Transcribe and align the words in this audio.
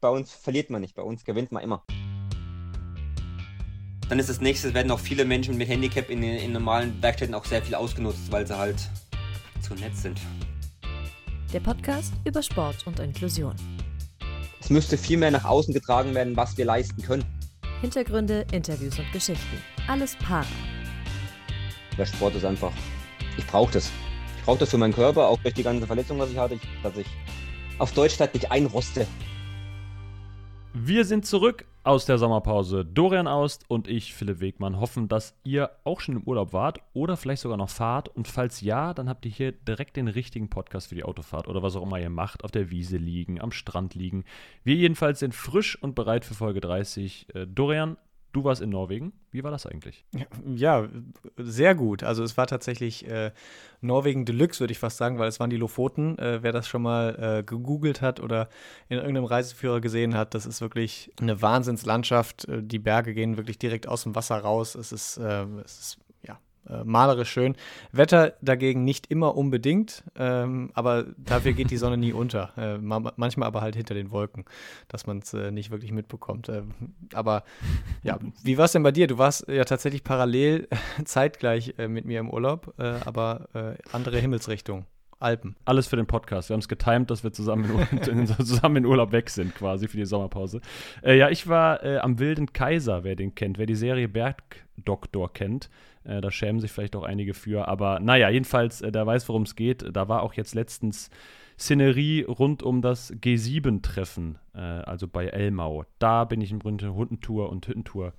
bei 0.00 0.08
uns 0.08 0.32
verliert 0.32 0.70
man 0.70 0.80
nicht, 0.80 0.94
bei 0.94 1.02
uns 1.02 1.24
gewinnt 1.24 1.52
man 1.52 1.62
immer. 1.62 1.84
Dann 4.08 4.18
ist 4.18 4.28
das 4.28 4.40
nächste, 4.40 4.74
werden 4.74 4.90
auch 4.90 4.98
viele 4.98 5.24
Menschen 5.24 5.56
mit 5.56 5.68
Handicap 5.68 6.10
in, 6.10 6.22
in 6.22 6.52
normalen 6.52 7.00
Werkstätten 7.00 7.34
auch 7.34 7.44
sehr 7.44 7.62
viel 7.62 7.74
ausgenutzt, 7.74 8.32
weil 8.32 8.46
sie 8.46 8.56
halt 8.56 8.76
zu 9.60 9.74
nett 9.74 9.96
sind. 9.96 10.20
Der 11.52 11.60
Podcast 11.60 12.12
über 12.24 12.42
Sport 12.42 12.86
und 12.86 12.98
Inklusion. 12.98 13.54
Es 14.60 14.70
müsste 14.70 14.98
viel 14.98 15.16
mehr 15.16 15.30
nach 15.30 15.44
außen 15.44 15.72
getragen 15.72 16.14
werden, 16.14 16.36
was 16.36 16.56
wir 16.56 16.64
leisten 16.64 17.02
können. 17.02 17.24
Hintergründe, 17.80 18.46
Interviews 18.52 18.98
und 18.98 19.10
Geschichten. 19.12 19.62
Alles 19.86 20.16
para. 20.16 20.46
Der 21.96 22.06
Sport 22.06 22.34
ist 22.34 22.44
einfach, 22.44 22.72
ich 23.36 23.46
brauche 23.46 23.72
das. 23.72 23.90
Ich 24.38 24.44
brauche 24.44 24.58
das 24.58 24.70
für 24.70 24.78
meinen 24.78 24.94
Körper, 24.94 25.28
auch 25.28 25.38
durch 25.40 25.54
die 25.54 25.62
ganze 25.62 25.86
Verletzung, 25.86 26.18
was 26.18 26.30
ich 26.30 26.38
hatte, 26.38 26.58
dass 26.82 26.96
ich 26.96 27.06
auf 27.78 27.92
Deutsch 27.92 28.18
nicht 28.18 28.50
einroste. 28.50 29.06
Wir 30.72 31.04
sind 31.04 31.26
zurück 31.26 31.66
aus 31.82 32.06
der 32.06 32.16
Sommerpause. 32.16 32.84
Dorian 32.84 33.26
Aust 33.26 33.64
und 33.66 33.88
ich, 33.88 34.14
Philipp 34.14 34.38
Wegmann, 34.38 34.78
hoffen, 34.78 35.08
dass 35.08 35.34
ihr 35.42 35.70
auch 35.82 35.98
schon 35.98 36.14
im 36.16 36.22
Urlaub 36.22 36.52
wart 36.52 36.80
oder 36.92 37.16
vielleicht 37.16 37.42
sogar 37.42 37.56
noch 37.56 37.70
fahrt. 37.70 38.08
Und 38.08 38.28
falls 38.28 38.60
ja, 38.60 38.94
dann 38.94 39.08
habt 39.08 39.26
ihr 39.26 39.32
hier 39.32 39.50
direkt 39.50 39.96
den 39.96 40.06
richtigen 40.06 40.48
Podcast 40.48 40.88
für 40.88 40.94
die 40.94 41.02
Autofahrt 41.02 41.48
oder 41.48 41.62
was 41.62 41.74
auch 41.74 41.82
immer 41.82 41.98
ihr 41.98 42.08
macht. 42.08 42.44
Auf 42.44 42.52
der 42.52 42.70
Wiese 42.70 42.98
liegen, 42.98 43.40
am 43.40 43.50
Strand 43.50 43.96
liegen. 43.96 44.24
Wir 44.62 44.76
jedenfalls 44.76 45.18
sind 45.18 45.34
frisch 45.34 45.80
und 45.82 45.96
bereit 45.96 46.24
für 46.24 46.34
Folge 46.34 46.60
30. 46.60 47.26
Äh, 47.34 47.46
Dorian, 47.48 47.96
Du 48.32 48.44
warst 48.44 48.62
in 48.62 48.70
Norwegen. 48.70 49.12
Wie 49.32 49.42
war 49.42 49.50
das 49.50 49.66
eigentlich? 49.66 50.04
Ja, 50.54 50.88
sehr 51.36 51.74
gut. 51.74 52.02
Also 52.02 52.22
es 52.22 52.36
war 52.36 52.46
tatsächlich 52.46 53.06
äh, 53.08 53.32
Norwegen 53.80 54.24
Deluxe, 54.24 54.60
würde 54.60 54.72
ich 54.72 54.78
fast 54.78 54.96
sagen, 54.96 55.18
weil 55.18 55.28
es 55.28 55.40
waren 55.40 55.50
die 55.50 55.56
Lofoten. 55.56 56.18
Äh, 56.18 56.42
wer 56.42 56.52
das 56.52 56.68
schon 56.68 56.82
mal 56.82 57.38
äh, 57.38 57.42
gegoogelt 57.42 58.00
hat 58.00 58.20
oder 58.20 58.48
in 58.88 58.98
irgendeinem 58.98 59.24
Reiseführer 59.24 59.80
gesehen 59.80 60.16
hat, 60.16 60.34
das 60.34 60.46
ist 60.46 60.60
wirklich 60.60 61.10
eine 61.20 61.42
Wahnsinnslandschaft. 61.42 62.46
Äh, 62.48 62.62
die 62.62 62.78
Berge 62.78 63.14
gehen 63.14 63.36
wirklich 63.36 63.58
direkt 63.58 63.88
aus 63.88 64.04
dem 64.04 64.14
Wasser 64.14 64.38
raus. 64.38 64.74
Es 64.74 64.92
ist, 64.92 65.18
äh, 65.18 65.44
es 65.64 65.80
ist 65.80 65.98
äh, 66.68 66.84
malerisch 66.84 67.30
schön. 67.30 67.56
Wetter 67.92 68.34
dagegen 68.42 68.84
nicht 68.84 69.10
immer 69.10 69.36
unbedingt, 69.36 70.04
ähm, 70.16 70.70
aber 70.74 71.06
dafür 71.16 71.52
geht 71.52 71.70
die 71.70 71.76
Sonne 71.76 71.96
nie 71.96 72.12
unter. 72.12 72.52
Äh, 72.56 72.78
ma 72.78 73.12
manchmal 73.16 73.46
aber 73.46 73.62
halt 73.62 73.76
hinter 73.76 73.94
den 73.94 74.10
Wolken, 74.10 74.44
dass 74.88 75.06
man 75.06 75.18
es 75.18 75.32
äh, 75.32 75.50
nicht 75.50 75.70
wirklich 75.70 75.92
mitbekommt. 75.92 76.48
Äh, 76.48 76.62
aber 77.14 77.44
ja, 78.02 78.18
wie 78.42 78.58
war 78.58 78.66
es 78.66 78.72
denn 78.72 78.82
bei 78.82 78.92
dir? 78.92 79.06
Du 79.06 79.18
warst 79.18 79.48
ja 79.48 79.64
tatsächlich 79.64 80.04
parallel 80.04 80.68
zeitgleich 81.04 81.74
äh, 81.78 81.88
mit 81.88 82.04
mir 82.04 82.20
im 82.20 82.30
Urlaub, 82.30 82.74
äh, 82.78 82.82
aber 83.04 83.48
andere 83.92 84.18
Himmelsrichtung. 84.18 84.84
Alpen. 85.18 85.56
Alles 85.64 85.86
für 85.86 85.96
den 85.96 86.06
Podcast. 86.06 86.48
Wir 86.48 86.54
haben 86.54 86.60
es 86.60 86.68
getimt, 86.68 87.10
dass 87.10 87.22
wir 87.24 87.32
zusammen 87.32 87.86
in, 87.90 88.26
zusammen 88.26 88.76
in 88.76 88.86
Urlaub 88.86 89.12
weg 89.12 89.28
sind, 89.28 89.54
quasi 89.54 89.86
für 89.88 89.96
die 89.96 90.06
Sommerpause. 90.06 90.60
Ja, 91.02 91.28
ich 91.28 91.46
war 91.48 91.82
am 92.02 92.18
Wilden 92.18 92.52
Kaiser, 92.52 93.04
wer 93.04 93.16
den 93.16 93.34
kennt, 93.34 93.58
wer 93.58 93.66
die 93.66 93.74
Serie 93.74 94.08
Bergdoktor 94.08 95.32
kennt. 95.32 95.68
Äh, 96.04 96.20
da 96.20 96.30
schämen 96.30 96.60
sich 96.60 96.72
vielleicht 96.72 96.96
auch 96.96 97.02
einige 97.02 97.34
für. 97.34 97.68
Aber 97.68 98.00
naja, 98.00 98.28
jedenfalls, 98.30 98.80
äh, 98.80 98.92
der 98.92 99.06
weiß, 99.06 99.28
worum 99.28 99.42
es 99.42 99.56
geht. 99.56 99.84
Da 99.94 100.08
war 100.08 100.22
auch 100.22 100.34
jetzt 100.34 100.54
letztens 100.54 101.10
Szenerie 101.58 102.22
rund 102.22 102.62
um 102.62 102.80
das 102.80 103.12
G7-Treffen, 103.12 104.38
äh, 104.54 104.58
also 104.58 105.06
bei 105.06 105.26
Elmau. 105.26 105.84
Da 105.98 106.24
bin 106.24 106.40
ich 106.40 106.50
im 106.50 106.58
Grunde 106.58 106.94
Hundentour 106.94 107.50
und 107.50 107.66
Hüttentour. 107.68 108.14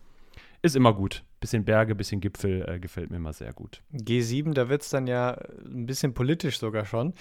Ist 0.62 0.76
immer 0.76 0.94
gut. 0.94 1.24
Bisschen 1.40 1.66
Berge, 1.66 1.96
bisschen 1.96 2.22
Gipfel, 2.22 2.64
äh, 2.70 2.80
gefällt 2.80 3.10
mir 3.10 3.18
immer 3.18 3.34
sehr 3.34 3.52
gut. 3.52 3.82
G7, 3.94 4.54
da 4.54 4.70
wird 4.70 4.84
es 4.84 4.90
dann 4.90 5.08
ja 5.08 5.40
ein 5.66 5.88
bisschen 5.88 6.14
politisch 6.14 6.60
sogar 6.60 6.86
schon. 6.86 7.16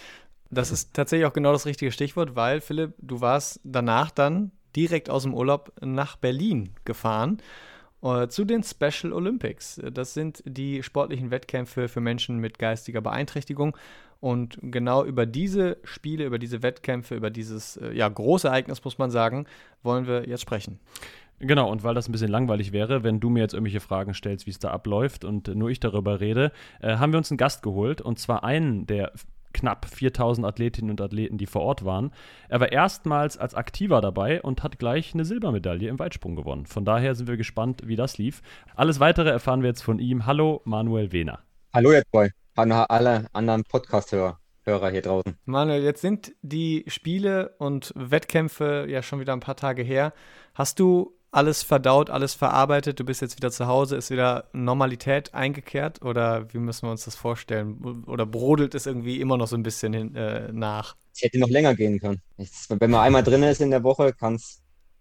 Das 0.51 0.71
ist 0.71 0.93
tatsächlich 0.93 1.27
auch 1.27 1.33
genau 1.33 1.53
das 1.53 1.65
richtige 1.65 1.91
Stichwort, 1.93 2.37
weil, 2.37 2.61
Philipp, 2.61 2.95
du 2.99 3.23
warst 3.23 3.61
danach 3.65 4.11
dann 4.11 4.51
direkt 4.77 5.09
aus 5.09 5.23
dem 5.23 5.33
Urlaub 5.33 5.73
nach 5.81 6.17
Berlin 6.17 6.75
gefahren 6.85 7.39
äh, 7.39 7.70
zu 8.29 8.45
den 8.45 8.63
Special 8.63 9.13
Olympics. 9.13 9.81
Das 9.93 10.15
sind 10.15 10.43
die 10.47 10.83
sportlichen 10.83 11.31
Wettkämpfe 11.31 11.89
für 11.89 12.01
Menschen 12.01 12.39
mit 12.39 12.59
geistiger 12.59 13.01
Beeinträchtigung. 13.01 13.77
Und 14.21 14.59
genau 14.61 15.05
über 15.05 15.25
diese 15.25 15.79
Spiele, 15.83 16.25
über 16.25 16.39
diese 16.39 16.63
Wettkämpfe, 16.63 17.15
über 17.15 17.31
dieses 17.31 17.79
äh, 17.79 17.93
ja, 17.93 18.09
große 18.09 18.51
muss 18.85 18.99
man 18.99 19.11
sagen, 19.11 19.47
wollen 19.83 20.07
wir 20.07 20.29
jetzt 20.29 20.43
sprechen. 20.43 20.79
Genau, 21.39 21.71
und 21.71 21.83
weil 21.83 21.95
das 21.95 22.07
ein 22.07 22.13
bisschen 22.13 22.31
langweilig 22.31 22.73
wäre, 22.73 23.03
wenn 23.03 23.19
du 23.19 23.31
mir 23.31 23.41
jetzt 23.41 23.55
irgendwelche 23.55 23.81
Fragen 23.81 24.13
stellst, 24.13 24.47
wie 24.47 24.51
es 24.51 24.59
da 24.59 24.71
abläuft 24.73 25.25
und 25.25 25.49
nur 25.49 25.71
ich 25.71 25.81
darüber 25.81 26.21
rede, 26.21 26.53
äh, 26.83 26.97
haben 26.97 27.15
wir 27.15 27.19
uns 27.19 27.31
einen 27.31 27.39
Gast 27.39 27.63
geholt 27.63 28.03
und 28.03 28.19
zwar 28.19 28.45
einen 28.45 28.87
der 28.87 29.13
knapp 29.53 29.87
4000 29.87 30.47
Athletinnen 30.47 30.91
und 30.91 31.01
Athleten, 31.01 31.39
die 31.39 31.47
vor 31.47 31.63
Ort 31.63 31.85
waren. 31.85 32.13
Er 32.49 32.61
war 32.61 32.73
erstmals 32.73 33.37
als 33.37 33.55
Aktiver 33.55 34.01
dabei 34.01 34.43
und 34.43 34.63
hat 34.63 34.79
gleich 34.79 35.15
eine 35.15 35.25
Silbermedaille 35.25 35.89
im 35.89 35.99
Weitsprung 35.99 36.37
gewonnen. 36.37 36.67
Von 36.67 36.85
daher 36.85 37.15
sind 37.15 37.29
wir 37.29 37.37
gespannt, 37.37 37.83
wie 37.85 37.97
das 37.97 38.19
lief. 38.19 38.43
Alles 38.75 39.01
weitere 39.01 39.31
erfahren 39.31 39.63
wir 39.63 39.69
jetzt 39.69 39.83
von 39.83 39.99
ihm. 39.99 40.27
Hallo, 40.27 40.63
Manuel 40.65 41.13
Wehner. 41.13 41.41
Hallo, 41.73 41.93
jetzt 41.93 42.11
Boy. 42.11 42.31
Hallo 42.57 42.85
alle 42.89 43.27
anderen 43.33 43.65
Podcast-Hörer. 43.65 44.39
Hörer 44.65 44.91
hier 44.91 45.03
draußen. 45.03 45.37
Manuel, 45.47 45.83
jetzt 45.83 46.03
sind 46.03 46.33
die 46.43 46.85
Spiele 46.87 47.55
und 47.59 47.93
Wettkämpfe 47.97 48.87
ja 48.89 49.03
schon 49.03 49.21
wieder 49.21 49.33
ein 49.33 49.41
paar 49.41 49.57
Tage 49.57 49.83
her. 49.83 50.13
Hast 50.55 50.79
du 50.79 51.17
alles 51.33 51.63
verdaut, 51.63 52.11
alles 52.11 52.35
verarbeitet, 52.35 52.99
du 52.99 53.05
bist 53.05 53.21
jetzt 53.21 53.37
wieder 53.37 53.51
zu 53.51 53.67
Hause, 53.67 53.97
ist 53.97 54.11
wieder 54.11 54.49
Normalität 54.53 55.33
eingekehrt 55.33 56.03
oder 56.03 56.53
wie 56.53 56.59
müssen 56.59 56.87
wir 56.87 56.91
uns 56.91 57.05
das 57.05 57.15
vorstellen? 57.15 58.05
Oder 58.07 58.27
brodelt 58.27 58.75
es 58.75 58.87
irgendwie 58.87 59.21
immer 59.21 59.37
noch 59.37 59.47
so 59.47 59.57
ein 59.57 59.63
bisschen 59.63 59.93
hin, 59.93 60.17
äh, 60.17 60.51
nach? 60.53 60.97
Es 61.15 61.23
hätte 61.23 61.39
noch 61.39 61.49
länger 61.49 61.75
gehen 61.75 62.01
können. 62.01 62.21
wenn 62.69 62.91
man 62.91 63.01
einmal 63.01 63.23
drin 63.23 63.43
ist 63.43 63.61
in 63.61 63.71
der 63.71 63.85
Woche, 63.85 64.13
kann 64.13 64.41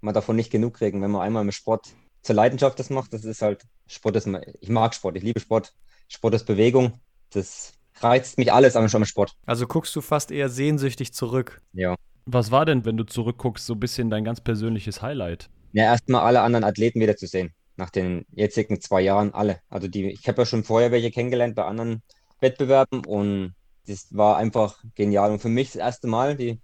man 0.01 0.13
davon 0.13 0.35
nicht 0.35 0.51
genug 0.51 0.75
kriegen. 0.75 1.01
Wenn 1.01 1.11
man 1.11 1.21
einmal 1.21 1.43
mit 1.43 1.55
Sport 1.55 1.87
zur 2.21 2.35
Leidenschaft 2.35 2.77
das 2.79 2.89
macht, 2.89 3.13
das 3.13 3.25
ist 3.25 3.41
halt, 3.41 3.63
Sport 3.87 4.15
ist, 4.15 4.29
ich 4.61 4.69
mag 4.69 4.93
Sport, 4.93 5.17
ich 5.17 5.23
liebe 5.23 5.39
Sport. 5.39 5.73
Sport 6.07 6.35
ist 6.35 6.45
Bewegung, 6.45 6.99
das 7.31 7.73
reizt 8.01 8.37
mich 8.37 8.53
alles 8.53 8.75
am 8.75 8.87
Sport. 9.05 9.35
Also 9.45 9.67
guckst 9.67 9.95
du 9.95 10.01
fast 10.01 10.31
eher 10.31 10.49
sehnsüchtig 10.49 11.13
zurück. 11.13 11.61
Ja. 11.73 11.95
Was 12.25 12.51
war 12.51 12.65
denn, 12.65 12.85
wenn 12.85 12.97
du 12.97 13.03
zurückguckst, 13.03 13.65
so 13.65 13.73
ein 13.73 13.79
bisschen 13.79 14.09
dein 14.09 14.23
ganz 14.23 14.41
persönliches 14.41 15.01
Highlight? 15.01 15.49
Ja, 15.73 15.85
erstmal 15.85 16.21
alle 16.21 16.41
anderen 16.41 16.63
Athleten 16.63 16.99
wiederzusehen. 16.99 17.53
Nach 17.75 17.89
den 17.89 18.25
jetzigen 18.31 18.81
zwei 18.81 19.01
Jahren 19.01 19.33
alle. 19.33 19.59
Also 19.69 19.87
die, 19.87 20.11
ich 20.11 20.27
habe 20.27 20.41
ja 20.41 20.45
schon 20.45 20.63
vorher 20.63 20.91
welche 20.91 21.11
kennengelernt 21.11 21.55
bei 21.55 21.65
anderen 21.65 22.01
Wettbewerben 22.41 23.05
und 23.05 23.53
das 23.87 24.15
war 24.15 24.37
einfach 24.37 24.83
genial. 24.95 25.31
Und 25.31 25.39
für 25.39 25.49
mich 25.49 25.71
das 25.71 25.77
erste 25.77 26.07
Mal, 26.07 26.35
die 26.35 26.59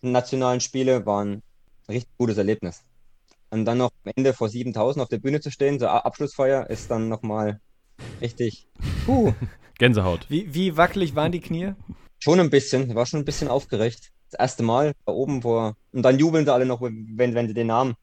nationalen 0.00 0.60
Spiele 0.60 1.06
waren 1.06 1.42
ein 1.86 1.92
richtig 1.92 2.16
gutes 2.18 2.38
Erlebnis. 2.38 2.84
Und 3.50 3.64
dann 3.64 3.78
noch 3.78 3.90
am 4.04 4.12
Ende 4.14 4.34
vor 4.34 4.48
7000 4.48 5.02
auf 5.02 5.08
der 5.08 5.18
Bühne 5.18 5.40
zu 5.40 5.50
stehen, 5.50 5.78
so 5.78 5.86
Abschlussfeier, 5.86 6.68
ist 6.68 6.90
dann 6.90 7.08
nochmal 7.08 7.60
richtig. 8.20 8.68
Puh. 9.06 9.32
Gänsehaut. 9.78 10.26
Wie, 10.28 10.52
wie 10.52 10.76
wackelig 10.76 11.14
waren 11.14 11.32
die 11.32 11.40
Knie? 11.40 11.72
Schon 12.18 12.40
ein 12.40 12.50
bisschen, 12.50 12.94
war 12.94 13.06
schon 13.06 13.20
ein 13.20 13.24
bisschen 13.24 13.48
aufgeregt. 13.48 14.12
Das 14.30 14.38
erste 14.38 14.62
Mal 14.62 14.92
da 15.06 15.12
oben 15.12 15.42
vor. 15.42 15.76
Und 15.92 16.02
dann 16.02 16.18
jubeln 16.18 16.44
sie 16.44 16.52
alle 16.52 16.66
noch, 16.66 16.82
wenn, 16.82 17.34
wenn 17.34 17.48
sie 17.48 17.54
den 17.54 17.68
Namen 17.68 17.94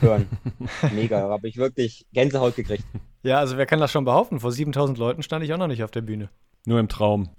hören. 0.00 0.26
Mega, 0.94 1.20
da 1.20 1.28
habe 1.28 1.48
ich 1.48 1.56
wirklich 1.56 2.06
Gänsehaut 2.12 2.56
gekriegt. 2.56 2.84
Ja, 3.22 3.38
also 3.38 3.56
wer 3.56 3.66
kann 3.66 3.80
das 3.80 3.90
schon 3.90 4.04
behaupten? 4.04 4.40
Vor 4.40 4.52
7000 4.52 4.98
Leuten 4.98 5.22
stand 5.22 5.44
ich 5.44 5.52
auch 5.52 5.58
noch 5.58 5.66
nicht 5.66 5.82
auf 5.82 5.90
der 5.90 6.02
Bühne. 6.02 6.30
Nur 6.64 6.80
im 6.80 6.88
Traum. 6.88 7.30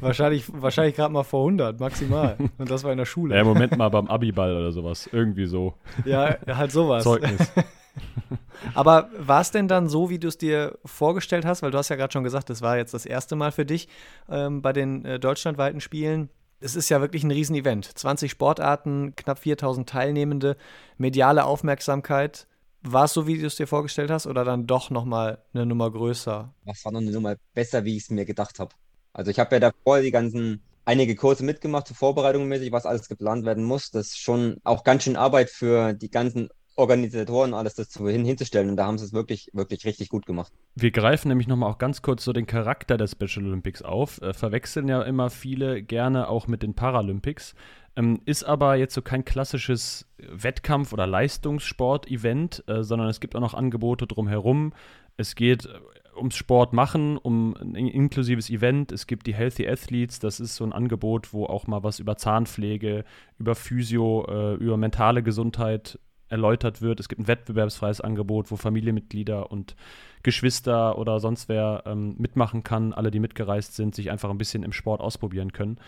Wahrscheinlich, 0.00 0.44
wahrscheinlich 0.52 0.96
gerade 0.96 1.12
mal 1.12 1.22
vor 1.22 1.40
100, 1.40 1.78
maximal. 1.78 2.36
Und 2.58 2.70
das 2.70 2.82
war 2.82 2.92
in 2.92 2.98
der 2.98 3.04
Schule. 3.04 3.36
Ja, 3.36 3.44
Moment 3.44 3.76
mal 3.76 3.88
beim 3.88 4.08
Abiball 4.08 4.56
oder 4.56 4.72
sowas. 4.72 5.08
Irgendwie 5.12 5.46
so. 5.46 5.74
Ja, 6.04 6.36
halt 6.46 6.72
sowas. 6.72 7.04
Zeugnis. 7.04 7.52
Aber 8.74 9.10
war 9.18 9.40
es 9.40 9.50
denn 9.50 9.68
dann 9.68 9.88
so, 9.88 10.10
wie 10.10 10.18
du 10.18 10.28
es 10.28 10.38
dir 10.38 10.78
vorgestellt 10.84 11.44
hast? 11.44 11.62
Weil 11.62 11.70
du 11.70 11.78
hast 11.78 11.88
ja 11.88 11.96
gerade 11.96 12.12
schon 12.12 12.24
gesagt, 12.24 12.50
das 12.50 12.62
war 12.62 12.76
jetzt 12.76 12.94
das 12.94 13.06
erste 13.06 13.36
Mal 13.36 13.52
für 13.52 13.66
dich 13.66 13.88
ähm, 14.28 14.62
bei 14.62 14.72
den 14.72 15.04
äh, 15.04 15.18
deutschlandweiten 15.18 15.80
Spielen 15.80 16.30
es 16.62 16.76
ist 16.76 16.88
ja 16.88 17.00
wirklich 17.00 17.24
ein 17.24 17.30
Riesenevent. 17.30 17.86
20 17.86 18.30
Sportarten, 18.30 19.14
knapp 19.16 19.38
4000 19.38 19.88
Teilnehmende, 19.88 20.56
mediale 20.96 21.44
Aufmerksamkeit. 21.44 22.46
War 22.82 23.04
es 23.04 23.12
so, 23.12 23.26
wie 23.26 23.38
du 23.38 23.46
es 23.46 23.56
dir 23.56 23.66
vorgestellt 23.66 24.10
hast, 24.10 24.26
oder 24.26 24.44
dann 24.44 24.66
doch 24.66 24.90
nochmal 24.90 25.38
eine 25.54 25.66
Nummer 25.66 25.90
größer? 25.90 26.52
Das 26.66 26.84
war 26.84 26.92
noch 26.92 27.00
eine 27.00 27.12
Nummer 27.12 27.36
besser, 27.54 27.84
wie 27.84 27.96
ich 27.96 28.04
es 28.04 28.10
mir 28.10 28.24
gedacht 28.24 28.58
habe. 28.58 28.74
Also 29.12 29.30
ich 29.30 29.38
habe 29.38 29.54
ja 29.56 29.60
davor 29.60 30.00
die 30.00 30.10
ganzen 30.10 30.62
einige 30.84 31.14
Kurse 31.14 31.44
mitgemacht 31.44 31.86
zur 31.86 31.96
Vorbereitung 31.96 32.48
mäßig, 32.48 32.72
was 32.72 32.86
alles 32.86 33.08
geplant 33.08 33.44
werden 33.44 33.64
muss. 33.64 33.90
Das 33.90 34.08
ist 34.08 34.18
schon 34.18 34.58
auch 34.64 34.84
ganz 34.84 35.04
schön 35.04 35.16
Arbeit 35.16 35.50
für 35.50 35.92
die 35.92 36.10
ganzen 36.10 36.48
Organisatoren 36.76 37.54
alles 37.54 37.74
das 37.74 37.94
hin, 37.96 38.24
hinzustellen. 38.24 38.70
Und 38.70 38.76
da 38.76 38.86
haben 38.86 38.98
sie 38.98 39.04
es 39.04 39.12
wirklich, 39.12 39.50
wirklich 39.52 39.84
richtig 39.84 40.08
gut 40.08 40.26
gemacht. 40.26 40.52
Wir 40.74 40.90
greifen 40.90 41.28
nämlich 41.28 41.46
nochmal 41.46 41.70
auch 41.70 41.78
ganz 41.78 42.02
kurz 42.02 42.24
so 42.24 42.32
den 42.32 42.46
Charakter 42.46 42.96
der 42.96 43.06
Special 43.06 43.46
Olympics 43.46 43.82
auf. 43.82 44.20
Äh, 44.22 44.32
verwechseln 44.32 44.88
ja 44.88 45.02
immer 45.02 45.30
viele 45.30 45.82
gerne 45.82 46.28
auch 46.28 46.46
mit 46.46 46.62
den 46.62 46.74
Paralympics. 46.74 47.54
Ähm, 47.94 48.20
ist 48.24 48.44
aber 48.44 48.76
jetzt 48.76 48.94
so 48.94 49.02
kein 49.02 49.24
klassisches 49.24 50.06
Wettkampf- 50.18 50.94
oder 50.94 51.06
Leistungssport-Event, 51.06 52.64
äh, 52.66 52.82
sondern 52.82 53.08
es 53.08 53.20
gibt 53.20 53.36
auch 53.36 53.40
noch 53.40 53.54
Angebote 53.54 54.06
drumherum. 54.06 54.72
Es 55.18 55.34
geht 55.34 55.68
ums 56.16 56.36
Sport 56.36 56.72
machen, 56.72 57.18
um 57.18 57.54
ein 57.56 57.74
inklusives 57.74 58.50
Event. 58.50 58.92
Es 58.92 59.06
gibt 59.06 59.26
die 59.26 59.34
Healthy 59.34 59.68
Athletes, 59.68 60.18
das 60.18 60.40
ist 60.40 60.56
so 60.56 60.64
ein 60.64 60.72
Angebot, 60.72 61.32
wo 61.32 61.46
auch 61.46 61.66
mal 61.66 61.82
was 61.82 61.98
über 61.98 62.16
Zahnpflege, 62.16 63.04
über 63.38 63.54
Physio, 63.54 64.26
äh, 64.28 64.54
über 64.54 64.76
mentale 64.76 65.22
Gesundheit 65.22 65.98
erläutert 66.32 66.82
wird. 66.82 66.98
Es 66.98 67.08
gibt 67.08 67.20
ein 67.20 67.28
wettbewerbsfreies 67.28 68.00
Angebot, 68.00 68.50
wo 68.50 68.56
Familienmitglieder 68.56 69.52
und 69.52 69.76
Geschwister 70.24 70.98
oder 70.98 71.20
sonst 71.20 71.48
wer 71.48 71.84
ähm, 71.86 72.16
mitmachen 72.18 72.64
kann, 72.64 72.92
alle, 72.92 73.10
die 73.10 73.20
mitgereist 73.20 73.76
sind, 73.76 73.94
sich 73.94 74.10
einfach 74.10 74.30
ein 74.30 74.38
bisschen 74.38 74.64
im 74.64 74.72
Sport 74.72 75.00
ausprobieren 75.00 75.52
können. 75.52 75.78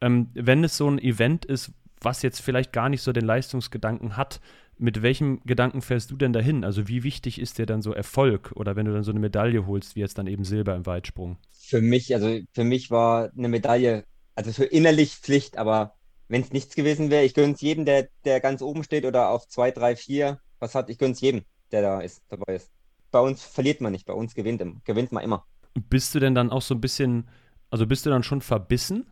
Ähm, 0.00 0.30
wenn 0.34 0.64
es 0.64 0.76
so 0.76 0.88
ein 0.88 0.98
Event 0.98 1.44
ist, 1.44 1.72
was 2.00 2.22
jetzt 2.22 2.40
vielleicht 2.40 2.72
gar 2.72 2.88
nicht 2.88 3.02
so 3.02 3.12
den 3.12 3.24
Leistungsgedanken 3.24 4.16
hat, 4.16 4.40
mit 4.78 5.02
welchem 5.02 5.40
Gedanken 5.44 5.82
fährst 5.82 6.10
du 6.10 6.16
denn 6.16 6.32
dahin? 6.32 6.64
Also 6.64 6.88
wie 6.88 7.02
wichtig 7.02 7.38
ist 7.38 7.58
dir 7.58 7.66
dann 7.66 7.82
so 7.82 7.92
Erfolg 7.92 8.52
oder 8.54 8.76
wenn 8.76 8.86
du 8.86 8.92
dann 8.94 9.04
so 9.04 9.10
eine 9.10 9.20
Medaille 9.20 9.66
holst, 9.66 9.94
wie 9.94 10.00
jetzt 10.00 10.16
dann 10.16 10.26
eben 10.26 10.44
Silber 10.44 10.74
im 10.74 10.86
Weitsprung? 10.86 11.36
Für 11.52 11.82
mich, 11.82 12.14
also 12.14 12.38
für 12.52 12.64
mich 12.64 12.90
war 12.90 13.30
eine 13.36 13.48
Medaille, 13.48 14.04
also 14.34 14.52
für 14.52 14.64
innerlich 14.64 15.16
Pflicht, 15.16 15.58
aber 15.58 15.94
wenn 16.30 16.42
es 16.42 16.52
nichts 16.52 16.76
gewesen 16.76 17.10
wäre, 17.10 17.24
ich 17.24 17.34
gönne 17.34 17.54
es 17.54 17.60
jedem, 17.60 17.84
der, 17.84 18.08
der 18.24 18.40
ganz 18.40 18.62
oben 18.62 18.84
steht 18.84 19.04
oder 19.04 19.30
auf 19.30 19.48
2, 19.48 19.72
3, 19.72 19.96
4, 19.96 20.40
was 20.60 20.76
hat, 20.76 20.88
ich 20.88 20.96
gönne 20.96 21.12
es 21.12 21.20
jedem, 21.20 21.42
der 21.72 21.82
da 21.82 22.00
ist, 22.00 22.22
dabei 22.28 22.54
ist. 22.54 22.70
Bei 23.10 23.18
uns 23.18 23.42
verliert 23.42 23.80
man 23.80 23.90
nicht, 23.90 24.06
bei 24.06 24.12
uns 24.12 24.34
gewinnt, 24.34 24.62
gewinnt 24.84 25.10
man 25.10 25.24
immer. 25.24 25.44
Bist 25.74 26.14
du 26.14 26.20
denn 26.20 26.36
dann 26.36 26.50
auch 26.50 26.62
so 26.62 26.74
ein 26.74 26.80
bisschen, 26.80 27.28
also 27.68 27.84
bist 27.84 28.06
du 28.06 28.10
dann 28.10 28.22
schon 28.22 28.42
verbissen? 28.42 29.06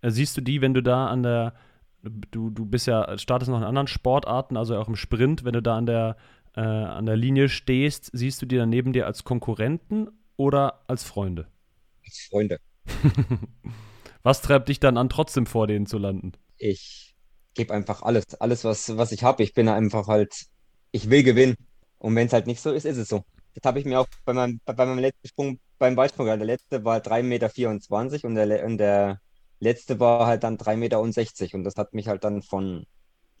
Äh, 0.00 0.10
siehst 0.10 0.36
du 0.36 0.40
die, 0.40 0.60
wenn 0.60 0.74
du 0.74 0.82
da 0.82 1.06
an 1.06 1.22
der, 1.22 1.54
du, 2.02 2.50
du 2.50 2.66
bist 2.66 2.88
ja, 2.88 3.16
startest 3.18 3.52
noch 3.52 3.58
in 3.58 3.64
anderen 3.64 3.86
Sportarten, 3.86 4.56
also 4.56 4.76
auch 4.78 4.88
im 4.88 4.96
Sprint, 4.96 5.44
wenn 5.44 5.52
du 5.52 5.62
da 5.62 5.76
an 5.76 5.86
der, 5.86 6.16
äh, 6.56 6.60
an 6.60 7.06
der 7.06 7.16
Linie 7.16 7.48
stehst, 7.48 8.10
siehst 8.12 8.42
du 8.42 8.46
die 8.46 8.56
dann 8.56 8.68
neben 8.68 8.92
dir 8.92 9.06
als 9.06 9.22
Konkurrenten 9.22 10.08
oder 10.36 10.82
als 10.88 11.04
Freunde? 11.04 11.46
Als 12.04 12.26
Freunde. 12.28 12.58
Was 14.24 14.42
treibt 14.42 14.68
dich 14.68 14.80
dann 14.80 14.96
an, 14.96 15.08
trotzdem 15.08 15.46
vor 15.46 15.68
denen 15.68 15.86
zu 15.86 15.98
landen? 15.98 16.32
Ich 16.58 17.14
gebe 17.54 17.74
einfach 17.74 18.02
alles, 18.02 18.34
alles, 18.40 18.64
was, 18.64 18.96
was 18.96 19.12
ich 19.12 19.24
habe. 19.24 19.42
Ich 19.42 19.54
bin 19.54 19.68
einfach 19.68 20.08
halt, 20.08 20.46
ich 20.92 21.10
will 21.10 21.22
gewinnen. 21.22 21.56
Und 21.98 22.14
wenn 22.14 22.26
es 22.26 22.32
halt 22.32 22.46
nicht 22.46 22.60
so 22.60 22.72
ist, 22.72 22.84
ist 22.84 22.96
es 22.96 23.08
so. 23.08 23.24
Das 23.54 23.68
habe 23.68 23.80
ich 23.80 23.84
mir 23.84 24.00
auch 24.00 24.06
bei 24.24 24.32
meinem, 24.32 24.60
bei 24.64 24.74
meinem 24.74 24.98
letzten 24.98 25.26
Sprung 25.26 25.58
beim 25.78 25.96
Weitsprung, 25.96 26.26
der 26.26 26.36
letzte 26.38 26.84
war 26.84 26.98
3,24 26.98 27.22
Meter 27.22 28.26
und 28.26 28.34
der, 28.34 28.64
und 28.66 28.78
der 28.78 29.20
letzte 29.60 30.00
war 30.00 30.26
halt 30.26 30.42
dann 30.42 30.56
3,60 30.56 30.76
Meter 30.76 31.00
und 31.00 31.64
das 31.64 31.76
hat 31.76 31.94
mich 31.94 32.08
halt 32.08 32.24
dann 32.24 32.42
von 32.42 32.86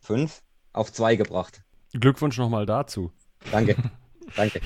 5 0.00 0.42
auf 0.72 0.92
2 0.92 1.16
gebracht. 1.16 1.62
Glückwunsch 1.92 2.38
nochmal 2.38 2.66
dazu. 2.66 3.12
Danke, 3.50 3.76
danke. 4.36 4.60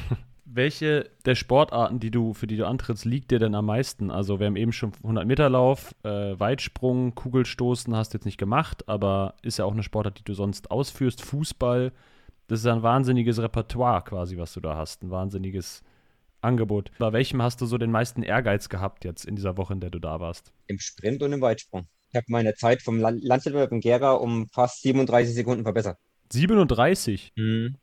Welche 0.55 1.09
der 1.25 1.35
Sportarten, 1.35 1.99
die 1.99 2.11
du, 2.11 2.35
für 2.35 2.47
die 2.47 2.59
du 2.59 2.67
antrittst, 2.67 3.07
liegt 3.07 3.31
dir 3.31 3.39
denn 3.39 3.55
am 3.55 3.65
meisten? 3.65 4.11
Also 4.11 4.39
wir 4.39 4.47
haben 4.47 4.57
eben 4.57 4.73
schon 4.73 4.93
100 5.03 5.27
Meter 5.27 5.49
Lauf, 5.49 5.95
äh, 6.05 6.39
Weitsprung, 6.39 7.15
Kugelstoßen 7.15 7.97
hast 7.97 8.13
du 8.13 8.19
jetzt 8.19 8.27
nicht 8.27 8.37
gemacht, 8.37 8.87
aber 8.87 9.35
ist 9.41 9.59
ja 9.59 9.65
auch 9.65 9.73
eine 9.73 9.83
Sportart, 9.83 10.19
die 10.19 10.25
du 10.25 10.35
sonst 10.35 10.71
ausführst. 10.71 11.23
Fußball, 11.23 11.91
das 12.49 12.61
ist 12.61 12.67
ein 12.67 12.83
wahnsinniges 12.83 13.41
Repertoire 13.41 14.03
quasi, 14.03 14.37
was 14.37 14.53
du 14.53 14.61
da 14.61 14.77
hast, 14.77 15.03
ein 15.03 15.11
wahnsinniges 15.11 15.83
Angebot. 16.43 16.91
Bei 16.99 17.15
welchem 17.15 17.41
hast 17.41 17.63
du 17.63 17.67
so 17.67 17.79
den 17.79 17.91
meisten 17.91 18.23
Ehrgeiz 18.23 18.69
gehabt 18.69 19.07
jetzt 19.07 19.25
in 19.25 19.37
dieser 19.37 19.57
Woche, 19.57 19.73
in 19.73 19.81
der 19.81 19.89
du 19.89 20.01
da 20.01 20.21
warst? 20.21 20.53
Im 20.67 20.79
Sprint 20.79 21.23
und 21.23 21.33
im 21.33 21.41
Weitsprung. 21.41 21.87
Ich 22.11 22.17
habe 22.17 22.27
meine 22.29 22.53
Zeit 22.55 22.83
vom 22.83 22.99
Landwettbewerb 23.01 23.73
in 23.73 23.81
Gera 23.81 24.13
um 24.13 24.49
fast 24.49 24.83
37 24.83 25.35
Sekunden 25.35 25.63
verbessert. 25.63 25.97
37? 26.31 27.33
Mhm. 27.37 27.77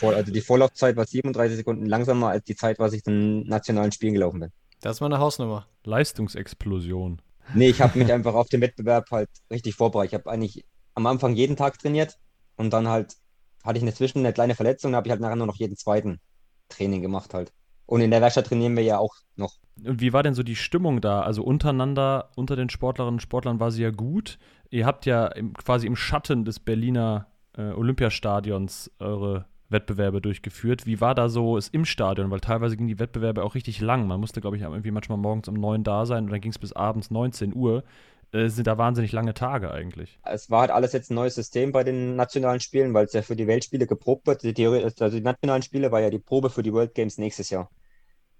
Also 0.00 0.32
die 0.32 0.40
Vorlaufzeit 0.40 0.96
war 0.96 1.06
37 1.06 1.56
Sekunden 1.56 1.86
langsamer 1.86 2.28
als 2.28 2.44
die 2.44 2.56
Zeit, 2.56 2.78
was 2.78 2.92
ich 2.92 3.06
in 3.06 3.46
nationalen 3.46 3.92
Spielen 3.92 4.14
gelaufen 4.14 4.40
bin. 4.40 4.50
Das 4.80 5.00
war 5.00 5.06
eine 5.06 5.18
Hausnummer. 5.18 5.66
Leistungsexplosion. 5.84 7.20
Nee, 7.54 7.68
ich 7.68 7.80
habe 7.80 7.98
mich 7.98 8.12
einfach 8.12 8.34
auf 8.34 8.48
den 8.48 8.60
Wettbewerb 8.60 9.10
halt 9.10 9.28
richtig 9.50 9.74
vorbereitet. 9.74 10.12
Ich 10.12 10.18
habe 10.18 10.30
eigentlich 10.30 10.64
am 10.94 11.06
Anfang 11.06 11.34
jeden 11.34 11.56
Tag 11.56 11.78
trainiert 11.78 12.18
und 12.56 12.72
dann 12.72 12.88
halt 12.88 13.16
hatte 13.64 13.78
ich 13.78 13.82
eine 13.82 13.94
Zwischen 13.94 14.18
eine 14.18 14.32
kleine 14.32 14.54
Verletzung, 14.54 14.92
da 14.92 14.96
habe 14.98 15.08
ich 15.08 15.10
halt 15.10 15.20
nachher 15.20 15.36
nur 15.36 15.46
noch 15.46 15.56
jeden 15.56 15.76
zweiten 15.76 16.20
Training 16.68 17.02
gemacht 17.02 17.34
halt. 17.34 17.52
Und 17.86 18.00
in 18.00 18.10
der 18.10 18.20
Werkstatt 18.20 18.46
trainieren 18.46 18.76
wir 18.76 18.82
ja 18.82 18.98
auch 18.98 19.14
noch. 19.36 19.54
Und 19.84 20.00
wie 20.00 20.12
war 20.12 20.22
denn 20.22 20.34
so 20.34 20.42
die 20.42 20.56
Stimmung 20.56 21.00
da? 21.00 21.22
Also 21.22 21.42
untereinander, 21.42 22.30
unter 22.36 22.56
den 22.56 22.70
Sportlerinnen 22.70 23.16
und 23.16 23.20
Sportlern 23.20 23.60
war 23.60 23.70
sie 23.70 23.82
ja 23.82 23.90
gut. 23.90 24.38
Ihr 24.70 24.86
habt 24.86 25.06
ja 25.06 25.26
im, 25.26 25.52
quasi 25.54 25.86
im 25.86 25.96
Schatten 25.96 26.44
des 26.44 26.60
Berliner 26.60 27.26
äh, 27.56 27.72
Olympiastadions 27.72 28.90
eure 28.98 29.46
Wettbewerbe 29.68 30.20
durchgeführt. 30.20 30.86
Wie 30.86 31.00
war 31.00 31.14
da 31.14 31.28
so 31.28 31.56
es 31.56 31.68
im 31.68 31.84
Stadion? 31.84 32.30
Weil 32.30 32.40
teilweise 32.40 32.76
gingen 32.76 32.88
die 32.88 32.98
Wettbewerbe 32.98 33.42
auch 33.42 33.54
richtig 33.54 33.80
lang. 33.80 34.06
Man 34.06 34.20
musste, 34.20 34.40
glaube 34.40 34.56
ich, 34.56 34.62
irgendwie 34.62 34.90
manchmal 34.90 35.18
morgens 35.18 35.48
um 35.48 35.54
neun 35.54 35.84
da 35.84 36.06
sein 36.06 36.24
und 36.24 36.30
dann 36.30 36.40
ging 36.40 36.52
es 36.52 36.58
bis 36.58 36.72
abends 36.72 37.10
19 37.10 37.54
Uhr. 37.54 37.84
Äh, 38.32 38.48
sind 38.48 38.66
da 38.66 38.76
wahnsinnig 38.78 39.12
lange 39.12 39.32
Tage 39.32 39.70
eigentlich. 39.70 40.18
Es 40.24 40.50
war 40.50 40.62
halt 40.62 40.70
alles 40.72 40.92
jetzt 40.92 41.10
ein 41.10 41.14
neues 41.14 41.36
System 41.36 41.70
bei 41.70 41.84
den 41.84 42.16
nationalen 42.16 42.60
Spielen, 42.60 42.92
weil 42.92 43.06
es 43.06 43.12
ja 43.12 43.22
für 43.22 43.36
die 43.36 43.46
Weltspiele 43.46 43.86
geprobt 43.86 44.26
wird. 44.26 44.42
Die, 44.42 44.54
Theorie, 44.54 44.82
also 44.82 45.08
die 45.08 45.20
nationalen 45.20 45.62
Spiele 45.62 45.92
war 45.92 46.00
ja 46.00 46.10
die 46.10 46.18
Probe 46.18 46.50
für 46.50 46.62
die 46.62 46.72
World 46.72 46.94
Games 46.94 47.16
nächstes 47.16 47.50
Jahr. 47.50 47.70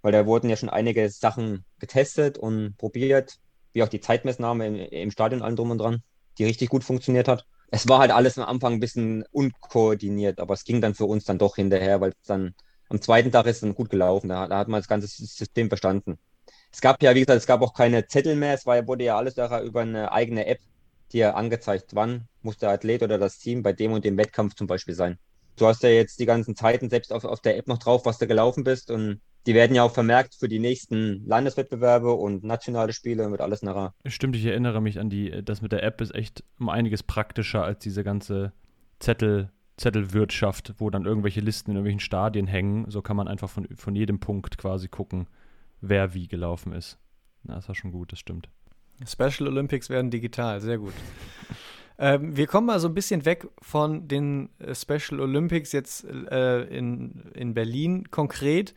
Weil 0.02 0.12
da 0.12 0.26
wurden 0.26 0.50
ja 0.50 0.56
schon 0.56 0.68
einige 0.68 1.08
Sachen 1.08 1.64
getestet 1.78 2.38
und 2.38 2.76
probiert, 2.76 3.38
wie 3.72 3.82
auch 3.82 3.88
die 3.88 4.00
Zeitmessnahme 4.00 4.66
im, 4.66 4.74
im 4.74 5.10
Stadion 5.10 5.42
allem 5.42 5.56
drum 5.56 5.70
und 5.70 5.78
dran, 5.78 6.02
die 6.38 6.44
richtig 6.44 6.68
gut 6.70 6.82
funktioniert 6.84 7.28
hat. 7.28 7.46
Es 7.74 7.88
war 7.88 7.98
halt 7.98 8.12
alles 8.12 8.38
am 8.38 8.44
Anfang 8.44 8.74
ein 8.74 8.80
bisschen 8.80 9.24
unkoordiniert, 9.32 10.38
aber 10.38 10.54
es 10.54 10.62
ging 10.62 10.80
dann 10.80 10.94
für 10.94 11.06
uns 11.06 11.24
dann 11.24 11.38
doch 11.38 11.56
hinterher, 11.56 12.00
weil 12.00 12.10
es 12.10 12.22
dann 12.24 12.54
am 12.88 13.02
zweiten 13.02 13.32
Tag 13.32 13.46
ist 13.46 13.64
dann 13.64 13.74
gut 13.74 13.90
gelaufen. 13.90 14.28
Da, 14.28 14.46
da 14.46 14.58
hat 14.58 14.68
man 14.68 14.78
das 14.78 14.86
ganze 14.86 15.08
System 15.08 15.68
verstanden. 15.68 16.16
Es 16.70 16.80
gab 16.80 17.02
ja, 17.02 17.16
wie 17.16 17.20
gesagt, 17.20 17.38
es 17.38 17.48
gab 17.48 17.62
auch 17.62 17.74
keine 17.74 18.06
Zettel 18.06 18.36
mehr. 18.36 18.54
Es 18.54 18.64
war, 18.64 18.86
wurde 18.86 19.02
ja 19.02 19.16
alles 19.16 19.36
über 19.36 19.80
eine 19.80 20.12
eigene 20.12 20.46
App 20.46 20.60
dir 21.12 21.34
angezeigt, 21.34 21.96
wann 21.96 22.28
muss 22.42 22.58
der 22.58 22.70
Athlet 22.70 23.02
oder 23.02 23.18
das 23.18 23.38
Team 23.38 23.64
bei 23.64 23.72
dem 23.72 23.90
und 23.90 24.04
dem 24.04 24.16
Wettkampf 24.18 24.54
zum 24.54 24.68
Beispiel 24.68 24.94
sein. 24.94 25.18
Du 25.56 25.66
hast 25.66 25.82
ja 25.82 25.88
jetzt 25.88 26.20
die 26.20 26.26
ganzen 26.26 26.54
Zeiten 26.54 26.90
selbst 26.90 27.12
auf, 27.12 27.24
auf 27.24 27.40
der 27.40 27.56
App 27.56 27.66
noch 27.66 27.78
drauf, 27.78 28.04
was 28.04 28.18
du 28.18 28.28
gelaufen 28.28 28.62
bist 28.62 28.92
und 28.92 29.20
die 29.46 29.54
werden 29.54 29.74
ja 29.74 29.82
auch 29.82 29.92
vermerkt 29.92 30.34
für 30.34 30.48
die 30.48 30.58
nächsten 30.58 31.26
Landeswettbewerbe 31.26 32.12
und 32.12 32.44
nationale 32.44 32.92
Spiele 32.92 33.24
und 33.24 33.30
wird 33.30 33.40
alles 33.40 33.62
nachher. 33.62 33.94
Stimmt, 34.06 34.36
ich 34.36 34.46
erinnere 34.46 34.80
mich 34.80 34.98
an 34.98 35.10
die, 35.10 35.44
das 35.44 35.60
mit 35.60 35.72
der 35.72 35.82
App 35.82 36.00
ist 36.00 36.14
echt 36.14 36.44
um 36.58 36.68
einiges 36.68 37.02
praktischer 37.02 37.62
als 37.62 37.80
diese 37.80 38.04
ganze 38.04 38.52
Zettel, 39.00 39.50
Zettelwirtschaft, 39.76 40.74
wo 40.78 40.88
dann 40.88 41.04
irgendwelche 41.04 41.40
Listen 41.40 41.70
in 41.70 41.76
irgendwelchen 41.76 42.00
Stadien 42.00 42.46
hängen. 42.46 42.90
So 42.90 43.02
kann 43.02 43.16
man 43.16 43.28
einfach 43.28 43.50
von, 43.50 43.68
von 43.76 43.94
jedem 43.94 44.18
Punkt 44.18 44.56
quasi 44.56 44.88
gucken, 44.88 45.26
wer 45.80 46.14
wie 46.14 46.28
gelaufen 46.28 46.72
ist. 46.72 46.98
Na, 47.42 47.56
das 47.56 47.68
war 47.68 47.74
schon 47.74 47.92
gut, 47.92 48.12
das 48.12 48.18
stimmt. 48.18 48.48
Special 49.06 49.48
Olympics 49.48 49.90
werden 49.90 50.10
digital, 50.10 50.60
sehr 50.60 50.78
gut. 50.78 50.94
ähm, 51.98 52.36
wir 52.36 52.46
kommen 52.46 52.68
mal 52.68 52.80
so 52.80 52.88
ein 52.88 52.94
bisschen 52.94 53.24
weg 53.24 53.48
von 53.60 54.08
den 54.08 54.48
äh, 54.58 54.74
Special 54.74 55.20
Olympics 55.20 55.72
jetzt 55.72 56.04
äh, 56.04 56.62
in, 56.62 57.30
in 57.34 57.52
Berlin 57.52 58.10
konkret. 58.10 58.74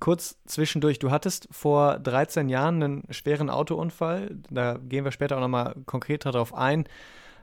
Kurz 0.00 0.36
zwischendurch, 0.46 0.98
du 0.98 1.10
hattest 1.10 1.48
vor 1.50 1.98
13 1.98 2.48
Jahren 2.48 2.82
einen 2.82 3.04
schweren 3.10 3.50
Autounfall, 3.50 4.36
da 4.50 4.78
gehen 4.78 5.04
wir 5.04 5.12
später 5.12 5.36
auch 5.36 5.40
nochmal 5.40 5.76
konkreter 5.86 6.32
darauf 6.32 6.54
ein. 6.54 6.88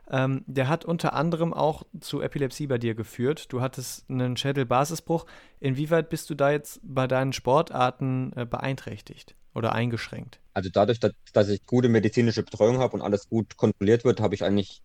Ähm, 0.10 0.44
der 0.48 0.68
hat 0.68 0.84
unter 0.84 1.14
anderem 1.14 1.54
auch 1.54 1.84
zu 2.02 2.22
Epilepsie 2.22 2.68
bei 2.68 2.78
dir 2.78 2.94
geführt. 2.94 3.52
Du 3.54 3.62
hattest 3.62 4.10
einen 4.10 4.36
Schädelbasisbruch. 4.36 5.26
Inwieweit 5.60 6.10
bist 6.10 6.30
du 6.30 6.36
da 6.36 6.52
jetzt 6.52 6.82
bei 6.84 7.08
deinen 7.08 7.32
Sportarten 7.32 8.34
äh, 8.36 8.46
beeinträchtigt 8.46 9.36
oder 9.56 9.72
eingeschränkt? 9.72 10.40
Also 10.54 10.70
dadurch, 10.70 11.00
dass, 11.00 11.14
dass 11.32 11.48
ich 11.48 11.66
gute 11.66 11.88
medizinische 11.88 12.44
Betreuung 12.44 12.80
habe 12.80 12.94
und 12.94 13.02
alles 13.02 13.30
gut 13.30 13.56
kontrolliert 13.56 14.04
wird, 14.04 14.20
habe 14.20 14.36
ich 14.36 14.44
eigentlich 14.44 14.82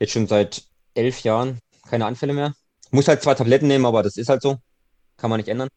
jetzt 0.00 0.12
schon 0.12 0.26
seit 0.26 0.64
elf 0.94 1.22
Jahren 1.22 1.60
keine 1.88 2.06
Anfälle 2.06 2.32
mehr. 2.32 2.54
Muss 2.90 3.06
halt 3.06 3.22
zwei 3.22 3.34
Tabletten 3.34 3.68
nehmen, 3.68 3.86
aber 3.86 4.02
das 4.02 4.16
ist 4.16 4.28
halt 4.28 4.42
so. 4.42 4.58
Kann 5.16 5.30
man 5.30 5.38
nicht 5.38 5.48
ändern. 5.48 5.68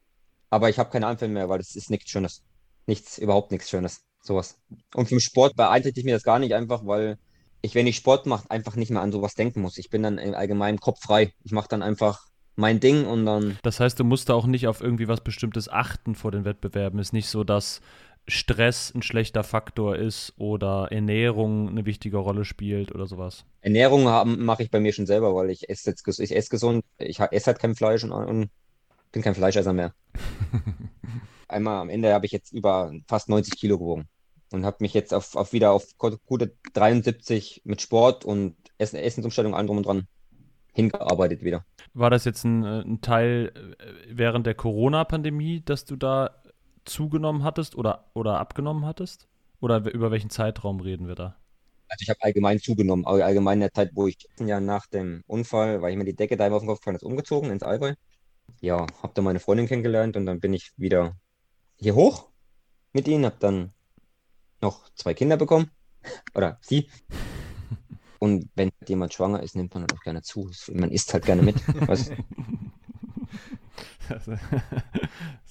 Aber 0.52 0.68
ich 0.68 0.78
habe 0.78 0.90
keine 0.90 1.06
Anfälle 1.06 1.32
mehr, 1.32 1.48
weil 1.48 1.56
das 1.56 1.74
ist 1.74 1.88
nichts 1.88 2.10
Schönes. 2.10 2.42
Nichts, 2.86 3.16
überhaupt 3.16 3.52
nichts 3.52 3.70
Schönes. 3.70 4.02
Sowas. 4.22 4.60
Und 4.94 5.08
vom 5.08 5.18
Sport 5.18 5.56
beeinträchtigt 5.56 6.04
mir 6.04 6.12
das 6.12 6.24
gar 6.24 6.38
nicht 6.38 6.52
einfach, 6.54 6.84
weil 6.84 7.16
ich, 7.62 7.74
wenn 7.74 7.86
ich 7.86 7.96
Sport 7.96 8.26
mache, 8.26 8.50
einfach 8.50 8.76
nicht 8.76 8.90
mehr 8.90 9.00
an 9.00 9.12
sowas 9.12 9.34
denken 9.34 9.62
muss. 9.62 9.78
Ich 9.78 9.88
bin 9.88 10.02
dann 10.02 10.18
im 10.18 10.34
allgemeinen 10.34 10.78
Kopf 10.78 11.00
frei. 11.00 11.32
Ich 11.42 11.52
mache 11.52 11.68
dann 11.70 11.80
einfach 11.80 12.26
mein 12.54 12.80
Ding 12.80 13.06
und 13.06 13.24
dann. 13.24 13.58
Das 13.62 13.80
heißt, 13.80 13.98
du 13.98 14.04
musst 14.04 14.28
da 14.28 14.34
auch 14.34 14.44
nicht 14.44 14.66
auf 14.66 14.82
irgendwie 14.82 15.08
was 15.08 15.22
Bestimmtes 15.22 15.70
achten 15.70 16.14
vor 16.14 16.32
den 16.32 16.44
Wettbewerben. 16.44 17.00
Ist 17.00 17.14
nicht 17.14 17.28
so, 17.28 17.44
dass 17.44 17.80
Stress 18.28 18.92
ein 18.94 19.00
schlechter 19.00 19.44
Faktor 19.44 19.96
ist 19.96 20.34
oder 20.36 20.88
Ernährung 20.90 21.70
eine 21.70 21.86
wichtige 21.86 22.18
Rolle 22.18 22.44
spielt 22.44 22.94
oder 22.94 23.06
sowas. 23.06 23.46
Ernährung 23.62 24.04
mache 24.44 24.64
ich 24.64 24.70
bei 24.70 24.80
mir 24.80 24.92
schon 24.92 25.06
selber, 25.06 25.34
weil 25.34 25.48
ich 25.48 25.70
esse 25.70 25.88
jetzt 25.88 26.06
ich 26.20 26.36
esse 26.36 26.50
gesund, 26.50 26.84
ich 26.98 27.20
esse 27.20 27.46
halt 27.46 27.58
kein 27.58 27.74
Fleisch 27.74 28.04
und, 28.04 28.12
und 28.12 28.50
bin 29.12 29.22
kein 29.22 29.34
Fleischesser 29.34 29.72
mehr. 29.72 29.94
Einmal 31.48 31.80
am 31.80 31.90
Ende 31.90 32.12
habe 32.12 32.26
ich 32.26 32.32
jetzt 32.32 32.52
über 32.52 32.92
fast 33.06 33.28
90 33.28 33.58
Kilo 33.58 33.78
gewogen 33.78 34.08
und 34.52 34.64
habe 34.64 34.78
mich 34.80 34.94
jetzt 34.94 35.12
auf, 35.14 35.36
auf 35.36 35.52
wieder 35.52 35.72
auf 35.72 35.96
gute 35.98 36.56
73 36.72 37.62
mit 37.64 37.82
Sport 37.82 38.24
und 38.24 38.56
Essen, 38.78 38.96
Essensumstellung 38.96 39.54
allem 39.54 39.66
drum 39.66 39.76
und 39.78 39.86
dran 39.86 40.06
hingearbeitet 40.72 41.42
wieder. 41.42 41.64
War 41.94 42.10
das 42.10 42.24
jetzt 42.24 42.44
ein, 42.44 42.64
äh, 42.64 42.80
ein 42.80 43.00
Teil 43.02 43.52
äh, 43.54 43.86
während 44.08 44.46
der 44.46 44.54
Corona-Pandemie, 44.54 45.62
dass 45.64 45.84
du 45.84 45.96
da 45.96 46.42
zugenommen 46.84 47.44
hattest 47.44 47.76
oder, 47.76 48.10
oder 48.14 48.38
abgenommen 48.38 48.86
hattest? 48.86 49.28
Oder 49.60 49.84
über 49.92 50.10
welchen 50.10 50.30
Zeitraum 50.30 50.80
reden 50.80 51.06
wir 51.06 51.14
da? 51.14 51.36
Also 51.88 52.02
ich 52.02 52.08
habe 52.08 52.22
allgemein 52.22 52.58
zugenommen, 52.58 53.04
allgemein 53.06 53.58
in 53.58 53.60
der 53.60 53.72
Zeit, 53.72 53.90
wo 53.94 54.06
ich 54.08 54.16
ein 54.40 54.48
Jahr 54.48 54.60
nach 54.60 54.86
dem 54.86 55.22
Unfall, 55.26 55.82
weil 55.82 55.92
ich 55.92 55.98
mir 55.98 56.04
die 56.04 56.16
Decke 56.16 56.36
da 56.36 56.50
auf 56.50 56.62
den 56.62 56.68
Kopf 56.68 56.80
gefallen 56.80 56.96
ist, 56.96 57.02
umgezogen 57.02 57.50
ins 57.50 57.62
Allgäu. 57.62 57.92
Ja, 58.60 58.86
habe 59.02 59.12
da 59.14 59.22
meine 59.22 59.40
Freundin 59.40 59.66
kennengelernt 59.66 60.16
und 60.16 60.26
dann 60.26 60.40
bin 60.40 60.54
ich 60.54 60.72
wieder 60.76 61.16
hier 61.76 61.94
hoch 61.94 62.30
mit 62.92 63.08
ihnen, 63.08 63.24
habe 63.24 63.36
dann 63.38 63.72
noch 64.60 64.88
zwei 64.94 65.14
Kinder 65.14 65.36
bekommen. 65.36 65.70
Oder 66.34 66.58
sie. 66.60 66.88
Und 68.18 68.48
wenn 68.54 68.70
jemand 68.86 69.12
schwanger 69.12 69.42
ist, 69.42 69.56
nimmt 69.56 69.74
man 69.74 69.82
halt 69.82 69.94
auch 69.94 70.02
gerne 70.02 70.22
zu. 70.22 70.48
Man 70.72 70.92
isst 70.92 71.12
halt 71.12 71.24
gerne 71.24 71.42
mit. 71.42 71.56
das 74.08 74.30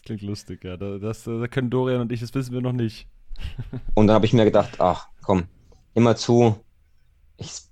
klingt 0.05 0.21
lustig, 0.21 0.63
ja. 0.63 0.77
Das, 0.77 1.25
das, 1.25 1.49
können 1.49 1.69
Dorian 1.69 1.99
und 1.99 2.13
ich, 2.13 2.21
das 2.21 2.33
wissen 2.33 2.53
wir 2.53 2.61
noch 2.61 2.71
nicht. 2.71 3.09
Und 3.95 4.07
dann 4.07 4.13
habe 4.13 4.25
ich 4.25 4.31
mir 4.31 4.45
gedacht, 4.45 4.79
ach 4.79 5.09
komm, 5.21 5.47
immer 5.95 6.15
zu. 6.15 6.63
Ich 7.35 7.63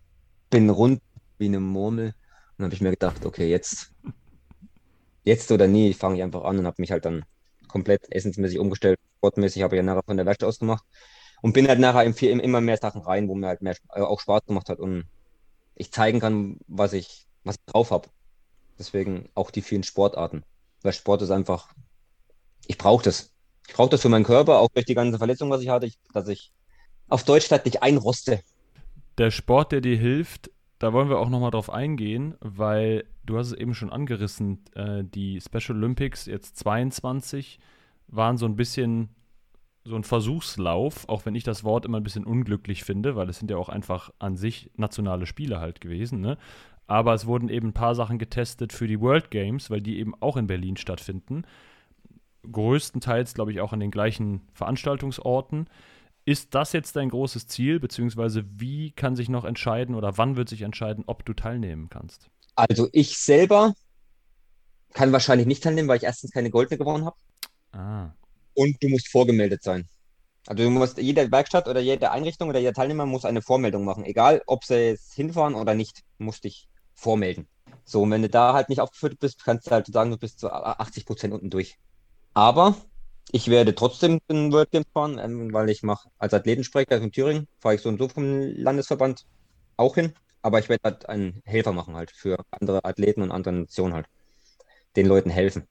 bin 0.50 0.70
rund 0.70 1.02
wie 1.38 1.46
eine 1.46 1.62
Murmel. 1.62 2.08
Und 2.08 2.14
dann 2.58 2.66
habe 2.66 2.76
ich 2.76 2.82
mir 2.82 2.92
gedacht, 2.92 3.26
okay, 3.26 3.50
jetzt, 3.50 3.94
jetzt 5.30 5.52
oder 5.52 5.68
nie, 5.68 5.94
fange 5.94 6.18
ich 6.18 6.24
einfach 6.24 6.44
an 6.44 6.60
und 6.60 6.66
habe 6.66 6.82
mich 6.82 6.92
halt 6.92 7.06
dann 7.06 7.24
komplett 7.68 8.12
essensmäßig 8.12 8.60
umgestellt. 8.60 9.00
Sportmäßig 9.18 9.64
habe 9.64 9.76
ich 9.76 9.78
ja 9.80 9.84
nachher 9.84 10.04
von 10.04 10.18
der 10.18 10.26
Wäsche 10.26 10.46
aus 10.46 10.60
gemacht. 10.60 10.84
Und 11.42 11.54
bin 11.54 11.68
halt 11.70 11.80
nachher 11.80 12.04
in 12.04 12.40
immer 12.40 12.60
mehr 12.60 12.78
Sachen 12.78 13.02
rein, 13.02 13.30
wo 13.30 13.36
mir 13.36 13.48
halt 13.48 13.62
mehr, 13.62 13.76
äh, 13.94 14.02
auch 14.02 14.20
Spaß 14.20 14.46
gemacht 14.46 14.68
hat 14.68 14.80
und 14.80 15.06
ich 15.76 15.92
zeigen 15.92 16.20
kann, 16.20 16.58
was 16.68 16.92
ich, 16.92 17.28
was 17.46 17.56
ich 17.56 17.66
drauf 17.72 17.92
habe. 17.92 18.10
Deswegen 18.78 19.30
auch 19.36 19.52
die 19.52 19.62
vielen 19.62 19.84
Sportarten. 19.84 20.44
Weil 20.82 20.94
Sport 20.94 21.22
ist 21.22 21.32
einfach, 21.32 21.70
ich 22.68 22.78
brauche 22.78 23.04
das. 23.04 23.32
Ich 23.68 23.74
brauche 23.74 23.90
das 23.90 24.02
für 24.02 24.10
meinen 24.10 24.26
Körper, 24.26 24.60
auch 24.60 24.70
durch 24.74 24.86
die 24.86 24.96
ganze 24.96 25.18
Verletzung, 25.18 25.50
was 25.50 25.62
ich 25.62 25.70
hatte, 25.70 25.86
ich, 25.86 25.98
dass 26.14 26.28
ich 26.28 26.52
auf 27.08 27.24
Deutsch 27.24 27.46
statt 27.46 27.66
nicht 27.66 27.84
einroste. 27.84 28.42
Der 29.18 29.32
Sport, 29.32 29.72
der 29.72 29.82
dir 29.82 29.98
hilft, 29.98 30.50
da 30.80 30.92
wollen 30.92 31.10
wir 31.10 31.20
auch 31.20 31.30
nochmal 31.30 31.52
drauf 31.52 31.70
eingehen, 31.70 32.36
weil 32.40 33.06
du 33.30 33.38
hast 33.38 33.48
es 33.48 33.54
eben 33.54 33.76
schon 33.76 33.92
angerissen, 33.92 34.60
äh, 34.74 35.04
die 35.04 35.40
Special 35.40 35.78
Olympics, 35.78 36.26
jetzt 36.26 36.58
22, 36.58 37.60
waren 38.08 38.38
so 38.38 38.46
ein 38.46 38.56
bisschen 38.56 39.10
so 39.84 39.96
ein 39.96 40.04
Versuchslauf, 40.04 41.08
auch 41.08 41.26
wenn 41.26 41.36
ich 41.36 41.44
das 41.44 41.64
Wort 41.64 41.86
immer 41.86 42.00
ein 42.00 42.04
bisschen 42.04 42.26
unglücklich 42.26 42.84
finde, 42.84 43.16
weil 43.16 43.30
es 43.30 43.40
sind 43.40 43.50
ja 43.50 43.58
auch 43.58 43.70
einfach 43.70 44.12
an 44.20 44.36
sich 44.36 44.72
nationale 44.76 45.26
Spiele 45.26 45.60
halt 45.60 45.80
gewesen, 45.80 46.22
ne? 46.22 46.38
Aber 46.86 47.14
es 47.14 47.28
wurden 47.28 47.50
eben 47.50 47.68
ein 47.68 47.74
paar 47.74 47.94
Sachen 47.94 48.18
getestet 48.18 48.74
für 48.74 48.88
die 48.88 49.00
World 49.00 49.30
Games, 49.30 49.70
weil 49.70 49.80
die 49.80 50.00
eben 50.00 50.16
auch 50.22 50.38
in 50.38 50.48
Berlin 50.48 50.76
stattfinden. 50.76 51.44
Größtenteils, 52.52 53.36
glaube 53.36 53.52
ich, 53.52 53.62
auch 53.62 53.74
an 53.74 53.80
den 53.80 53.92
gleichen 53.92 54.42
Veranstaltungsorten. 54.54 55.70
Ist 56.26 56.56
das 56.56 56.74
jetzt 56.74 56.96
dein 56.96 57.10
großes 57.10 57.48
Ziel, 57.48 57.80
beziehungsweise 57.80 58.44
wie 58.60 58.90
kann 58.92 59.16
sich 59.16 59.30
noch 59.30 59.46
entscheiden 59.46 59.94
oder 59.94 60.18
wann 60.18 60.36
wird 60.36 60.50
sich 60.50 60.64
entscheiden, 60.64 61.04
ob 61.06 61.26
du 61.26 61.34
teilnehmen 61.34 61.90
kannst? 61.92 62.32
Also 62.56 62.90
ich 62.92 63.18
selber 63.18 63.74
kann 64.94 65.12
wahrscheinlich 65.12 65.48
nicht 65.48 65.64
teilnehmen, 65.64 65.88
weil 65.88 65.98
ich 65.98 66.04
erstens 66.04 66.32
keine 66.32 66.50
Goldene 66.50 66.78
gewonnen 66.78 67.06
habe. 67.06 67.18
Ah. 67.72 68.12
Und 68.54 68.82
du 68.82 68.90
musst 68.90 69.10
vorgemeldet 69.10 69.64
sein. 69.64 69.88
Also 70.48 70.64
du 70.64 70.70
musst, 70.70 70.98
jede 70.98 71.32
Werkstatt 71.32 71.68
oder 71.68 71.80
jede 71.80 72.12
Einrichtung 72.12 72.50
oder 72.50 72.60
jeder 72.60 72.74
Teilnehmer 72.74 73.06
muss 73.06 73.26
eine 73.26 73.42
Vormeldung 73.42 73.84
machen. 73.86 74.06
Egal, 74.06 74.42
ob 74.48 74.64
sie 74.64 74.90
jetzt 74.90 75.14
hinfahren 75.14 75.54
oder 75.54 75.76
nicht, 75.76 76.04
musst 76.18 76.44
dich 76.44 76.68
vormelden. 76.96 77.48
So, 77.86 78.02
und 78.02 78.12
wenn 78.12 78.22
du 78.22 78.30
da 78.30 78.54
halt 78.54 78.70
nicht 78.70 78.82
aufgeführt 78.82 79.20
bist, 79.20 79.44
kannst 79.44 79.68
du 79.68 79.72
halt 79.72 79.88
sagen, 79.88 80.12
du 80.12 80.18
bist 80.18 80.40
zu 80.40 80.52
80 80.52 81.06
Prozent 81.06 81.34
unten 81.34 81.50
durch. 81.50 81.78
Aber 82.34 82.76
ich 83.32 83.48
werde 83.48 83.76
trotzdem 83.76 84.20
den 84.30 84.52
World 84.52 84.72
Games 84.72 84.88
fahren, 84.94 85.20
ähm, 85.20 85.54
weil 85.54 85.70
ich 85.70 85.84
mache 85.84 86.10
als 86.18 86.34
Athletensprecher 86.34 86.98
in 86.98 87.12
Thüringen, 87.12 87.48
fahre 87.60 87.76
ich 87.76 87.82
so 87.82 87.90
und 87.90 88.00
so 88.00 88.08
vom 88.08 88.42
Landesverband 88.42 89.26
auch 89.78 89.96
hin. 89.96 90.14
Aber 90.42 90.60
ich 90.60 90.70
werde 90.70 90.84
halt 90.84 91.10
einen 91.10 91.42
Helfer 91.46 91.74
machen 91.74 91.96
halt 91.96 92.12
für 92.12 92.38
andere 92.52 92.84
Athleten 92.86 93.22
und 93.22 93.32
andere 93.32 93.54
Nationen 93.54 93.94
halt. 93.94 94.08
Den 94.96 95.06
Leuten 95.06 95.30
helfen. 95.30 95.68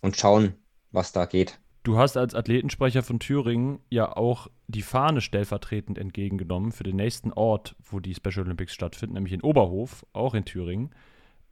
Und 0.00 0.16
schauen, 0.16 0.54
was 0.90 1.12
da 1.12 1.26
geht. 1.26 1.60
Du 1.82 1.98
hast 1.98 2.16
als 2.16 2.34
Athletensprecher 2.34 3.02
von 3.02 3.18
Thüringen 3.18 3.80
ja 3.90 4.16
auch 4.16 4.48
die 4.68 4.82
Fahne 4.82 5.20
stellvertretend 5.20 5.98
entgegengenommen 5.98 6.70
für 6.70 6.84
den 6.84 6.96
nächsten 6.96 7.32
Ort, 7.32 7.74
wo 7.82 7.98
die 7.98 8.14
Special 8.14 8.44
Olympics 8.44 8.72
stattfinden, 8.72 9.14
nämlich 9.14 9.32
in 9.32 9.42
Oberhof, 9.42 10.06
auch 10.12 10.34
in 10.34 10.44
Thüringen. 10.44 10.94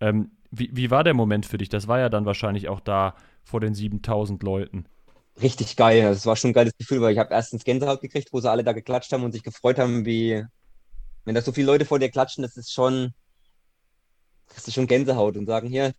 Ähm, 0.00 0.30
wie, 0.52 0.70
wie 0.72 0.90
war 0.90 1.02
der 1.02 1.14
Moment 1.14 1.46
für 1.46 1.58
dich? 1.58 1.68
Das 1.68 1.88
war 1.88 1.98
ja 1.98 2.08
dann 2.08 2.26
wahrscheinlich 2.26 2.68
auch 2.68 2.80
da 2.80 3.16
vor 3.42 3.60
den 3.60 3.74
7000 3.74 4.42
Leuten. 4.42 4.86
Richtig 5.42 5.76
geil. 5.76 6.02
Das 6.02 6.26
war 6.26 6.36
schon 6.36 6.50
ein 6.50 6.54
geiles 6.54 6.76
Gefühl, 6.76 7.00
weil 7.00 7.12
ich 7.12 7.18
habe 7.18 7.34
erstens 7.34 7.64
Gänsehaut 7.64 8.00
gekriegt, 8.00 8.32
wo 8.32 8.40
sie 8.40 8.50
alle 8.50 8.64
da 8.64 8.72
geklatscht 8.72 9.12
haben 9.12 9.24
und 9.24 9.32
sich 9.32 9.42
gefreut 9.42 9.78
haben, 9.78 10.04
wie 10.04 10.44
wenn 11.24 11.34
da 11.34 11.42
so 11.42 11.52
viele 11.52 11.66
Leute 11.66 11.84
vor 11.84 11.98
dir 11.98 12.10
klatschen, 12.10 12.42
das 12.42 12.56
ist 12.56 12.72
schon, 12.72 13.12
das 14.54 14.66
ist 14.66 14.74
schon 14.74 14.86
Gänsehaut 14.86 15.36
und 15.36 15.46
sagen 15.46 15.68
hier, 15.68 15.92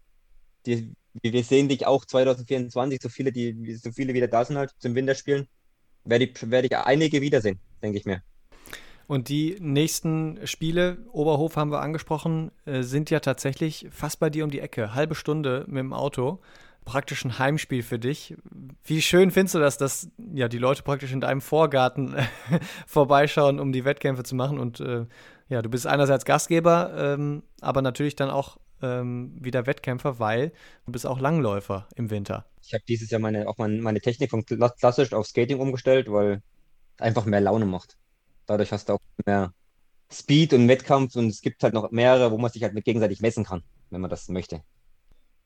die, 0.66 0.94
wir 1.14 1.44
sehen 1.44 1.70
dich 1.70 1.86
auch 1.86 2.06
2024, 2.06 3.02
so 3.02 3.10
viele, 3.10 3.32
die, 3.32 3.76
so 3.76 3.92
viele 3.92 4.14
wieder 4.14 4.28
da 4.28 4.46
sind 4.46 4.58
halt 4.58 4.72
zum 4.80 4.96
Winterspielen, 4.96 5.48
werde 6.04 6.26
ich, 6.26 6.50
werde 6.50 6.68
ich 6.68 6.78
einige 6.78 7.22
wiedersehen, 7.22 7.60
denke 7.82 7.98
ich 7.98 8.06
mir. 8.06 8.22
Und 9.08 9.28
die 9.28 9.58
nächsten 9.60 10.40
Spiele, 10.48 11.00
Oberhof 11.12 11.58
haben 11.58 11.72
wir 11.72 11.82
angesprochen, 11.82 12.52
äh, 12.66 12.82
sind 12.82 13.10
ja 13.10 13.20
tatsächlich 13.20 13.88
fast 13.92 14.20
bei 14.20 14.30
dir 14.30 14.46
um 14.46 14.52
die 14.52 14.62
Ecke. 14.62 14.94
Halbe 14.94 15.16
Stunde 15.16 15.66
mit 15.68 15.80
dem 15.80 15.92
Auto 15.92 16.40
praktisch 16.86 17.24
ein 17.26 17.38
Heimspiel 17.40 17.84
für 17.84 18.00
dich. 18.00 18.36
Wie 18.84 19.02
schön 19.02 19.32
findest 19.32 19.56
du 19.56 19.60
das, 19.60 19.78
dass 19.78 20.10
ja 20.34 20.48
die 20.48 20.58
Leute 20.58 20.84
praktisch 20.84 21.12
in 21.12 21.22
deinem 21.22 21.42
Vorgarten 21.42 22.16
vorbeischauen, 22.88 23.60
um 23.60 23.72
die 23.72 23.86
Wettkämpfe 23.86 24.24
zu 24.24 24.36
machen? 24.36 24.60
Und 24.60 24.80
äh, 24.80 25.06
ja, 25.50 25.62
du 25.62 25.70
bist 25.70 25.88
einerseits 25.88 26.26
Gastgeber, 26.26 26.94
ähm, 26.96 27.44
aber 27.62 27.82
natürlich 27.82 28.16
dann 28.16 28.30
auch 28.30 28.58
ähm, 28.82 29.38
wieder 29.40 29.68
Wettkämpfer, 29.68 30.20
weil 30.20 30.52
du 30.86 30.92
bist 30.92 31.06
auch 31.06 31.20
Langläufer 31.20 31.88
im 31.96 32.10
Winter. 32.10 32.46
Ich 32.64 32.74
habe 32.74 32.84
dieses 32.88 33.10
Jahr 33.10 33.22
meine, 33.22 33.48
auch 33.48 33.58
meine, 33.58 33.82
meine 33.82 34.02
Technik 34.02 34.32
von 34.32 34.46
klassisch 34.46 35.14
auf 35.14 35.28
Skating 35.28 35.60
umgestellt, 35.60 36.12
weil 36.12 36.42
es 36.98 37.02
einfach 37.02 37.26
mehr 37.26 37.42
Laune 37.42 37.66
macht. 37.66 37.98
Dadurch 38.46 38.72
hast 38.72 38.90
du 38.90 38.94
auch 38.94 39.00
mehr 39.26 39.54
Speed 40.12 40.54
und 40.54 40.68
Wettkampf 40.68 41.16
und 41.16 41.28
es 41.28 41.42
gibt 41.42 41.64
halt 41.64 41.74
noch 41.74 41.90
mehrere, 41.92 42.32
wo 42.32 42.38
man 42.38 42.52
sich 42.52 42.64
halt 42.64 42.74
mit 42.74 42.86
gegenseitig 42.86 43.22
messen 43.22 43.46
kann, 43.46 43.64
wenn 43.92 44.02
man 44.02 44.10
das 44.10 44.28
möchte. 44.28 44.62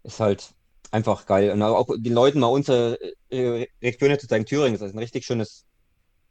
Ist 0.04 0.20
halt 0.20 0.55
einfach 0.92 1.26
geil. 1.26 1.52
Und 1.52 1.62
auch 1.62 1.88
den 1.98 2.14
Leuten 2.14 2.40
mal 2.40 2.48
unsere 2.48 2.98
äh, 3.30 3.68
Region 3.82 4.18
zu 4.20 4.28
zeigen, 4.28 4.46
Thüringen 4.46 4.76
ist 4.76 4.82
ein 4.82 4.98
richtig 4.98 5.26
schönes 5.26 5.66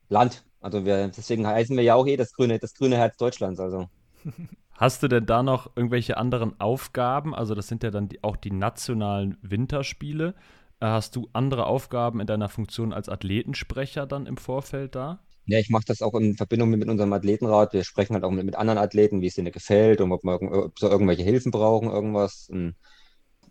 Land. 0.09 0.45
Also 0.61 0.85
wir, 0.85 1.09
deswegen 1.09 1.47
heißen 1.47 1.77
wir 1.77 1.85
ja 1.85 1.95
auch 1.95 2.07
eh 2.07 2.17
das 2.17 2.33
grüne, 2.33 2.59
das 2.59 2.75
grüne 2.75 2.97
Herz 2.97 3.17
Deutschlands. 3.17 3.61
Also. 3.61 3.89
Hast 4.73 5.03
du 5.03 5.09
denn 5.09 5.27
da 5.27 5.43
noch 5.43 5.77
irgendwelche 5.77 6.17
anderen 6.17 6.59
Aufgaben? 6.61 7.35
Also 7.35 7.55
das 7.55 7.69
sind 7.69 7.85
ja 7.85 7.91
dann 7.91 8.09
die, 8.09 8.25
auch 8.25 8.37
die 8.37 8.51
nationalen 8.51 9.39
Winterspiele. 9.41 10.35
Äh, 10.81 10.87
hast 10.87 11.15
du 11.15 11.29
andere 11.33 11.67
Aufgaben 11.67 12.21
in 12.21 12.27
deiner 12.27 12.49
Funktion 12.49 12.93
als 12.93 13.09
Athletensprecher 13.09 14.07
dann 14.07 14.27
im 14.27 14.37
Vorfeld 14.37 14.97
da? 14.97 15.21
Ja, 15.47 15.59
ich 15.59 15.69
mache 15.69 15.85
das 15.87 16.03
auch 16.03 16.15
in 16.15 16.37
Verbindung 16.37 16.71
mit, 16.71 16.81
mit, 16.81 16.89
unserem 16.89 17.13
Athletenrat. 17.13 17.73
Wir 17.73 17.85
sprechen 17.85 18.15
halt 18.15 18.25
auch 18.25 18.31
mit, 18.31 18.45
mit 18.45 18.57
anderen 18.57 18.79
Athleten, 18.79 19.21
wie 19.21 19.27
es 19.27 19.39
ihnen 19.39 19.53
gefällt 19.53 20.01
und 20.01 20.11
ob, 20.11 20.25
wir, 20.25 20.41
ob 20.41 20.79
sie 20.79 20.87
irgendwelche 20.87 21.23
Hilfen 21.23 21.53
brauchen, 21.53 21.91
irgendwas. 21.91 22.49
Und 22.51 22.75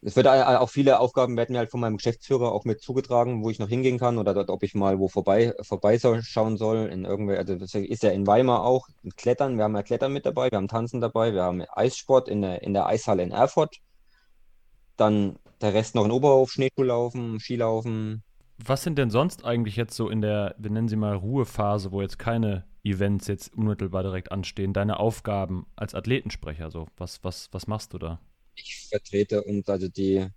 es 0.06 0.16
wird 0.16 0.28
auch 0.28 0.70
viele 0.70 1.00
Aufgaben 1.00 1.38
werden 1.38 1.54
mir 1.54 1.60
halt 1.60 1.72
von 1.72 1.80
meinem 1.80 1.98
Geschäftsführer 1.98 2.52
auch 2.52 2.66
mit 2.66 2.82
zugetragen, 2.82 3.44
wo 3.44 3.50
ich 3.50 3.60
noch 3.60 3.70
hingehen 3.70 4.00
kann 4.00 4.18
oder 4.18 4.34
dort, 4.34 4.50
ob 4.50 4.64
ich 4.64 4.76
mal 4.76 5.00
wo 5.00 5.08
vorbei 5.08 5.54
vorbeischauen 5.62 6.58
soll. 6.58 6.88
In 6.88 7.06
irgendwelche, 7.06 7.40
also 7.40 7.56
das 7.56 7.74
ist 7.74 8.04
ja 8.04 8.12
in 8.12 8.28
Weimar 8.28 8.64
auch 8.64 8.88
Klettern. 9.16 9.58
Wir 9.58 9.64
haben 9.64 9.76
ja 9.76 9.84
Klettern 9.84 10.12
mit 10.12 10.26
dabei, 10.26 10.52
wir 10.52 10.58
haben 10.58 10.68
Tanzen 10.68 11.00
dabei, 11.00 11.34
wir 11.34 11.44
haben 11.44 11.64
Eissport 11.72 12.28
in 12.28 12.42
der, 12.42 12.64
in 12.64 12.74
der 12.74 12.86
Eishalle 12.86 13.24
in 13.24 13.32
Erfurt. 13.32 13.78
Dann 14.98 15.38
der 15.62 15.74
Rest 15.74 15.96
noch 15.96 16.06
in 16.06 16.12
Oberhof, 16.12 16.52
Schneeschuhlaufen, 16.52 17.40
Skilaufen. 17.40 18.24
Was 18.58 18.84
sind 18.84 18.98
denn 18.98 19.10
sonst 19.10 19.46
eigentlich 19.46 19.78
jetzt 19.78 19.96
so 19.96 20.10
in 20.10 20.22
der, 20.22 20.56
wir 20.58 20.70
nennen 20.70 20.90
sie 20.90 20.96
mal 20.96 21.16
Ruhephase, 21.16 21.92
wo 21.92 22.02
jetzt 22.02 22.20
keine 22.20 22.66
Events 22.84 23.28
jetzt 23.28 23.54
unmittelbar 23.56 24.04
direkt 24.04 24.32
anstehen, 24.32 24.74
deine 24.74 25.00
Aufgaben 25.00 25.66
als 25.76 25.96
Athletensprecher? 25.96 26.70
So, 26.70 26.88
was, 26.98 27.24
was, 27.24 27.50
was 27.52 27.68
machst 27.68 27.94
du 27.94 27.98
da? 27.98 28.20
Ich 28.56 28.88
vertrete 28.90 29.44
uns, 29.44 29.68
also 29.70 29.88
die, 29.88 30.28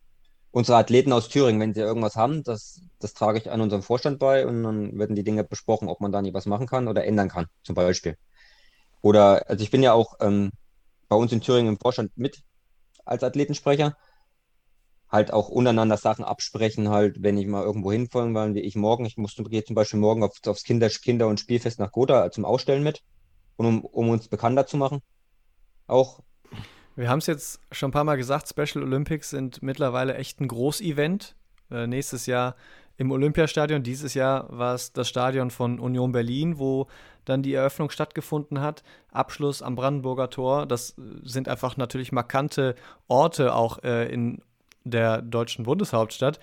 unsere 0.50 0.78
Athleten 0.78 1.12
aus 1.12 1.28
Thüringen, 1.28 1.60
wenn 1.60 1.74
sie 1.74 1.80
irgendwas 1.80 2.16
haben, 2.16 2.42
das, 2.42 2.82
das 2.98 3.14
trage 3.14 3.38
ich 3.38 3.50
an 3.50 3.60
unserem 3.60 3.82
Vorstand 3.82 4.18
bei 4.18 4.46
und 4.46 4.62
dann 4.62 4.98
werden 4.98 5.16
die 5.16 5.24
Dinge 5.24 5.44
besprochen, 5.44 5.88
ob 5.88 6.00
man 6.00 6.12
da 6.12 6.22
nicht 6.22 6.34
was 6.34 6.46
machen 6.46 6.66
kann 6.66 6.88
oder 6.88 7.04
ändern 7.04 7.28
kann, 7.28 7.46
zum 7.62 7.74
Beispiel. 7.74 8.16
Oder, 9.02 9.48
also 9.48 9.62
ich 9.62 9.70
bin 9.70 9.82
ja 9.82 9.92
auch 9.92 10.14
ähm, 10.20 10.50
bei 11.08 11.16
uns 11.16 11.32
in 11.32 11.40
Thüringen 11.40 11.74
im 11.74 11.78
Vorstand 11.78 12.16
mit 12.16 12.42
als 13.04 13.22
Athletensprecher. 13.24 13.96
Halt 15.08 15.32
auch 15.32 15.48
untereinander 15.48 15.96
Sachen 15.96 16.24
absprechen, 16.24 16.88
halt, 16.90 17.22
wenn 17.22 17.38
ich 17.38 17.46
mal 17.46 17.62
irgendwo 17.64 17.92
hinfahren 17.92 18.34
will, 18.34 18.54
wie 18.54 18.60
ich 18.60 18.74
morgen. 18.74 19.04
Ich 19.06 19.16
musste 19.16 19.44
gehe 19.44 19.64
zum 19.64 19.74
Beispiel 19.74 20.00
morgen 20.00 20.24
auf, 20.24 20.38
aufs 20.46 20.64
Kinder-, 20.64 20.88
Kinder 20.88 21.28
und 21.28 21.38
Spielfest 21.40 21.78
nach 21.78 21.92
Gotha 21.92 22.30
zum 22.32 22.44
Ausstellen 22.44 22.82
mit, 22.82 23.02
um, 23.56 23.84
um 23.84 24.08
uns 24.10 24.28
bekannter 24.28 24.66
zu 24.66 24.76
machen. 24.76 25.00
Auch 25.86 26.20
wir 26.96 27.10
haben 27.10 27.18
es 27.18 27.26
jetzt 27.26 27.60
schon 27.70 27.90
ein 27.90 27.92
paar 27.92 28.04
Mal 28.04 28.16
gesagt, 28.16 28.48
Special 28.48 28.82
Olympics 28.82 29.30
sind 29.30 29.62
mittlerweile 29.62 30.14
echt 30.14 30.40
ein 30.40 30.48
Großevent. 30.48 31.36
Äh, 31.70 31.86
nächstes 31.86 32.26
Jahr 32.26 32.56
im 32.96 33.10
Olympiastadion. 33.10 33.82
Dieses 33.82 34.14
Jahr 34.14 34.46
war 34.56 34.74
es 34.74 34.92
das 34.92 35.08
Stadion 35.08 35.50
von 35.50 35.78
Union 35.78 36.12
Berlin, 36.12 36.58
wo 36.58 36.86
dann 37.24 37.42
die 37.42 37.54
Eröffnung 37.54 37.90
stattgefunden 37.90 38.60
hat. 38.60 38.82
Abschluss 39.10 39.62
am 39.62 39.74
Brandenburger 39.74 40.30
Tor. 40.30 40.66
Das 40.66 40.94
sind 41.22 41.48
einfach 41.48 41.76
natürlich 41.76 42.12
markante 42.12 42.74
Orte 43.08 43.54
auch 43.54 43.82
äh, 43.82 44.10
in 44.12 44.42
der 44.84 45.20
deutschen 45.20 45.64
Bundeshauptstadt. 45.64 46.40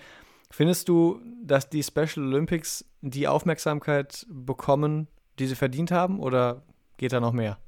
Findest 0.50 0.88
du, 0.88 1.20
dass 1.42 1.68
die 1.68 1.82
Special 1.82 2.26
Olympics 2.26 2.84
die 3.00 3.26
Aufmerksamkeit 3.26 4.24
bekommen, 4.28 5.08
die 5.38 5.46
sie 5.46 5.56
verdient 5.56 5.90
haben, 5.90 6.20
oder 6.20 6.62
geht 6.96 7.12
da 7.12 7.18
noch 7.18 7.32
mehr? 7.32 7.58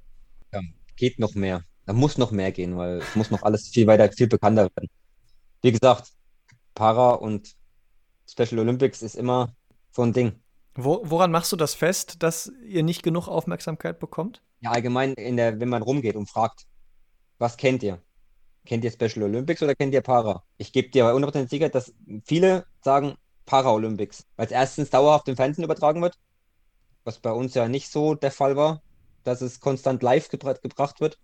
Ja, 0.52 0.60
geht 0.96 1.18
noch 1.18 1.34
mehr. 1.34 1.64
Da 1.86 1.92
muss 1.92 2.18
noch 2.18 2.32
mehr 2.32 2.52
gehen, 2.52 2.76
weil 2.76 2.98
es 2.98 3.16
muss 3.16 3.30
noch 3.30 3.42
alles 3.42 3.68
viel 3.68 3.86
weiter, 3.86 4.10
viel 4.12 4.26
bekannter 4.26 4.64
werden. 4.64 4.90
Wie 5.62 5.72
gesagt, 5.72 6.12
Para 6.74 7.12
und 7.12 7.54
Special 8.28 8.58
Olympics 8.58 9.02
ist 9.02 9.14
immer 9.14 9.54
so 9.92 10.02
ein 10.02 10.12
Ding. 10.12 10.40
Wo, 10.74 11.00
woran 11.04 11.30
machst 11.30 11.52
du 11.52 11.56
das 11.56 11.74
fest, 11.74 12.22
dass 12.22 12.52
ihr 12.64 12.82
nicht 12.82 13.02
genug 13.02 13.28
Aufmerksamkeit 13.28 13.98
bekommt? 13.98 14.42
Ja, 14.60 14.72
allgemein, 14.72 15.14
in 15.14 15.36
der, 15.36 15.58
wenn 15.58 15.68
man 15.68 15.82
rumgeht 15.82 16.16
und 16.16 16.28
fragt, 16.28 16.66
was 17.38 17.56
kennt 17.56 17.82
ihr? 17.82 18.02
Kennt 18.66 18.84
ihr 18.84 18.90
Special 18.90 19.22
Olympics 19.22 19.62
oder 19.62 19.74
kennt 19.74 19.94
ihr 19.94 20.02
Para? 20.02 20.42
Ich 20.58 20.72
gebe 20.72 20.90
dir 20.90 21.04
100% 21.06 21.48
sicher, 21.48 21.68
dass 21.68 21.94
viele 22.24 22.66
sagen 22.82 23.14
Paralympics, 23.46 24.26
weil 24.36 24.46
es 24.46 24.52
erstens 24.52 24.90
dauerhaft 24.90 25.28
im 25.28 25.36
Fernsehen 25.36 25.64
übertragen 25.64 26.02
wird, 26.02 26.18
was 27.04 27.20
bei 27.20 27.30
uns 27.30 27.54
ja 27.54 27.68
nicht 27.68 27.90
so 27.90 28.14
der 28.14 28.32
Fall 28.32 28.56
war, 28.56 28.82
dass 29.22 29.40
es 29.40 29.60
konstant 29.60 30.02
live 30.02 30.28
gebra 30.28 30.54
gebracht 30.54 31.00
wird. 31.00 31.18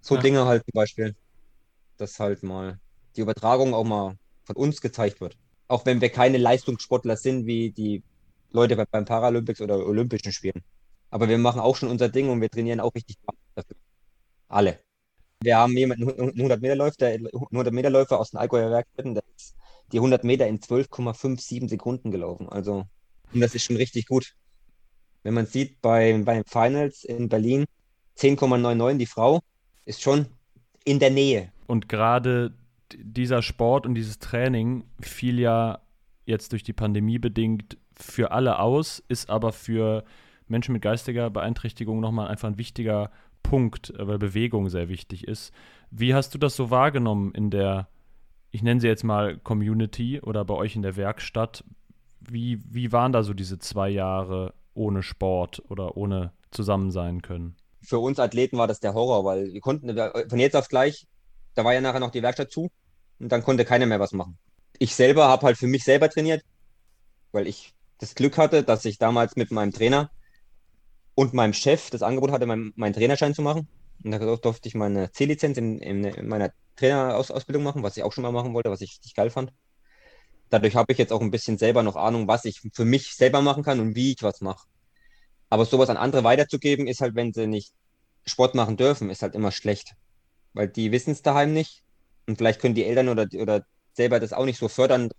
So 0.00 0.16
ja. 0.16 0.20
Dinge 0.20 0.46
halt 0.46 0.64
zum 0.64 0.72
Beispiel, 0.74 1.14
dass 1.96 2.18
halt 2.18 2.42
mal 2.42 2.78
die 3.16 3.20
Übertragung 3.20 3.74
auch 3.74 3.84
mal 3.84 4.16
von 4.44 4.56
uns 4.56 4.80
gezeigt 4.80 5.20
wird. 5.20 5.36
Auch 5.68 5.86
wenn 5.86 6.00
wir 6.00 6.08
keine 6.08 6.38
Leistungssportler 6.38 7.16
sind 7.16 7.46
wie 7.46 7.70
die 7.70 8.02
Leute 8.50 8.76
beim 8.90 9.04
Paralympics 9.04 9.60
oder 9.60 9.86
Olympischen 9.86 10.32
Spielen. 10.32 10.62
Aber 11.10 11.28
wir 11.28 11.38
machen 11.38 11.60
auch 11.60 11.76
schon 11.76 11.88
unser 11.88 12.08
Ding 12.08 12.28
und 12.30 12.40
wir 12.40 12.50
trainieren 12.50 12.80
auch 12.80 12.94
richtig 12.94 13.16
dafür. 13.54 13.76
Alle. 14.48 14.80
Wir 15.42 15.56
haben 15.56 15.76
jemanden, 15.76 16.08
100 16.08 16.60
Meter 16.60 16.76
Läufer, 16.76 17.06
100 17.06 17.72
Meter 17.72 17.90
Läufer 17.90 18.18
aus 18.18 18.30
den 18.30 18.38
Allgäuer 18.38 18.70
Werkstätten, 18.70 19.14
der 19.14 19.22
ist 19.36 19.56
die 19.92 19.98
100 19.98 20.24
Meter 20.24 20.46
in 20.46 20.60
12,57 20.60 21.68
Sekunden 21.68 22.10
gelaufen. 22.10 22.48
Also, 22.48 22.84
und 23.32 23.40
das 23.40 23.54
ist 23.54 23.64
schon 23.64 23.76
richtig 23.76 24.06
gut. 24.06 24.34
Wenn 25.22 25.34
man 25.34 25.46
sieht, 25.46 25.80
bei, 25.80 26.20
bei 26.24 26.42
Finals 26.46 27.04
in 27.04 27.28
Berlin 27.28 27.64
10,99 28.18 28.98
die 28.98 29.06
Frau, 29.06 29.40
ist 29.84 30.02
schon 30.02 30.26
in 30.84 30.98
der 30.98 31.10
Nähe. 31.10 31.52
Und 31.66 31.88
gerade 31.88 32.52
dieser 32.96 33.42
Sport 33.42 33.86
und 33.86 33.94
dieses 33.94 34.18
Training 34.18 34.84
fiel 35.00 35.38
ja 35.38 35.80
jetzt 36.24 36.52
durch 36.52 36.62
die 36.62 36.72
Pandemie 36.72 37.18
bedingt 37.18 37.76
für 37.94 38.32
alle 38.32 38.58
aus, 38.58 39.02
ist 39.08 39.30
aber 39.30 39.52
für 39.52 40.04
Menschen 40.48 40.72
mit 40.72 40.82
geistiger 40.82 41.30
Beeinträchtigung 41.30 42.00
nochmal 42.00 42.28
einfach 42.28 42.48
ein 42.48 42.58
wichtiger 42.58 43.10
Punkt, 43.42 43.92
weil 43.96 44.18
Bewegung 44.18 44.68
sehr 44.68 44.88
wichtig 44.88 45.26
ist. 45.26 45.52
Wie 45.90 46.14
hast 46.14 46.34
du 46.34 46.38
das 46.38 46.56
so 46.56 46.70
wahrgenommen 46.70 47.32
in 47.32 47.50
der, 47.50 47.88
ich 48.50 48.62
nenne 48.62 48.80
sie 48.80 48.88
jetzt 48.88 49.04
mal 49.04 49.38
Community 49.38 50.20
oder 50.20 50.44
bei 50.44 50.54
euch 50.54 50.76
in 50.76 50.82
der 50.82 50.96
Werkstatt? 50.96 51.64
Wie, 52.20 52.60
wie 52.68 52.92
waren 52.92 53.12
da 53.12 53.22
so 53.22 53.34
diese 53.34 53.58
zwei 53.58 53.88
Jahre 53.88 54.54
ohne 54.74 55.02
Sport 55.02 55.62
oder 55.68 55.96
ohne 55.96 56.32
zusammen 56.50 56.90
sein 56.90 57.22
können? 57.22 57.54
Für 57.82 57.98
uns 57.98 58.18
Athleten 58.18 58.58
war 58.58 58.66
das 58.66 58.80
der 58.80 58.94
Horror, 58.94 59.24
weil 59.24 59.52
wir 59.52 59.60
konnten 59.60 59.96
von 60.28 60.38
jetzt 60.38 60.56
auf 60.56 60.68
gleich, 60.68 61.06
da 61.54 61.64
war 61.64 61.74
ja 61.74 61.80
nachher 61.80 62.00
noch 62.00 62.10
die 62.10 62.22
Werkstatt 62.22 62.50
zu 62.50 62.70
und 63.18 63.30
dann 63.30 63.42
konnte 63.42 63.64
keiner 63.64 63.86
mehr 63.86 64.00
was 64.00 64.12
machen. 64.12 64.38
Ich 64.78 64.94
selber 64.94 65.28
habe 65.28 65.46
halt 65.46 65.56
für 65.56 65.66
mich 65.66 65.84
selber 65.84 66.08
trainiert, 66.08 66.42
weil 67.32 67.46
ich 67.46 67.74
das 67.98 68.14
Glück 68.14 68.38
hatte, 68.38 68.62
dass 68.62 68.84
ich 68.84 68.98
damals 68.98 69.36
mit 69.36 69.50
meinem 69.50 69.72
Trainer 69.72 70.10
und 71.14 71.34
meinem 71.34 71.52
Chef 71.52 71.90
das 71.90 72.02
Angebot 72.02 72.30
hatte, 72.30 72.46
meinen, 72.46 72.72
meinen 72.76 72.94
Trainerschein 72.94 73.34
zu 73.34 73.42
machen. 73.42 73.68
Und 74.02 74.10
da 74.12 74.18
durfte 74.18 74.68
ich 74.68 74.74
meine 74.74 75.12
C-Lizenz 75.12 75.58
in, 75.58 75.78
in, 75.78 76.04
in, 76.04 76.28
meiner 76.28 76.50
Trainerausbildung 76.76 77.62
machen, 77.62 77.82
was 77.82 77.96
ich 77.96 78.02
auch 78.02 78.12
schon 78.12 78.22
mal 78.22 78.32
machen 78.32 78.54
wollte, 78.54 78.70
was 78.70 78.80
ich 78.80 78.92
richtig 78.92 79.14
geil 79.14 79.28
fand. 79.28 79.52
Dadurch 80.48 80.74
habe 80.74 80.92
ich 80.92 80.98
jetzt 80.98 81.12
auch 81.12 81.20
ein 81.20 81.30
bisschen 81.30 81.58
selber 81.58 81.82
noch 81.82 81.96
Ahnung, 81.96 82.26
was 82.26 82.46
ich 82.46 82.62
für 82.72 82.86
mich 82.86 83.14
selber 83.14 83.42
machen 83.42 83.62
kann 83.62 83.80
und 83.80 83.94
wie 83.94 84.12
ich 84.12 84.22
was 84.22 84.40
mache. 84.40 84.66
Aber 85.50 85.64
sowas 85.64 85.90
an 85.90 85.96
andere 85.96 86.24
weiterzugeben, 86.24 86.86
ist 86.86 87.00
halt, 87.00 87.14
wenn 87.14 87.32
sie 87.32 87.46
nicht 87.46 87.72
Sport 88.24 88.54
machen 88.54 88.76
dürfen, 88.76 89.10
ist 89.10 89.22
halt 89.22 89.34
immer 89.34 89.52
schlecht. 89.52 89.94
Weil 90.54 90.68
die 90.68 90.92
wissen 90.92 91.10
es 91.10 91.22
daheim 91.22 91.52
nicht. 91.52 91.82
Und 92.26 92.36
vielleicht 92.36 92.60
können 92.60 92.74
die 92.74 92.84
Eltern 92.84 93.08
oder, 93.08 93.26
oder 93.34 93.64
selber 93.92 94.20
das 94.20 94.32
auch 94.32 94.44
nicht 94.44 94.58
so 94.58 94.68
fördern, 94.68 95.10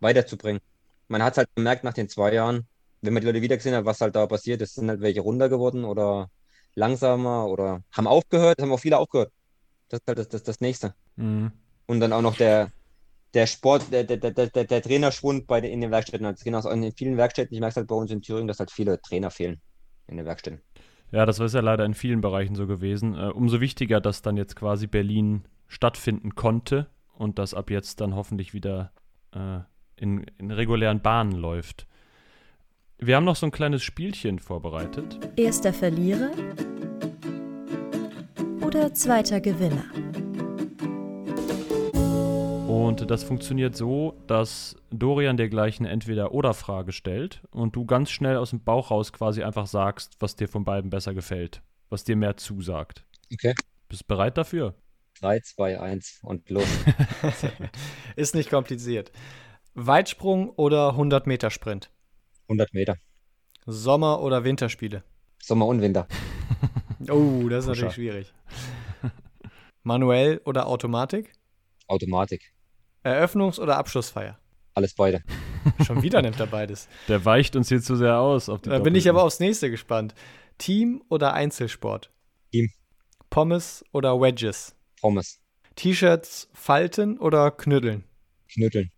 weiterzubringen. 0.00 0.60
Man 1.08 1.22
hat 1.22 1.32
es 1.34 1.38
halt 1.38 1.48
gemerkt 1.54 1.84
nach 1.84 1.94
den 1.94 2.08
zwei 2.08 2.32
Jahren, 2.34 2.66
wenn 3.00 3.12
man 3.12 3.20
die 3.20 3.26
Leute 3.26 3.42
wieder 3.42 3.56
gesehen 3.56 3.74
hat, 3.74 3.84
was 3.84 4.00
halt 4.00 4.14
da 4.14 4.26
passiert 4.26 4.62
ist, 4.62 4.74
sind 4.74 4.88
halt 4.88 5.00
welche 5.00 5.20
runter 5.20 5.48
geworden 5.48 5.84
oder 5.84 6.30
langsamer 6.74 7.46
oder 7.46 7.82
haben 7.92 8.06
aufgehört, 8.06 8.60
haben 8.60 8.72
auch 8.72 8.78
viele 8.78 8.98
aufgehört. 8.98 9.32
Das 9.88 10.00
ist 10.00 10.06
halt 10.06 10.18
das, 10.18 10.28
das, 10.28 10.42
das 10.42 10.60
Nächste. 10.60 10.94
Mhm. 11.16 11.52
Und 11.86 12.00
dann 12.00 12.12
auch 12.12 12.22
noch 12.22 12.36
der, 12.36 12.70
der 13.34 13.46
Sport, 13.46 13.90
der, 13.92 14.04
der, 14.04 14.18
der, 14.18 14.32
der, 14.32 14.64
der 14.64 14.82
Trainerschwund 14.82 15.46
bei 15.46 15.60
den, 15.60 15.72
in 15.72 15.80
den 15.80 15.90
Werkstätten. 15.90 16.26
Also 16.26 16.44
genau, 16.44 16.68
in 16.70 16.92
vielen 16.92 17.16
Werkstätten, 17.16 17.54
ich 17.54 17.60
merke 17.60 17.72
es 17.72 17.76
halt 17.76 17.88
bei 17.88 17.94
uns 17.94 18.10
in 18.10 18.22
Thüringen, 18.22 18.48
dass 18.48 18.58
halt 18.58 18.70
viele 18.70 19.00
Trainer 19.00 19.30
fehlen 19.30 19.60
in 20.06 20.16
den 20.16 20.26
Werkstätten. 20.26 20.60
Ja, 21.10 21.26
das 21.26 21.38
ist 21.38 21.54
ja 21.54 21.60
leider 21.60 21.84
in 21.84 21.94
vielen 21.94 22.20
Bereichen 22.20 22.54
so 22.54 22.66
gewesen. 22.66 23.14
Äh, 23.14 23.28
umso 23.28 23.60
wichtiger, 23.60 24.00
dass 24.00 24.22
dann 24.22 24.36
jetzt 24.36 24.56
quasi 24.56 24.86
Berlin 24.86 25.44
stattfinden 25.68 26.34
konnte 26.34 26.88
und 27.14 27.38
das 27.38 27.54
ab 27.54 27.70
jetzt 27.70 28.00
dann 28.00 28.14
hoffentlich 28.14 28.54
wieder 28.54 28.92
äh, 29.34 29.60
in, 29.96 30.24
in 30.38 30.50
regulären 30.50 31.00
Bahnen 31.00 31.32
läuft. 31.32 31.86
Wir 32.98 33.16
haben 33.16 33.24
noch 33.24 33.36
so 33.36 33.46
ein 33.46 33.52
kleines 33.52 33.82
Spielchen 33.82 34.38
vorbereitet. 34.38 35.18
Erster 35.36 35.72
Verlierer 35.72 36.30
oder 38.64 38.94
zweiter 38.94 39.40
Gewinner? 39.40 39.84
Und 42.72 43.10
das 43.10 43.22
funktioniert 43.22 43.76
so, 43.76 44.18
dass 44.26 44.76
Dorian 44.88 45.36
dir 45.36 45.50
gleich 45.50 45.78
eine 45.78 45.90
Entweder-Oder-Frage 45.90 46.92
stellt 46.92 47.42
und 47.50 47.76
du 47.76 47.84
ganz 47.84 48.10
schnell 48.10 48.38
aus 48.38 48.48
dem 48.48 48.64
Bauch 48.64 48.90
raus 48.90 49.12
quasi 49.12 49.42
einfach 49.42 49.66
sagst, 49.66 50.16
was 50.20 50.36
dir 50.36 50.48
von 50.48 50.64
beiden 50.64 50.88
besser 50.88 51.12
gefällt, 51.12 51.60
was 51.90 52.04
dir 52.04 52.16
mehr 52.16 52.38
zusagt. 52.38 53.04
Okay. 53.30 53.54
Bist 53.88 54.02
du 54.02 54.06
bereit 54.06 54.38
dafür? 54.38 54.74
3, 55.20 55.40
2, 55.40 55.80
1 55.80 56.20
und 56.22 56.48
los. 56.48 56.64
Ist 58.16 58.34
nicht 58.34 58.48
kompliziert. 58.48 59.12
Weitsprung 59.74 60.48
oder 60.48 60.92
100 60.92 61.26
Meter 61.26 61.50
Sprint? 61.50 61.90
100 62.44 62.72
Meter. 62.72 62.96
Sommer- 63.66 64.22
oder 64.22 64.44
Winterspiele? 64.44 65.04
Sommer 65.42 65.66
und 65.66 65.82
Winter. 65.82 66.08
oh, 67.10 67.48
das 67.50 67.64
ist 67.64 67.68
natürlich 67.68 67.94
schwierig. 67.94 68.32
Manuell 69.82 70.40
oder 70.46 70.68
Automatik? 70.68 71.34
Automatik. 71.86 72.54
Eröffnungs- 73.04 73.60
oder 73.60 73.76
Abschlussfeier? 73.78 74.38
Alles 74.74 74.94
beide. 74.94 75.22
Schon 75.86 76.02
wieder 76.02 76.22
nimmt 76.22 76.40
er 76.40 76.46
beides. 76.46 76.88
Der 77.08 77.24
weicht 77.24 77.56
uns 77.56 77.68
hier 77.68 77.82
zu 77.82 77.96
sehr 77.96 78.18
aus. 78.18 78.46
da 78.46 78.78
bin 78.78 78.94
ich 78.94 79.08
aber 79.08 79.22
aufs 79.22 79.40
nächste 79.40 79.70
gespannt. 79.70 80.14
Team 80.58 81.02
oder 81.08 81.34
Einzelsport? 81.34 82.10
Team. 82.50 82.70
Pommes 83.30 83.84
oder 83.92 84.20
Wedges? 84.20 84.74
Pommes. 85.00 85.40
T-Shirts 85.74 86.48
falten 86.52 87.18
oder 87.18 87.50
knütteln? 87.50 88.04
Knütteln. 88.52 88.90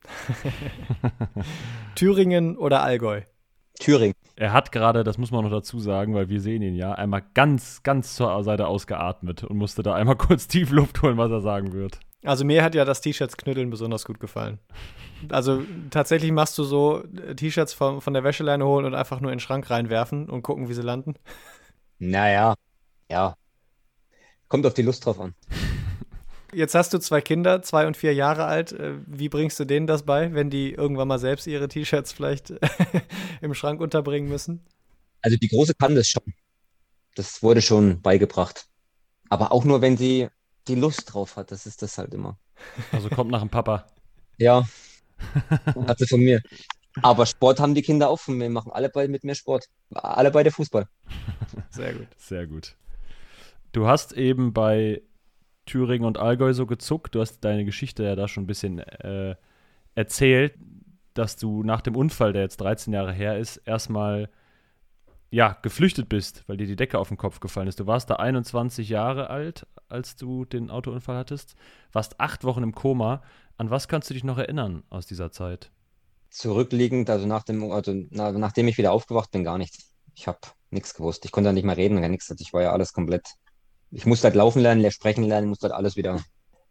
Thüringen 1.94 2.56
oder 2.56 2.82
Allgäu? 2.82 3.22
Thüringen. 3.78 4.14
Er 4.36 4.52
hat 4.52 4.72
gerade, 4.72 5.04
das 5.04 5.18
muss 5.18 5.30
man 5.30 5.44
noch 5.44 5.50
dazu 5.50 5.78
sagen, 5.78 6.14
weil 6.14 6.28
wir 6.28 6.40
sehen 6.40 6.62
ihn 6.62 6.74
ja, 6.74 6.92
einmal 6.92 7.22
ganz, 7.34 7.82
ganz 7.82 8.14
zur 8.16 8.42
Seite 8.42 8.66
ausgeatmet 8.66 9.44
und 9.44 9.56
musste 9.56 9.82
da 9.82 9.94
einmal 9.94 10.16
kurz 10.18 10.48
tief 10.48 10.70
Luft 10.70 11.02
holen, 11.02 11.16
was 11.16 11.30
er 11.30 11.40
sagen 11.40 11.72
wird. 11.72 12.00
Also 12.24 12.44
mir 12.44 12.62
hat 12.64 12.74
ja 12.74 12.84
das 12.87 13.02
T-Shirts 13.02 13.37
knütteln 13.37 13.68
besonders 13.68 14.04
gut 14.04 14.18
gefallen. 14.18 14.58
Also 15.28 15.62
tatsächlich 15.90 16.32
machst 16.32 16.56
du 16.56 16.64
so 16.64 17.04
äh, 17.04 17.34
T-Shirts 17.34 17.74
von, 17.74 18.00
von 18.00 18.14
der 18.14 18.24
Wäscheleine 18.24 18.64
holen 18.66 18.87
und 18.87 18.94
einfach 18.94 19.20
nur 19.20 19.30
in 19.30 19.37
den 19.37 19.40
Schrank 19.40 19.68
reinwerfen 19.70 20.28
und 20.30 20.42
gucken, 20.42 20.68
wie 20.68 20.74
sie 20.74 20.82
landen? 20.82 21.14
Naja, 21.98 22.54
ja. 23.10 23.37
Kommt 24.48 24.66
auf 24.66 24.74
die 24.74 24.82
Lust 24.82 25.04
drauf 25.04 25.20
an. 25.20 25.34
Jetzt 26.52 26.74
hast 26.74 26.94
du 26.94 26.98
zwei 26.98 27.20
Kinder, 27.20 27.62
zwei 27.62 27.87
und 27.87 27.96
vier 27.96 28.14
Jahre 28.14 28.44
alt. 28.46 28.72
Äh, 28.72 28.94
wie 29.06 29.28
bringst 29.28 29.60
du 29.60 29.64
denen 29.64 29.87
das 29.87 30.04
bei, 30.04 30.32
wenn 30.32 30.48
die 30.48 30.72
irgendwann 30.72 31.08
mal 31.08 31.18
selbst 31.18 31.46
ihre 31.46 31.68
T-Shirts 31.68 32.12
vielleicht 32.12 32.54
im 33.42 33.54
Schrank 33.54 33.80
unterbringen 33.80 34.28
müssen? 34.28 34.64
Also 35.20 35.37
die 35.37 35.48
Große 35.48 35.74
kann 35.74 35.94
das 35.94 36.08
schon. 36.08 36.22
Das 37.16 37.42
wurde 37.42 37.60
schon 37.60 38.00
beigebracht. 38.00 38.66
Aber 39.28 39.52
auch 39.52 39.64
nur, 39.64 39.82
wenn 39.82 39.96
sie 39.96 40.28
die 40.68 40.74
Lust 40.74 41.12
drauf 41.12 41.37
hat. 41.37 41.50
Das 41.50 41.66
ist 41.66 41.83
das 41.83 41.98
halt 41.98 42.14
immer. 42.14 42.38
Also 42.92 43.09
kommt 43.09 43.31
nach 43.31 43.40
dem 43.40 43.50
Papa. 43.50 43.87
Ja. 44.38 44.64
Sie 45.98 46.07
von 46.07 46.20
mir. 46.20 46.42
Aber 47.03 47.27
Sport 47.27 47.61
haben 47.61 47.74
die 47.74 47.83
Kinder 47.83 48.09
auch 48.09 48.18
von 48.18 48.37
mir. 48.37 48.48
Machen 48.50 48.72
alle 48.72 48.88
beide 48.88 49.11
mit 49.11 49.24
mir 49.24 49.35
Sport. 49.35 49.68
Alle 49.94 50.31
beide 50.31 50.50
Fußball. 50.50 50.87
Sehr 51.70 51.94
gut. 51.94 52.09
Sehr 52.16 52.46
gut. 52.46 52.77
Du 53.72 53.87
hast 53.87 54.12
eben 54.12 54.53
bei 54.53 55.03
Thüringen 55.66 56.07
und 56.07 56.18
Allgäu 56.18 56.53
so 56.53 56.66
gezuckt. 56.66 57.14
Du 57.14 57.20
hast 57.20 57.40
deine 57.40 57.64
Geschichte 57.64 58.05
ja 58.05 58.14
da 58.16 58.29
schon 58.29 58.44
ein 58.44 58.46
bisschen 58.46 58.79
äh, 58.79 59.35
erzählt. 59.94 60.55
dass 61.14 61.37
du 61.37 61.62
nach 61.62 61.81
dem 61.81 61.96
Unfall, 61.96 62.33
der 62.33 62.42
jetzt 62.42 62.57
13 62.59 62.92
Jahre 62.92 63.12
her 63.12 63.38
ist, 63.38 63.59
erstmal 63.59 64.29
ja, 65.34 65.58
geflüchtet 65.62 66.08
bist, 66.08 66.44
weil 66.46 66.58
dir 66.58 66.68
die 66.68 66.76
Decke 66.76 66.96
auf 66.96 67.08
den 67.08 67.16
Kopf 67.16 67.40
gefallen 67.40 67.66
ist. 67.66 67.80
Du 67.80 67.88
warst 67.88 68.08
da 68.08 68.14
21 68.14 68.88
Jahre 68.88 69.30
alt, 69.30 69.66
als 69.88 70.14
du 70.14 70.44
den 70.44 70.70
Autounfall 70.70 71.16
hattest, 71.16 71.56
warst 71.92 72.20
acht 72.20 72.44
Wochen 72.44 72.62
im 72.62 72.72
Koma. 72.72 73.20
An 73.56 73.68
was 73.68 73.88
kannst 73.88 74.08
du 74.08 74.14
dich 74.14 74.22
noch 74.22 74.38
erinnern 74.38 74.84
aus 74.90 75.06
dieser 75.06 75.32
Zeit? 75.32 75.72
Zurückliegend, 76.30 77.10
also 77.10 77.26
nach 77.26 77.42
dem, 77.42 77.72
also 77.72 77.92
na, 78.10 78.30
nachdem 78.30 78.68
ich 78.68 78.78
wieder 78.78 78.92
aufgewacht 78.92 79.32
bin, 79.32 79.42
gar 79.42 79.58
nichts. 79.58 79.92
Ich 80.14 80.28
habe 80.28 80.38
nichts 80.70 80.94
gewusst. 80.94 81.24
Ich 81.24 81.32
konnte 81.32 81.48
ja 81.48 81.52
nicht 81.52 81.64
mehr 81.64 81.76
reden, 81.76 82.00
gar 82.00 82.08
nichts. 82.08 82.32
Ich 82.38 82.52
war 82.52 82.62
ja 82.62 82.70
alles 82.70 82.92
komplett. 82.92 83.26
Ich 83.90 84.06
musste 84.06 84.28
halt 84.28 84.36
laufen 84.36 84.62
lernen, 84.62 84.88
sprechen 84.92 85.24
lernen, 85.24 85.48
musste 85.48 85.64
halt 85.64 85.74
alles 85.74 85.96
wieder 85.96 86.22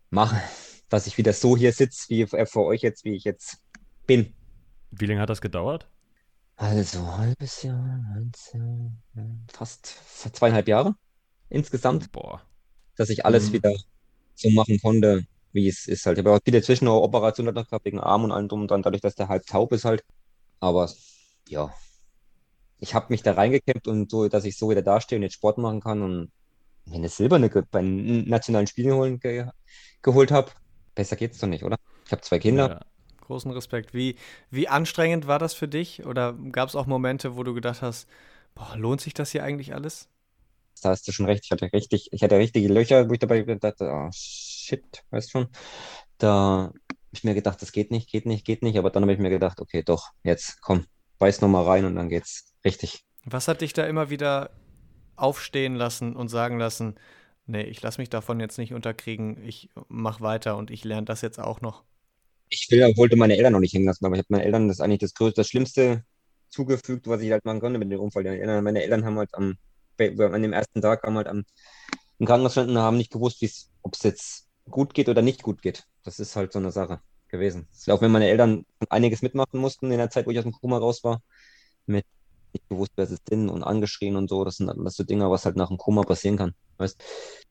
machen, 0.09 0.39
dass 0.87 1.05
ich 1.05 1.17
wieder 1.17 1.33
so 1.33 1.57
hier 1.57 1.73
sitze, 1.73 2.07
wie 2.07 2.25
vor 2.45 2.65
euch 2.67 2.81
jetzt, 2.81 3.03
wie 3.03 3.15
ich 3.15 3.25
jetzt 3.25 3.57
bin. 4.07 4.33
Wie 4.89 5.05
lange 5.05 5.19
hat 5.19 5.29
das 5.29 5.41
gedauert? 5.41 5.89
Also 6.63 7.05
halbes 7.17 7.63
Jahr, 7.63 7.99
fast 9.51 9.85
zweieinhalb 10.33 10.69
Jahre 10.69 10.95
insgesamt, 11.49 12.09
Boah. 12.13 12.41
dass 12.95 13.09
ich 13.09 13.25
alles 13.25 13.49
Mhm. 13.49 13.53
wieder 13.53 13.73
so 14.35 14.49
machen 14.51 14.79
konnte, 14.79 15.25
wie 15.51 15.67
es 15.67 15.87
ist 15.87 16.05
halt. 16.05 16.17
Ich 16.17 16.23
habe 16.23 16.37
auch 16.37 16.39
viele 16.45 16.61
Zwischenoperationen 16.61 17.53
noch 17.53 17.67
gehabt 17.67 17.83
wegen 17.83 17.99
Arm 17.99 18.23
und 18.23 18.31
allem 18.31 18.47
drum 18.47 18.61
und 18.61 18.71
dran, 18.71 18.81
dadurch, 18.81 19.01
dass 19.01 19.15
der 19.15 19.27
halb 19.27 19.45
taub 19.45 19.73
ist 19.73 19.83
halt. 19.83 20.05
Aber 20.61 20.89
ja, 21.49 21.73
ich 22.79 22.93
habe 22.93 23.07
mich 23.09 23.23
da 23.23 23.33
reingekämpft 23.33 23.89
und 23.89 24.09
so, 24.09 24.29
dass 24.29 24.45
ich 24.45 24.57
so 24.57 24.69
wieder 24.69 24.81
dastehe 24.81 25.17
und 25.17 25.23
jetzt 25.23 25.35
Sport 25.35 25.57
machen 25.57 25.81
kann 25.81 26.01
und 26.01 26.31
mir 26.85 26.95
eine 26.95 27.09
Silberne 27.09 27.49
bei 27.71 27.81
nationalen 27.81 28.67
Spielen 28.67 28.93
holen, 28.93 29.19
ge 29.19 29.47
geholt 30.01 30.31
habe. 30.31 30.51
Besser 30.95 31.17
geht's 31.17 31.39
doch 31.39 31.47
nicht, 31.47 31.65
oder? 31.65 31.77
Ich 32.05 32.11
habe 32.13 32.21
zwei 32.21 32.39
Kinder. 32.39 32.69
Ja. 32.69 32.92
Großen 33.23 33.51
Respekt. 33.51 33.93
Wie, 33.93 34.15
wie 34.49 34.67
anstrengend 34.67 35.27
war 35.27 35.39
das 35.39 35.53
für 35.53 35.67
dich? 35.67 36.05
Oder 36.05 36.33
gab 36.51 36.69
es 36.69 36.75
auch 36.75 36.87
Momente, 36.87 37.37
wo 37.37 37.43
du 37.43 37.53
gedacht 37.53 37.81
hast, 37.81 38.07
boah, 38.53 38.75
lohnt 38.75 38.99
sich 38.99 39.13
das 39.13 39.31
hier 39.31 39.43
eigentlich 39.43 39.73
alles? 39.73 40.09
Da 40.81 40.89
hast 40.89 41.07
du 41.07 41.13
schon 41.13 41.25
recht. 41.25 41.45
Ich 41.45 41.51
hatte 41.51 41.71
richtig, 41.71 42.09
ich 42.11 42.21
hatte 42.21 42.37
richtige 42.37 42.67
Löcher, 42.67 43.07
wo 43.07 43.13
ich 43.13 43.19
dabei 43.19 43.41
gedacht 43.41 43.79
habe, 43.79 43.91
oh, 43.91 44.09
shit, 44.13 45.03
weißt 45.11 45.31
schon. 45.31 45.47
Da 46.17 46.71
habe 46.73 46.79
ich 47.11 47.23
mir 47.23 47.33
gedacht, 47.33 47.61
das 47.61 47.71
geht 47.71 47.91
nicht, 47.91 48.09
geht 48.09 48.25
nicht, 48.25 48.45
geht 48.45 48.61
nicht. 48.61 48.77
Aber 48.77 48.89
dann 48.89 49.03
habe 49.03 49.13
ich 49.13 49.19
mir 49.19 49.29
gedacht, 49.29 49.61
okay, 49.61 49.83
doch, 49.83 50.09
jetzt 50.23 50.61
komm, 50.61 50.85
beiß 51.19 51.39
nochmal 51.39 51.63
rein 51.63 51.85
und 51.85 51.95
dann 51.95 52.09
geht's 52.09 52.53
richtig. 52.65 53.05
Was 53.23 53.47
hat 53.47 53.61
dich 53.61 53.71
da 53.71 53.85
immer 53.85 54.09
wieder 54.09 54.49
aufstehen 55.15 55.75
lassen 55.75 56.15
und 56.17 56.27
sagen 56.27 56.59
lassen, 56.59 56.95
nee, 57.45 57.63
ich 57.63 57.81
lasse 57.81 58.01
mich 58.01 58.09
davon 58.09 58.41
jetzt 58.41 58.57
nicht 58.57 58.73
unterkriegen, 58.73 59.41
ich 59.45 59.69
mach 59.87 60.19
weiter 60.19 60.57
und 60.57 60.71
ich 60.71 60.83
lerne 60.83 61.05
das 61.05 61.21
jetzt 61.21 61.39
auch 61.39 61.61
noch? 61.61 61.85
Ich 62.53 62.69
will, 62.69 62.81
wollte 62.97 63.15
meine 63.15 63.35
Eltern 63.35 63.53
noch 63.53 63.59
nicht 63.59 63.73
hängen 63.73 63.85
lassen, 63.85 64.05
aber 64.05 64.15
ich 64.15 64.19
habe 64.19 64.27
meinen 64.29 64.41
Eltern 64.41 64.67
das 64.67 64.79
eigentlich 64.79 64.99
das 64.99 65.15
größte, 65.15 65.41
das 65.41 65.47
Schlimmste 65.47 66.03
zugefügt, 66.49 67.07
was 67.07 67.21
ich 67.21 67.31
halt 67.31 67.45
machen 67.45 67.59
konnte 67.59 67.79
mit 67.79 67.91
dem 67.91 67.99
Unfall. 67.99 68.23
Meine 68.61 68.83
Eltern 68.83 69.05
haben 69.05 69.17
halt 69.17 69.33
am, 69.33 69.57
an 69.97 70.41
dem 70.41 70.53
ersten 70.53 70.81
Tag 70.81 71.01
haben 71.03 71.17
halt 71.17 71.27
am, 71.27 71.45
im 72.19 72.25
Krankenhaus 72.27 72.57
und 72.57 72.77
haben 72.77 72.97
nicht 72.97 73.11
gewusst, 73.11 73.43
ob 73.81 73.95
es 73.95 74.03
jetzt 74.03 74.47
gut 74.69 74.93
geht 74.93 75.09
oder 75.09 75.23
nicht 75.23 75.41
gut 75.41 75.63
geht. 75.63 75.85
Das 76.03 76.19
ist 76.19 76.35
halt 76.35 76.53
so 76.53 76.59
eine 76.59 76.71
Sache 76.71 77.01
gewesen. 77.29 77.67
Auch 77.87 78.01
wenn 78.01 78.11
meine 78.11 78.29
Eltern 78.29 78.65
einiges 78.89 79.23
mitmachen 79.23 79.59
mussten 79.59 79.91
in 79.91 79.97
der 79.97 80.11
Zeit, 80.11 80.27
wo 80.27 80.31
ich 80.31 80.37
aus 80.37 80.43
dem 80.43 80.53
Koma 80.53 80.77
raus 80.77 81.03
war, 81.03 81.21
mit 81.87 82.05
nicht 82.53 82.69
gewusst, 82.69 82.91
wer 82.95 83.07
sie 83.07 83.17
sind 83.27 83.49
und 83.49 83.63
angeschrien 83.63 84.15
und 84.15 84.29
so. 84.29 84.43
Das 84.45 84.57
sind 84.57 84.69
alles 84.69 84.95
so 84.95 85.03
Dinge, 85.03 85.29
was 85.31 85.45
halt 85.45 85.55
nach 85.55 85.69
dem 85.69 85.77
Koma 85.77 86.03
passieren 86.03 86.37
kann. 86.37 86.53
Weißt, 86.77 87.01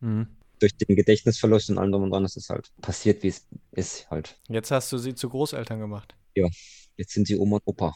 Mhm. 0.01 0.29
Durch 0.62 0.77
den 0.77 0.96
Gedächtnisverlust 0.96 1.70
und 1.70 1.79
allem 1.79 1.92
drum 1.92 2.03
und 2.05 2.11
dran 2.11 2.25
ist 2.25 2.37
es 2.37 2.48
halt 2.48 2.70
passiert, 2.81 3.22
wie 3.22 3.29
es 3.29 3.46
ist 3.72 4.11
halt. 4.11 4.38
Jetzt 4.48 4.70
hast 4.70 4.92
du 4.92 4.98
sie 4.98 5.14
zu 5.14 5.29
Großeltern 5.29 5.81
gemacht. 5.81 6.14
Jetzt 6.96 7.12
sind 7.14 7.27
sie 7.27 7.37
Oma 7.37 7.57
und 7.57 7.62
Opa. 7.66 7.94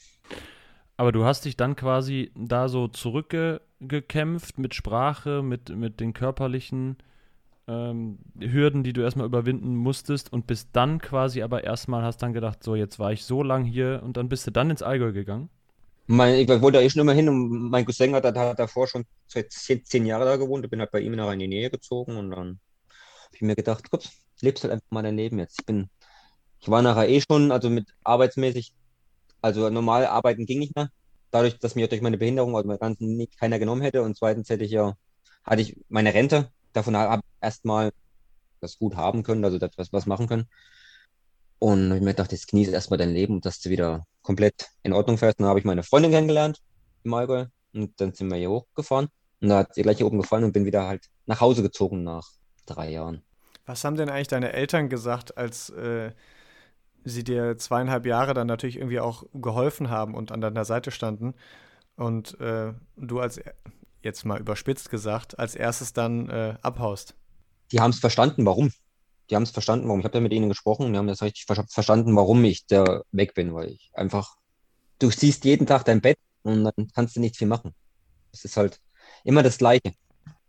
Aber 0.97 1.13
du 1.13 1.25
hast 1.25 1.45
dich 1.45 1.57
dann 1.57 1.77
quasi 1.77 2.33
da 2.35 2.69
so 2.69 2.89
zurückgekämpft 2.89 4.59
mit 4.59 4.75
Sprache, 4.75 5.43
mit, 5.43 5.69
mit 5.69 6.01
den 6.01 6.15
körperlichen 6.15 6.97
ähm, 7.69 8.19
Hürden, 8.39 8.83
die 8.83 8.93
du 8.93 9.03
erstmal 9.03 9.27
überwinden 9.27 9.77
musstest 9.77 10.33
und 10.33 10.47
bist 10.47 10.71
dann 10.73 10.99
quasi 11.01 11.43
aber 11.43 11.65
erstmal 11.65 12.03
hast 12.03 12.19
dann 12.23 12.33
gedacht, 12.33 12.63
so 12.63 12.75
jetzt 12.75 12.99
war 12.99 13.13
ich 13.13 13.25
so 13.25 13.43
lang 13.43 13.65
hier 13.65 14.01
und 14.05 14.17
dann 14.17 14.29
bist 14.29 14.47
du 14.47 14.51
dann 14.51 14.71
ins 14.71 14.83
Allgäu 14.83 15.13
gegangen. 15.13 15.51
Mein, 16.09 16.35
ich 16.37 16.49
wollte 16.49 16.79
da 16.79 16.81
eh 16.83 16.91
schon 16.91 17.01
immer 17.03 17.13
hin 17.15 17.29
und 17.29 17.71
mein 17.71 17.85
Cousin 17.85 18.15
hat, 18.15 18.25
hat 18.25 18.59
davor 18.59 18.87
schon 18.87 19.05
seit 19.27 19.53
zehn, 19.53 19.85
zehn 19.85 20.07
Jahren 20.07 20.25
da 20.25 20.37
gewohnt. 20.37 20.65
Ich 20.65 20.71
bin 20.71 20.81
halt 20.81 20.91
bei 20.93 21.01
ihm 21.01 21.13
nachher 21.17 21.33
in 21.33 21.41
die 21.41 21.49
Nähe 21.49 21.71
gezogen 21.71 22.17
und 22.17 22.31
dann 22.31 22.61
habe 23.25 23.35
ich 23.37 23.43
mir 23.43 23.57
gedacht, 23.57 23.91
gut, 23.91 24.09
lebst 24.41 24.65
halt 24.65 24.73
einfach 24.75 24.91
mal 24.91 25.03
dein 25.03 25.17
Leben 25.17 25.39
jetzt. 25.39 25.61
Ich 25.61 25.67
bin, 25.67 25.91
ich 26.61 26.69
war 26.71 26.83
nachher 26.83 27.09
eh 27.09 27.21
schon, 27.21 27.53
also 27.53 27.71
mit 27.71 27.89
arbeitsmäßig, 28.05 28.75
also 29.43 29.71
normal 29.71 30.07
arbeiten 30.07 30.47
ging 30.47 30.61
nicht 30.61 30.77
mehr. 30.77 30.91
Dadurch, 31.33 31.59
dass 31.59 31.75
mir 31.77 31.89
durch 31.89 32.03
meine 32.03 32.19
Behinderung 32.19 32.55
oder 32.55 32.67
mein 32.67 32.79
ganzen 32.79 33.17
nicht 33.17 33.39
keiner 33.39 33.59
genommen 33.59 33.83
hätte 33.83 34.03
und 34.03 34.17
zweitens 34.17 34.51
hätte 34.51 34.65
ich 34.65 34.73
ja, 34.73 34.95
hatte 35.45 35.63
ich 35.63 35.77
meine 35.89 36.15
Rente, 36.15 36.51
davon 36.73 36.97
habe 36.97 37.23
ich 37.25 37.43
erstmal 37.45 37.93
das 38.61 38.79
gut 38.79 38.97
haben 38.97 39.23
können, 39.25 39.45
also 39.45 39.59
das 39.59 39.93
was 39.93 40.07
machen 40.07 40.29
können. 40.29 40.49
Und 41.59 41.93
ich 41.93 42.01
mir 42.01 42.11
gedacht, 42.11 42.33
jetzt 42.33 42.49
genieße 42.49 42.71
erstmal 42.71 42.99
dein 42.99 43.13
Leben, 43.13 43.41
dass 43.41 43.61
du 43.61 43.71
wieder 43.71 44.07
komplett 44.23 44.69
in 44.83 44.93
Ordnung 44.93 45.19
fährst. 45.19 45.39
Und 45.39 45.45
dann 45.45 45.51
habe 45.51 45.59
ich 45.59 45.65
meine 45.65 45.83
Freundin 45.83 46.11
kennengelernt 46.11 46.61
im 47.05 47.15
Allgäu 47.15 47.47
und 47.73 48.01
dann 48.01 48.13
sind 48.13 48.29
wir 48.29 48.37
hier 48.37 48.51
hochgefahren. 48.51 49.09
Und 49.41 49.49
da 49.49 49.59
hat 49.59 49.75
sie 49.75 49.83
gleich 49.83 49.99
hier 49.99 50.07
oben 50.07 50.21
gefallen 50.21 50.45
und 50.45 50.53
bin 50.53 50.65
wieder 50.65 50.87
halt 50.87 51.07
nach 51.27 51.41
Hause 51.41 51.63
gezogen 51.63 52.03
nach 52.03 52.29
drei 52.67 52.91
Jahren. 52.91 53.23
Was 53.65 53.85
haben 53.85 53.97
denn 53.97 54.09
eigentlich 54.09 54.29
deine 54.29 54.53
Eltern 54.53 54.89
gesagt, 54.89 55.37
als 55.37 55.71
äh, 55.71 56.13
sie 57.05 57.25
dir 57.25 57.59
zweieinhalb 57.59 58.07
Jahre 58.07 58.35
dann 58.35 58.47
natürlich 58.47 58.77
irgendwie 58.77 59.01
auch 59.01 59.25
geholfen 59.35 59.91
haben 59.91 60.15
und 60.15 60.33
an 60.33 60.41
deiner 60.41 60.65
Seite 60.65 60.91
standen 60.91 61.35
und 61.97 62.39
äh, 62.41 62.73
du 62.97 63.21
als, 63.21 63.41
jetzt 64.03 64.25
mal 64.25 64.41
überspitzt 64.41 64.91
gesagt, 64.91 65.39
als 65.39 65.55
erstes 65.55 65.93
dann 65.93 66.29
äh, 66.29 66.57
abhaust? 66.63 67.15
Die 67.73 67.81
haben 67.81 67.91
es 67.91 67.99
verstanden, 67.99 68.47
warum. 68.47 68.73
Die 69.31 69.37
haben 69.37 69.43
es 69.43 69.51
verstanden, 69.51 69.87
warum. 69.89 70.01
Ich 70.01 70.05
habe 70.05 70.13
da 70.15 70.21
mit 70.21 70.33
ihnen 70.33 70.49
gesprochen 70.49 70.93
die 70.93 70.99
haben 70.99 71.07
das 71.09 71.23
richtig 71.23 71.45
ver 71.47 71.65
verstanden, 71.69 72.15
warum 72.17 72.45
ich 72.45 72.67
da 72.67 73.03
weg 73.13 73.35
bin, 73.35 73.55
weil 73.55 73.71
ich 73.71 73.91
einfach, 73.95 74.37
du 75.01 75.11
siehst 75.11 75.45
jeden 75.45 75.67
Tag 75.67 75.85
dein 75.85 76.01
Bett 76.01 76.19
und 76.45 76.65
dann 76.65 76.89
kannst 76.95 77.17
du 77.17 77.21
nicht 77.21 77.37
viel 77.37 77.49
machen. 77.49 77.75
Es 78.33 78.45
ist 78.45 78.57
halt 78.59 78.81
immer 79.25 79.43
das 79.43 79.59
Gleiche. 79.59 79.95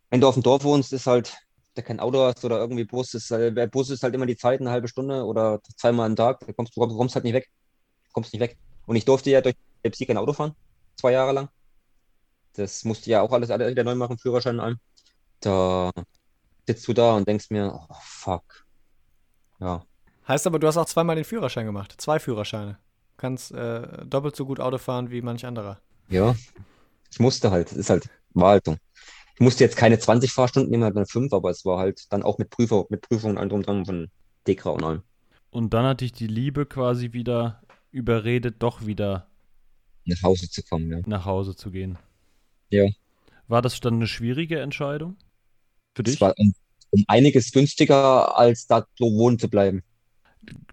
Wenn 0.10 0.22
du 0.22 0.28
auf 0.28 0.36
dem 0.36 0.44
Dorf 0.44 0.64
wohnst, 0.64 0.94
ist 0.94 1.08
halt, 1.08 1.38
da 1.76 1.82
kein 1.82 2.00
Auto 2.00 2.20
hast 2.24 2.44
oder 2.46 2.60
irgendwie 2.60 2.86
Bus, 2.86 3.14
ist, 3.14 3.32
halt- 3.32 3.58
der 3.58 3.68
Bus 3.68 3.90
ist 3.90 4.04
halt 4.04 4.16
immer 4.16 4.26
die 4.26 4.38
Zeit, 4.38 4.62
eine 4.62 4.72
halbe 4.72 4.88
Stunde 4.88 5.26
oder 5.26 5.62
zweimal 5.78 6.08
am 6.08 6.16
Tag. 6.16 6.40
Da 6.46 6.54
kommst, 6.54 6.76
du 6.78 6.88
kommst 6.88 7.16
halt 7.16 7.26
nicht 7.26 7.34
weg. 7.36 7.48
Du 8.08 8.12
kommst 8.14 8.34
nicht 8.34 8.42
weg. 8.42 8.58
Und 8.88 8.96
ich 8.98 9.06
durfte 9.06 9.32
ja 9.32 9.42
durch 9.42 9.56
Epilepsie 9.84 10.06
kein 10.08 10.18
Auto 10.18 10.34
fahren, 10.34 10.54
zwei 10.98 11.14
Jahre 11.14 11.34
lang. 11.34 11.50
Das 12.54 12.84
musste 12.86 13.10
ja 13.12 13.22
auch 13.22 13.32
alles, 13.32 13.52
alles 13.52 13.70
wieder 13.72 13.84
neu 13.84 13.96
machen, 13.96 14.18
Führerschein 14.18 14.56
und 14.56 14.62
allem. 14.62 14.80
Da 15.42 15.92
sitzt 16.68 16.88
du 16.90 16.94
da 16.94 17.16
und 17.18 17.28
denkst 17.28 17.52
mir, 17.52 17.74
oh 17.90 17.96
fuck. 18.02 18.67
Ja. 19.60 19.86
Heißt 20.28 20.46
aber, 20.48 20.60
du 20.60 20.68
hast 20.68 20.78
auch 20.78 20.86
zweimal 20.86 21.16
den 21.16 21.26
Führerschein 21.26 21.66
gemacht. 21.66 21.96
Zwei 21.98 22.20
Führerscheine. 22.20 22.78
Kannst 23.18 23.52
äh, 23.52 24.06
doppelt 24.06 24.36
so 24.36 24.46
gut 24.46 24.60
Auto 24.60 24.78
fahren 24.78 25.10
wie 25.10 25.22
manch 25.22 25.46
anderer. 25.46 25.80
Ja, 26.10 26.36
ich 27.12 27.20
musste 27.20 27.52
halt, 27.52 27.72
es 27.72 27.78
ist 27.78 27.90
halt, 27.92 28.10
war 28.34 28.52
halt 28.52 28.66
so. 28.66 28.78
Ich 29.36 29.42
musste 29.42 29.64
jetzt 29.66 29.78
keine 29.78 30.00
20 30.00 30.34
Fahrstunden 30.34 30.72
nehmen, 30.72 30.84
halt 30.86 30.96
nur 30.96 31.08
5, 31.08 31.34
aber 31.34 31.52
es 31.52 31.66
war 31.66 31.80
halt 31.80 32.12
dann 32.12 32.24
auch 32.24 32.38
mit 32.40 32.50
Prüfer, 32.52 32.86
mit 32.90 33.02
Prüfungen 33.02 33.38
und 33.38 33.40
allem 33.40 33.50
drum 33.50 33.60
und 33.60 33.68
dran 33.68 33.86
von 33.86 34.12
Dekra 34.48 34.72
und 34.72 34.84
allem. 34.86 35.04
Und 35.50 35.74
dann 35.74 35.86
hat 35.86 36.00
dich 36.00 36.14
die 36.14 36.28
Liebe 36.28 36.66
quasi 36.66 37.12
wieder 37.12 37.62
überredet, 37.92 38.56
doch 38.64 38.86
wieder 38.86 39.28
Nach 40.06 40.24
Hause 40.24 40.50
zu 40.50 40.64
kommen, 40.64 40.90
ja. 40.92 41.04
nach 41.06 41.26
Hause 41.26 41.56
zu 41.56 41.72
gehen. 41.72 41.98
Ja. 42.70 42.88
War 43.50 43.62
das 43.62 43.80
dann 43.82 43.96
eine 43.96 44.08
schwierige 44.08 44.62
Entscheidung 44.62 45.18
für 45.96 46.04
Es 46.04 46.20
dich? 46.20 46.22
war 46.22 46.34
um, 46.92 47.04
einiges 47.08 47.52
günstiger, 47.52 48.38
als 48.38 48.68
da 48.68 48.86
so 48.98 49.06
wohnen 49.14 49.40
zu 49.40 49.50
bleiben. 49.50 49.84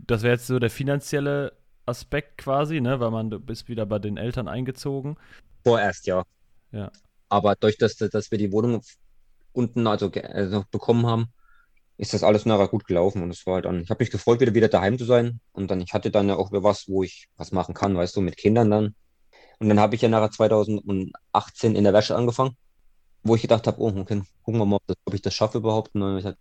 Das 0.07 0.23
wäre 0.23 0.35
jetzt 0.35 0.47
so 0.47 0.59
der 0.59 0.71
finanzielle 0.71 1.53
Aspekt 1.87 2.39
quasi, 2.39 2.81
ne? 2.81 3.01
Weil 3.01 3.11
man 3.11 3.31
du 3.31 3.41
bist 3.41 3.69
wieder 3.69 3.87
bei 3.87 3.99
den 3.99 4.17
Eltern 4.17 4.49
eingezogen. 4.49 5.17
Vorerst, 5.65 6.07
ja. 6.07 6.25
Ja. 6.73 6.91
Aber 7.29 7.57
durch 7.57 7.79
das, 7.79 7.97
dass 7.97 8.31
wir 8.31 8.39
die 8.39 8.53
Wohnung 8.53 8.83
unten 9.53 9.87
also, 9.87 10.11
also 10.11 10.65
bekommen 10.71 11.07
haben, 11.07 11.27
ist 11.97 12.13
das 12.13 12.25
alles 12.25 12.45
nachher 12.45 12.69
gut 12.69 12.87
gelaufen 12.87 13.23
und 13.23 13.31
es 13.31 13.47
war 13.47 13.55
halt 13.55 13.67
dann, 13.67 13.83
ich 13.83 13.91
habe 13.91 14.03
mich 14.03 14.11
gefreut, 14.11 14.41
wieder 14.41 14.55
wieder 14.55 14.69
daheim 14.69 14.99
zu 14.99 15.05
sein 15.05 15.41
und 15.53 15.71
dann, 15.71 15.81
ich 15.81 15.93
hatte 15.93 16.11
dann 16.11 16.29
ja 16.29 16.37
auch 16.37 16.51
wieder 16.51 16.65
was, 16.65 16.89
wo 16.89 17.03
ich 17.03 17.29
was 17.37 17.53
machen 17.53 17.75
kann, 17.75 17.97
weißt 17.97 18.17
du, 18.17 18.21
mit 18.21 18.37
Kindern 18.37 18.71
dann. 18.71 18.95
Und 19.61 19.69
dann 19.69 19.79
habe 19.79 19.95
ich 19.95 20.03
ja 20.03 20.09
nachher 20.09 20.33
2018 20.33 21.77
in 21.77 21.85
der 21.85 21.93
Wäsche 21.93 22.17
angefangen, 22.17 22.57
wo 23.25 23.35
ich 23.35 23.43
gedacht 23.43 23.67
habe, 23.67 23.81
oh, 23.81 23.89
okay, 23.89 24.23
gucken 24.43 24.61
wir 24.61 24.67
mal, 24.67 24.77
ob, 24.77 24.87
das, 24.87 24.97
ob 25.05 25.15
ich 25.15 25.23
das 25.23 25.35
schaffe 25.35 25.59
überhaupt. 25.59 25.95
Und, 25.95 26.37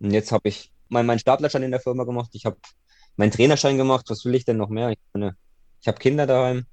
jetzt 0.00 0.32
habe 0.32 0.48
ich 0.48 0.72
meinen 0.88 1.06
mein 1.06 1.18
Staplerschein 1.18 1.64
in 1.64 1.72
der 1.72 1.80
Firma 1.80 2.04
gemacht, 2.04 2.30
ich 2.32 2.46
habe 2.46 2.56
meinen 3.16 3.32
Trainerschein 3.32 3.76
gemacht, 3.76 4.06
was 4.08 4.24
will 4.24 4.34
ich 4.34 4.44
denn 4.44 4.56
noch 4.56 4.68
mehr? 4.68 4.90
Ich, 4.90 4.98
ich 5.80 5.88
habe 5.88 5.98
Kinder 5.98 6.26
daheim 6.26 6.64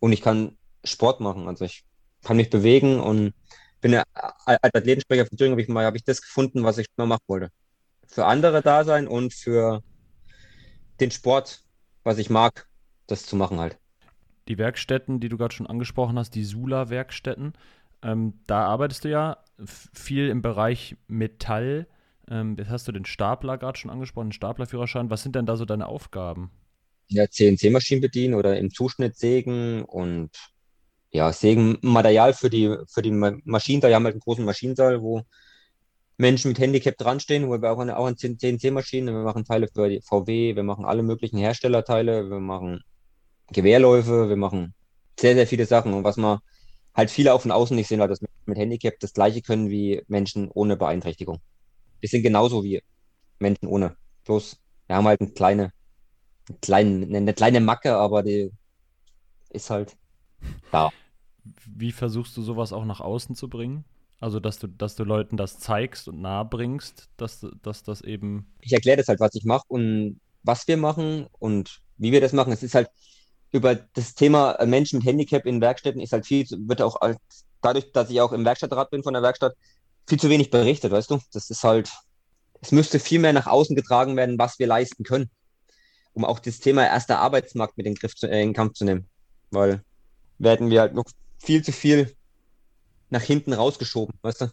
und 0.00 0.12
ich 0.12 0.22
kann 0.22 0.56
Sport 0.84 1.20
machen, 1.20 1.48
also 1.48 1.64
ich 1.64 1.84
kann 2.22 2.36
mich 2.36 2.48
bewegen 2.48 3.00
und 3.00 3.34
bin 3.80 3.92
ja 3.92 4.04
als 4.46 4.58
Athletensprecher 4.62 5.26
von 5.26 5.36
Thüringen, 5.36 5.52
habe 5.52 5.62
ich 5.62 5.68
mal, 5.68 5.84
habe 5.84 5.96
ich 5.96 6.04
das 6.04 6.22
gefunden, 6.22 6.64
was 6.64 6.78
ich 6.78 6.86
immer 6.96 7.06
machen 7.06 7.24
wollte. 7.26 7.50
Für 8.06 8.26
andere 8.26 8.62
da 8.62 8.84
sein 8.84 9.08
und 9.08 9.34
für 9.34 9.82
den 11.00 11.10
Sport, 11.10 11.62
was 12.02 12.18
ich 12.18 12.30
mag. 12.30 12.66
das 13.06 13.26
zu 13.26 13.36
machen 13.36 13.58
halt. 13.58 13.78
Die 14.48 14.56
Werkstätten, 14.56 15.20
die 15.20 15.28
du 15.28 15.36
gerade 15.36 15.54
schon 15.54 15.66
angesprochen 15.66 16.18
hast, 16.18 16.34
die 16.34 16.44
Sula-Werkstätten, 16.44 17.52
ähm, 18.04 18.34
da 18.46 18.66
arbeitest 18.66 19.04
du 19.04 19.10
ja 19.10 19.38
viel 19.92 20.28
im 20.28 20.42
Bereich 20.42 20.96
Metall. 21.08 21.86
Ähm, 22.28 22.56
jetzt 22.58 22.70
hast 22.70 22.86
du 22.86 22.92
den 22.92 23.06
Stapler 23.06 23.58
gerade 23.58 23.78
schon 23.78 23.90
angesprochen, 23.90 24.28
den 24.28 24.32
Staplerführerschein. 24.32 25.10
Was 25.10 25.22
sind 25.22 25.34
denn 25.34 25.46
da 25.46 25.56
so 25.56 25.64
deine 25.64 25.86
Aufgaben? 25.86 26.50
Ja, 27.08 27.26
CNC-Maschinen 27.28 28.00
bedienen 28.00 28.34
oder 28.34 28.58
im 28.58 28.70
Zuschnitt 28.70 29.16
sägen 29.16 29.84
und 29.84 30.30
ja, 31.10 31.32
sägen 31.32 31.78
Material 31.82 32.34
für 32.34 32.50
die, 32.50 32.76
für 32.88 33.02
die 33.02 33.10
Maschinen. 33.10 33.80
Da 33.80 33.88
haben 33.88 34.02
wir 34.02 34.06
halt 34.06 34.14
einen 34.14 34.20
großen 34.20 34.44
Maschinensaal, 34.44 35.00
wo 35.00 35.22
Menschen 36.16 36.48
mit 36.48 36.58
Handicap 36.58 36.96
dranstehen, 36.96 37.48
wo 37.48 37.60
wir 37.60 37.72
auch 37.72 37.78
eine, 37.78 37.96
auch 37.96 38.06
eine 38.06 38.16
CNC-Maschine, 38.16 39.12
wir 39.12 39.22
machen 39.22 39.44
Teile 39.44 39.68
für 39.68 39.88
die 39.88 40.00
VW, 40.00 40.56
wir 40.56 40.62
machen 40.62 40.84
alle 40.84 41.02
möglichen 41.02 41.38
Herstellerteile, 41.38 42.30
wir 42.30 42.40
machen 42.40 42.80
Gewehrläufe, 43.52 44.28
wir 44.28 44.36
machen 44.36 44.74
sehr, 45.18 45.34
sehr 45.34 45.46
viele 45.46 45.66
Sachen. 45.66 45.92
Und 45.94 46.04
was 46.04 46.16
man 46.16 46.38
halt 46.94 47.10
viele 47.10 47.34
auch 47.34 47.40
von 47.42 47.50
außen 47.50 47.76
nicht 47.76 47.88
sehen, 47.88 48.00
weil 48.00 48.08
das 48.08 48.20
mit 48.20 48.58
Handicap 48.58 48.94
das 49.00 49.12
gleiche 49.12 49.42
können 49.42 49.70
wie 49.70 50.02
Menschen 50.08 50.50
ohne 50.50 50.76
Beeinträchtigung. 50.76 51.40
Wir 52.00 52.08
sind 52.08 52.22
genauso 52.22 52.64
wie 52.64 52.82
Menschen 53.38 53.66
ohne. 53.66 53.96
Bloß, 54.24 54.58
wir 54.86 54.96
haben 54.96 55.06
halt 55.06 55.20
eine 55.20 55.30
kleine, 55.30 55.72
eine 56.48 56.58
kleine, 56.60 57.16
eine 57.16 57.34
kleine 57.34 57.60
Macke, 57.60 57.96
aber 57.96 58.22
die 58.22 58.50
ist 59.50 59.70
halt 59.70 59.96
da. 60.70 60.90
Wie 61.66 61.92
versuchst 61.92 62.36
du 62.36 62.42
sowas 62.42 62.72
auch 62.72 62.84
nach 62.84 63.00
außen 63.00 63.34
zu 63.34 63.48
bringen? 63.48 63.84
Also, 64.20 64.40
dass 64.40 64.58
du, 64.58 64.68
dass 64.68 64.96
du 64.96 65.04
Leuten 65.04 65.36
das 65.36 65.58
zeigst 65.58 66.08
und 66.08 66.20
nahe 66.20 66.44
bringst, 66.44 67.10
dass, 67.16 67.46
dass 67.62 67.82
das 67.82 68.00
eben. 68.00 68.46
Ich 68.60 68.72
erkläre 68.72 68.96
das 68.96 69.08
halt, 69.08 69.20
was 69.20 69.34
ich 69.34 69.44
mache 69.44 69.64
und 69.68 70.20
was 70.42 70.66
wir 70.66 70.76
machen 70.76 71.26
und 71.38 71.80
wie 71.98 72.12
wir 72.12 72.20
das 72.20 72.32
machen. 72.32 72.52
Es 72.52 72.62
ist 72.62 72.74
halt 72.74 72.88
über 73.54 73.76
das 73.76 74.16
Thema 74.16 74.58
Menschen 74.66 74.98
mit 74.98 75.06
Handicap 75.06 75.46
in 75.46 75.60
Werkstätten 75.60 76.00
ist 76.00 76.12
halt 76.12 76.26
viel, 76.26 76.44
wird 76.50 76.82
auch 76.82 77.00
als, 77.00 77.16
dadurch, 77.62 77.92
dass 77.92 78.10
ich 78.10 78.20
auch 78.20 78.32
im 78.32 78.44
Werkstattrat 78.44 78.90
bin 78.90 79.04
von 79.04 79.14
der 79.14 79.22
Werkstatt, 79.22 79.54
viel 80.08 80.18
zu 80.18 80.28
wenig 80.28 80.50
berichtet, 80.50 80.90
weißt 80.90 81.12
du? 81.12 81.20
Das 81.32 81.50
ist 81.50 81.62
halt, 81.62 81.88
es 82.60 82.72
müsste 82.72 82.98
viel 82.98 83.20
mehr 83.20 83.32
nach 83.32 83.46
außen 83.46 83.76
getragen 83.76 84.16
werden, 84.16 84.40
was 84.40 84.58
wir 84.58 84.66
leisten 84.66 85.04
können, 85.04 85.30
um 86.14 86.24
auch 86.24 86.40
das 86.40 86.58
Thema 86.58 86.84
erster 86.84 87.20
Arbeitsmarkt 87.20 87.76
mit 87.76 87.86
in 87.86 87.94
den, 87.94 88.00
Griff 88.00 88.16
zu, 88.16 88.26
äh, 88.26 88.42
in 88.42 88.48
den 88.48 88.54
Kampf 88.54 88.74
zu 88.74 88.84
nehmen. 88.84 89.06
Weil 89.52 89.84
werden 90.38 90.70
wir 90.70 90.80
halt 90.80 90.94
noch 90.94 91.04
viel 91.38 91.62
zu 91.62 91.70
viel 91.70 92.12
nach 93.10 93.22
hinten 93.22 93.52
rausgeschoben, 93.52 94.18
weißt 94.22 94.40
du? 94.40 94.52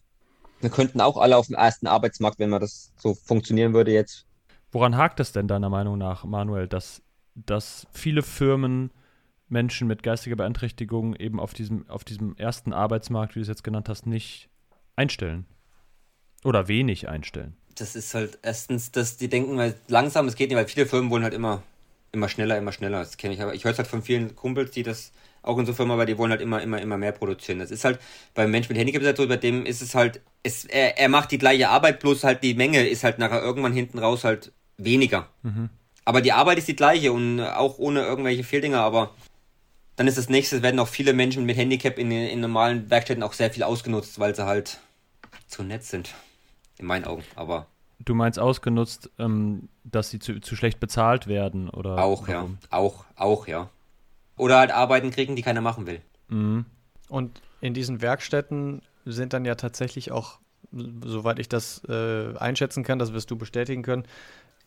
Wir 0.60 0.70
könnten 0.70 1.02
auch 1.02 1.18
alle 1.18 1.38
auf 1.38 1.48
dem 1.48 1.56
ersten 1.56 1.88
Arbeitsmarkt, 1.88 2.38
wenn 2.38 2.52
man 2.52 2.62
das 2.62 2.94
so 2.98 3.16
funktionieren 3.16 3.74
würde 3.74 3.92
jetzt. 3.92 4.28
Woran 4.72 4.96
hakt 4.96 5.20
es 5.20 5.32
denn 5.32 5.48
deiner 5.48 5.70
Meinung 5.70 5.98
nach, 5.98 6.24
Manuel, 6.24 6.68
dass, 6.68 7.02
dass 7.36 7.88
viele 7.92 8.24
Firmen 8.24 8.92
Menschen 9.50 9.88
mit 9.88 10.02
geistiger 10.02 10.36
Beeinträchtigung 10.36 11.16
eben 11.16 11.40
auf 11.40 11.54
diesem, 11.54 11.90
auf 11.90 12.04
diesem 12.04 12.36
ersten 12.38 12.74
Arbeitsmarkt, 12.74 13.36
wie 13.36 13.40
du 13.40 13.44
es 13.44 13.50
jetzt 13.50 13.64
genannt 13.64 13.90
hast, 13.90 14.06
nicht 14.06 14.50
einstellen? 14.96 15.46
Oder 16.44 16.68
wenig 16.68 17.10
einstellen? 17.10 17.56
Das 17.76 17.96
ist 17.96 18.14
halt 18.14 18.40
erstens, 18.42 18.92
dass 18.92 19.18
die 19.18 19.30
denken, 19.30 19.58
weil 19.58 19.76
langsam, 19.88 20.28
es 20.28 20.36
geht 20.36 20.50
nicht, 20.50 20.58
weil 20.58 20.68
viele 20.68 20.86
Firmen 20.86 21.12
wollen 21.12 21.24
halt 21.24 21.34
immer, 21.34 21.64
immer 22.12 22.30
schneller, 22.30 22.58
immer 22.58 22.72
schneller. 22.72 23.00
Das 23.00 23.18
kenne 23.18 23.34
ich 23.34 23.42
aber. 23.42 23.54
Ich 23.54 23.64
höre 23.64 23.72
es 23.72 23.78
halt 23.78 23.88
von 23.88 24.02
vielen 24.02 24.36
Kumpels, 24.36 24.72
die 24.72 24.84
das 24.84 25.12
auch 25.44 25.58
in 25.58 25.66
so 25.66 25.74
Firma, 25.74 25.98
weil 25.98 26.06
die 26.06 26.18
wollen 26.18 26.32
halt 26.32 26.42
immer, 26.42 26.62
immer, 26.62 26.82
immer 26.82 26.98
mehr 26.98 27.12
produzieren. 27.12 27.60
Das 27.60 27.72
ist 27.72 27.84
halt 27.84 28.00
beim 28.34 28.52
Mensch 28.52 28.70
mit 28.70 28.78
Handicap 28.78 29.18
so, 29.18 29.28
bei 29.28 29.38
dem 29.38 29.66
ist 29.66 29.82
es 29.82 29.96
halt, 29.96 30.22
es, 30.44 30.66
er, 30.66 30.98
er 30.98 31.10
macht 31.10 31.32
die 31.32 31.38
gleiche 31.38 31.70
Arbeit, 31.70 32.00
bloß 32.00 32.24
halt 32.24 32.44
die 32.44 32.54
Menge 32.54 32.88
ist 32.88 33.04
halt 33.04 33.20
nachher 33.20 33.42
irgendwann 33.42 33.74
hinten 33.74 34.00
raus 34.00 34.24
halt 34.24 34.52
weniger. 34.78 35.30
Mhm. 35.44 35.70
Aber 36.06 36.22
die 36.22 36.34
Arbeit 36.34 36.58
ist 36.58 36.68
die 36.68 36.76
gleiche 36.76 37.12
und 37.12 37.40
auch 37.40 37.78
ohne 37.78 38.02
irgendwelche 38.02 38.44
Fehldinger, 38.44 38.82
aber 38.82 39.12
dann 39.96 40.08
ist 40.08 40.18
das 40.18 40.30
nächste, 40.30 40.64
werden 40.64 40.80
auch 40.80 40.88
viele 40.88 41.14
Menschen 41.14 41.46
mit 41.46 41.58
Handicap 41.58 42.00
in, 42.00 42.12
in 42.12 42.40
normalen 42.40 42.90
Werkstätten 42.90 43.24
auch 43.24 43.34
sehr 43.34 43.52
viel 43.52 43.64
ausgenutzt, 43.64 44.20
weil 44.20 44.36
sie 44.36 44.46
halt 44.46 44.80
zu 45.48 45.64
nett 45.64 45.84
sind. 45.84 46.14
In 46.80 46.88
meinen 46.88 47.06
Augen, 47.06 47.24
aber. 47.36 47.68
Du 48.00 48.16
meinst 48.16 48.40
ausgenutzt, 48.40 49.12
ähm, 49.20 49.70
dass 49.84 50.10
sie 50.10 50.18
zu, 50.18 50.40
zu 50.40 50.56
schlecht 50.56 50.80
bezahlt 50.80 51.28
werden, 51.28 51.70
oder? 51.70 52.04
Auch, 52.04 52.28
warum? 52.28 52.58
ja. 52.64 52.78
Auch, 52.78 53.06
auch, 53.16 53.48
ja. 53.48 53.70
Oder 54.38 54.58
halt 54.58 54.72
Arbeiten 54.72 55.12
kriegen, 55.12 55.36
die 55.36 55.44
keiner 55.44 55.62
machen 55.62 55.86
will. 55.86 56.02
Mhm. 56.30 56.66
Und 57.10 57.42
in 57.60 57.76
diesen 57.76 58.02
Werkstätten 58.02 58.82
sind 59.06 59.34
dann 59.34 59.46
ja 59.46 59.54
tatsächlich 59.54 60.12
auch, 60.12 60.40
soweit 60.72 61.38
ich 61.38 61.50
das 61.50 61.84
äh, 61.88 62.36
einschätzen 62.38 62.84
kann, 62.84 62.98
das 62.98 63.14
wirst 63.14 63.30
du 63.30 63.36
bestätigen 63.36 63.84
können, 63.84 64.06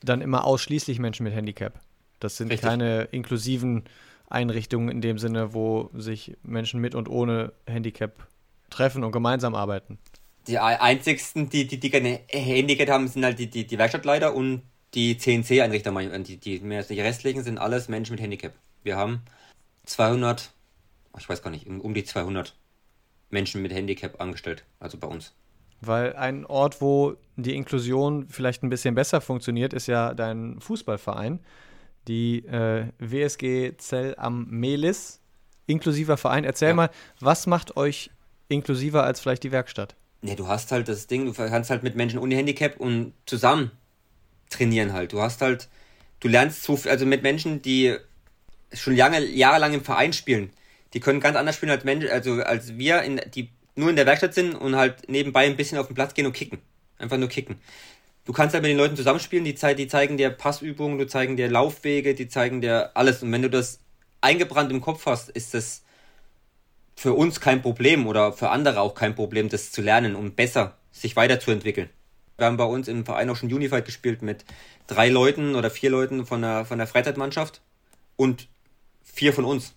dann 0.05 0.21
immer 0.21 0.45
ausschließlich 0.45 0.99
Menschen 0.99 1.25
mit 1.25 1.35
Handicap. 1.35 1.81
Das 2.21 2.37
sind 2.37 2.51
Richtig. 2.51 2.69
keine 2.69 3.03
inklusiven 3.05 3.85
Einrichtungen 4.29 4.89
in 4.89 5.01
dem 5.01 5.19
Sinne, 5.19 5.55
wo 5.55 5.91
sich 5.95 6.37
Menschen 6.43 6.81
mit 6.81 6.95
und 6.95 7.09
ohne 7.09 7.53
Handicap 7.67 8.27
treffen 8.71 9.05
und 9.05 9.13
gemeinsam 9.13 9.55
arbeiten. 9.55 9.99
Die 10.47 10.59
einzigsten, 10.59 11.49
die, 11.49 11.67
die, 11.67 11.81
die 11.81 11.91
keine 11.91 12.21
Handicap 12.29 12.89
haben, 12.89 13.09
sind 13.09 13.25
halt 13.25 13.39
die, 13.39 13.49
die, 13.49 13.67
die 13.67 13.79
Werkstattleiter 13.79 14.35
und 14.35 14.63
die 14.95 15.17
CNC-Einrichter. 15.17 15.93
Die, 15.93 16.37
die, 16.39 16.61
die 16.61 17.01
restlichen 17.01 17.43
sind 17.43 17.59
alles 17.59 17.89
Menschen 17.89 18.13
mit 18.13 18.21
Handicap. 18.21 18.53
Wir 18.83 18.97
haben 18.97 19.23
200, 19.87 20.51
ich 21.19 21.29
weiß 21.29 21.43
gar 21.43 21.51
nicht, 21.51 21.67
um 21.67 21.95
die 21.95 22.05
200 22.05 22.55
Menschen 23.31 23.63
mit 23.63 23.73
Handicap 23.73 24.21
angestellt, 24.21 24.65
also 24.81 24.99
bei 24.99 25.09
uns. 25.09 25.35
Weil 25.87 26.15
ein 26.17 26.47
Ort, 26.47 26.81
wo 26.81 27.17
die 27.37 27.55
Inklusion 27.55 28.29
vielleicht 28.29 28.63
ein 28.63 28.71
bisschen 28.71 28.95
besser 28.95 29.21
funktioniert, 29.21 29.73
ist 29.73 29.87
ja 29.87 30.15
dein 30.15 30.61
Fußballverein, 30.61 31.41
die 32.09 32.45
äh, 32.47 32.87
WSG 32.99 33.77
Zell 33.79 34.15
am 34.19 34.47
Melis, 34.51 35.21
inklusiver 35.67 36.17
Verein. 36.17 36.45
Erzähl 36.45 36.69
ja. 36.69 36.75
mal, 36.75 36.91
was 37.21 37.47
macht 37.47 37.77
euch 37.77 38.11
inklusiver 38.49 39.05
als 39.05 39.21
vielleicht 39.21 39.43
die 39.43 39.53
Werkstatt? 39.53 39.97
Ne, 40.23 40.37
du 40.37 40.49
hast 40.49 40.73
halt 40.73 40.89
das 40.89 41.07
Ding, 41.07 41.27
du 41.27 41.33
kannst 41.33 41.71
halt 41.71 41.83
mit 41.83 41.97
Menschen 41.97 42.19
ohne 42.19 42.35
Handicap 42.35 42.79
und 42.79 43.13
zusammen 43.27 43.71
trainieren 44.49 44.93
halt. 44.93 45.13
Du 45.13 45.21
hast 45.21 45.43
halt, 45.43 45.69
du 46.21 46.29
lernst 46.29 46.63
so 46.63 46.77
viel, 46.77 46.91
also 46.91 47.05
mit 47.05 47.23
Menschen, 47.23 47.63
die 47.63 47.97
schon 48.73 48.97
lange, 48.97 49.25
jahrelang 49.25 49.75
im 49.75 49.85
Verein 49.85 50.13
spielen. 50.13 50.51
Die 50.95 51.01
können 51.01 51.21
ganz 51.21 51.37
anders 51.37 51.57
spielen 51.57 51.73
als 51.73 51.85
Menschen, 51.85 52.11
also 52.11 52.35
als 52.43 52.79
wir, 52.79 53.03
in, 53.03 53.21
die 53.35 53.51
nur 53.77 53.91
in 53.91 53.97
der 53.97 54.07
Werkstatt 54.07 54.35
sind 54.35 54.55
und 54.55 54.77
halt 54.77 55.09
nebenbei 55.09 55.47
ein 55.47 55.57
bisschen 55.57 55.79
auf 55.79 55.87
den 55.87 55.95
Platz 55.95 56.15
gehen 56.15 56.27
und 56.27 56.33
kicken. 56.33 56.59
Einfach 56.99 57.17
nur 57.17 57.29
kicken. 57.29 57.57
Du 58.25 58.33
kannst 58.33 58.55
halt 58.55 58.63
mit 58.63 58.71
den 58.71 58.79
Leuten 58.79 58.97
zusammenspielen, 58.97 59.45
die, 59.45 59.55
die 59.55 59.87
zeigen 59.87 60.17
dir 60.17 60.31
Passübungen, 60.31 60.99
die 60.99 61.07
zeigen 61.07 61.37
dir 61.37 61.51
Laufwege, 61.51 62.15
die 62.15 62.29
zeigen 62.29 62.61
dir 62.61 62.91
alles. 62.95 63.23
Und 63.23 63.33
wenn 63.33 63.43
du 63.43 63.51
das 63.51 63.81
eingebrannt 64.21 64.71
im 64.71 64.81
Kopf 64.81 65.05
hast, 65.07 65.29
ist 65.29 65.53
das 65.55 65.83
für 66.97 67.13
uns 67.13 67.41
kein 67.41 67.61
Problem 67.61 68.07
oder 68.07 68.33
für 68.33 68.51
andere 68.51 68.81
auch 68.81 68.95
kein 68.95 69.15
Problem, 69.15 69.49
das 69.49 69.73
zu 69.73 69.83
lernen, 69.83 70.15
um 70.15 70.33
besser 70.33 70.79
sich 70.93 71.17
weiterzuentwickeln. 71.17 71.91
Wir 72.39 72.47
haben 72.47 72.57
bei 72.57 72.65
uns 72.65 72.89
im 72.89 73.05
Verein 73.05 73.29
auch 73.31 73.37
schon 73.37 73.53
Unified 73.53 73.85
gespielt 73.85 74.23
mit 74.23 74.45
drei 74.87 75.09
Leuten 75.09 75.55
oder 75.55 75.71
vier 75.71 75.91
Leuten 75.91 76.27
von 76.27 76.43
der, 76.43 76.65
von 76.65 76.79
der 76.79 76.87
Freizeitmannschaft 76.87 77.61
und 78.17 78.49
vier 79.03 79.33
von 79.33 79.45
uns. 79.45 79.75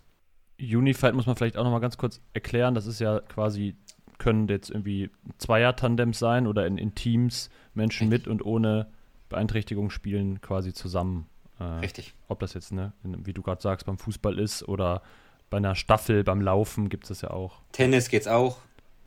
Unified 0.60 1.14
muss 1.14 1.28
man 1.28 1.36
vielleicht 1.36 1.58
auch 1.58 1.64
nochmal 1.64 1.82
ganz 1.82 1.98
kurz 1.98 2.20
erklären. 2.34 2.74
Das 2.74 2.88
ist 2.88 3.00
ja 3.00 3.20
quasi, 3.20 3.76
können 4.18 4.48
jetzt 4.48 4.70
irgendwie 4.70 5.10
Zweier-Tandems 5.38 6.20
sein 6.20 6.48
oder 6.48 6.66
in, 6.66 6.78
in 6.78 6.96
Teams 6.96 7.50
Menschen 7.74 8.10
mit 8.10 8.28
und 8.28 8.44
ohne 8.46 8.88
Beeinträchtigung 9.30 9.90
spielen 9.90 10.42
quasi 10.42 10.74
zusammen. 10.74 11.28
Äh, 11.60 11.64
Richtig. 11.64 12.14
Ob 12.28 12.40
das 12.40 12.54
jetzt, 12.54 12.72
ne, 12.72 12.94
wie 13.04 13.34
du 13.34 13.42
gerade 13.42 13.62
sagst, 13.62 13.86
beim 13.86 13.98
Fußball 13.98 14.40
ist 14.40 14.68
oder 14.68 15.02
bei 15.50 15.58
einer 15.58 15.76
Staffel, 15.76 16.24
beim 16.24 16.42
Laufen 16.42 16.90
gibt 16.90 17.06
es 17.06 17.10
das 17.10 17.22
ja 17.22 17.32
auch. 17.32 17.62
Tennis 17.72 18.10
geht's 18.10 18.28
auch. 18.28 18.58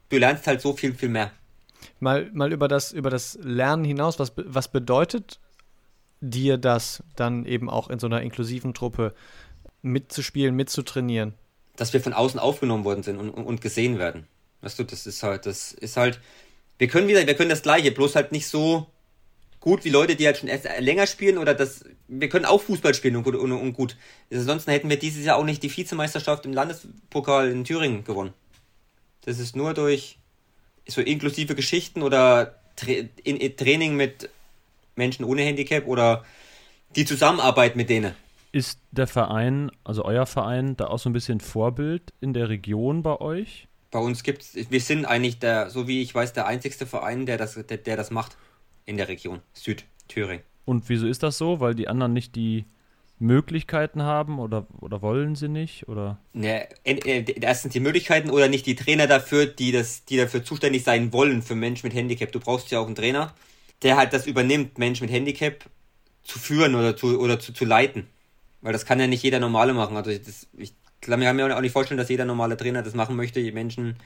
Du 0.08 0.18
lernst 0.18 0.46
halt 0.46 0.60
so 0.60 0.72
viel, 0.72 0.94
viel 0.94 1.08
mehr. 1.08 1.30
Mal, 1.98 2.30
mal 2.32 2.52
über, 2.52 2.68
das, 2.68 2.92
über 2.92 3.10
das 3.10 3.38
Lernen 3.42 3.84
hinaus, 3.84 4.18
was, 4.18 4.32
was 4.36 4.68
bedeutet 4.68 5.40
dir 6.20 6.58
das 6.58 7.02
dann 7.16 7.46
eben 7.46 7.70
auch 7.70 7.88
in 7.88 7.98
so 7.98 8.06
einer 8.06 8.20
inklusiven 8.20 8.74
Truppe 8.74 9.14
mitzuspielen, 9.82 10.54
mitzutrainieren. 10.54 11.34
Dass 11.76 11.92
wir 11.92 12.00
von 12.00 12.12
außen 12.12 12.38
aufgenommen 12.38 12.84
worden 12.84 13.02
sind 13.02 13.18
und, 13.18 13.30
und 13.30 13.60
gesehen 13.60 13.98
werden. 13.98 14.26
Weißt 14.62 14.78
du, 14.78 14.84
das 14.84 15.06
ist 15.06 15.22
halt, 15.22 15.46
das 15.46 15.72
ist 15.72 15.96
halt, 15.96 16.20
wir 16.78 16.88
können 16.88 17.08
wieder, 17.08 17.26
wir 17.26 17.34
können 17.34 17.50
das 17.50 17.62
Gleiche, 17.62 17.92
bloß 17.92 18.16
halt 18.16 18.32
nicht 18.32 18.46
so 18.46 18.86
gut 19.60 19.84
wie 19.84 19.90
Leute, 19.90 20.16
die 20.16 20.26
halt 20.26 20.38
schon 20.38 20.48
erst 20.48 20.66
länger 20.78 21.06
spielen 21.06 21.38
oder 21.38 21.54
das, 21.54 21.84
wir 22.08 22.28
können 22.28 22.46
auch 22.46 22.62
Fußball 22.62 22.94
spielen 22.94 23.16
und 23.16 23.22
gut. 23.22 23.36
Und, 23.36 23.52
und 23.52 23.72
gut. 23.74 23.96
Ansonsten 24.32 24.70
hätten 24.70 24.88
wir 24.88 24.98
dieses 24.98 25.24
Jahr 25.24 25.36
auch 25.36 25.44
nicht 25.44 25.62
die 25.62 25.74
Vizemeisterschaft 25.74 26.46
im 26.46 26.52
Landespokal 26.52 27.50
in 27.50 27.64
Thüringen 27.64 28.04
gewonnen. 28.04 28.32
Das 29.22 29.38
ist 29.38 29.54
nur 29.54 29.74
durch 29.74 30.18
so 30.88 31.02
inklusive 31.02 31.54
Geschichten 31.54 32.02
oder 32.02 32.58
Tra 32.76 32.90
in, 32.90 33.36
in 33.36 33.56
Training 33.56 33.96
mit 33.96 34.30
Menschen 34.96 35.24
ohne 35.24 35.42
Handicap 35.42 35.86
oder 35.86 36.24
die 36.96 37.04
Zusammenarbeit 37.04 37.76
mit 37.76 37.90
denen. 37.90 38.14
Ist 38.52 38.80
der 38.90 39.06
Verein, 39.06 39.70
also 39.84 40.04
euer 40.04 40.26
Verein, 40.26 40.76
da 40.76 40.86
auch 40.86 40.98
so 40.98 41.08
ein 41.08 41.12
bisschen 41.12 41.40
Vorbild 41.40 42.12
in 42.20 42.32
der 42.32 42.48
Region 42.48 43.02
bei 43.02 43.20
euch? 43.20 43.68
Bei 43.90 43.98
uns 43.98 44.22
gibt 44.22 44.42
es, 44.42 44.70
wir 44.70 44.80
sind 44.80 45.04
eigentlich 45.04 45.38
der, 45.38 45.70
so 45.70 45.88
wie 45.88 46.02
ich 46.02 46.14
weiß, 46.14 46.32
der 46.32 46.46
einzigste 46.46 46.86
Verein, 46.86 47.26
der 47.26 47.38
das, 47.38 47.54
der, 47.54 47.76
der 47.78 47.96
das 47.96 48.10
macht 48.10 48.36
in 48.86 48.96
der 48.96 49.08
Region 49.08 49.40
Südthüringen. 49.52 50.44
Und 50.64 50.88
wieso 50.88 51.06
ist 51.06 51.22
das 51.22 51.38
so? 51.38 51.60
Weil 51.60 51.74
die 51.74 51.88
anderen 51.88 52.12
nicht 52.12 52.36
die, 52.36 52.64
Möglichkeiten 53.20 54.02
haben 54.02 54.38
oder, 54.38 54.66
oder 54.80 55.02
wollen 55.02 55.36
sie 55.36 55.48
nicht? 55.48 55.86
Oder? 55.88 56.18
Ne, 56.32 56.66
erstens 56.84 57.72
die 57.74 57.80
Möglichkeiten 57.80 58.30
oder 58.30 58.48
nicht 58.48 58.64
die 58.64 58.74
Trainer 58.74 59.06
dafür, 59.06 59.46
die, 59.46 59.72
das, 59.72 60.06
die 60.06 60.16
dafür 60.16 60.42
zuständig 60.42 60.84
sein 60.84 61.12
wollen 61.12 61.42
für 61.42 61.54
Menschen 61.54 61.86
mit 61.86 61.94
Handicap. 61.94 62.32
Du 62.32 62.40
brauchst 62.40 62.70
ja 62.70 62.80
auch 62.80 62.86
einen 62.86 62.94
Trainer, 62.94 63.34
der 63.82 63.98
halt 63.98 64.14
das 64.14 64.26
übernimmt, 64.26 64.78
Menschen 64.78 65.04
mit 65.04 65.12
Handicap 65.14 65.66
zu 66.22 66.38
führen 66.38 66.74
oder 66.74 66.96
zu, 66.96 67.20
oder 67.20 67.38
zu, 67.38 67.52
zu 67.52 67.66
leiten. 67.66 68.06
Weil 68.62 68.72
das 68.72 68.86
kann 68.86 68.98
ja 68.98 69.06
nicht 69.06 69.22
jeder 69.22 69.38
Normale 69.38 69.74
machen. 69.74 69.96
Also 69.98 70.10
das, 70.10 70.48
ich 70.56 70.72
kann 71.00 71.18
mir 71.18 71.56
auch 71.56 71.60
nicht 71.60 71.72
vorstellen, 71.72 71.98
dass 71.98 72.08
jeder 72.08 72.24
normale 72.24 72.56
Trainer 72.56 72.82
das 72.82 72.94
machen 72.94 73.16
möchte, 73.16 73.42
die 73.42 73.52
Menschen 73.52 73.96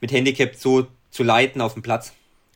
mit 0.00 0.12
Handicap 0.12 0.54
so 0.54 0.86
zu 1.10 1.22
leiten 1.22 1.60
auf 1.60 1.74
dem 1.74 1.82
Platz. 1.82 2.12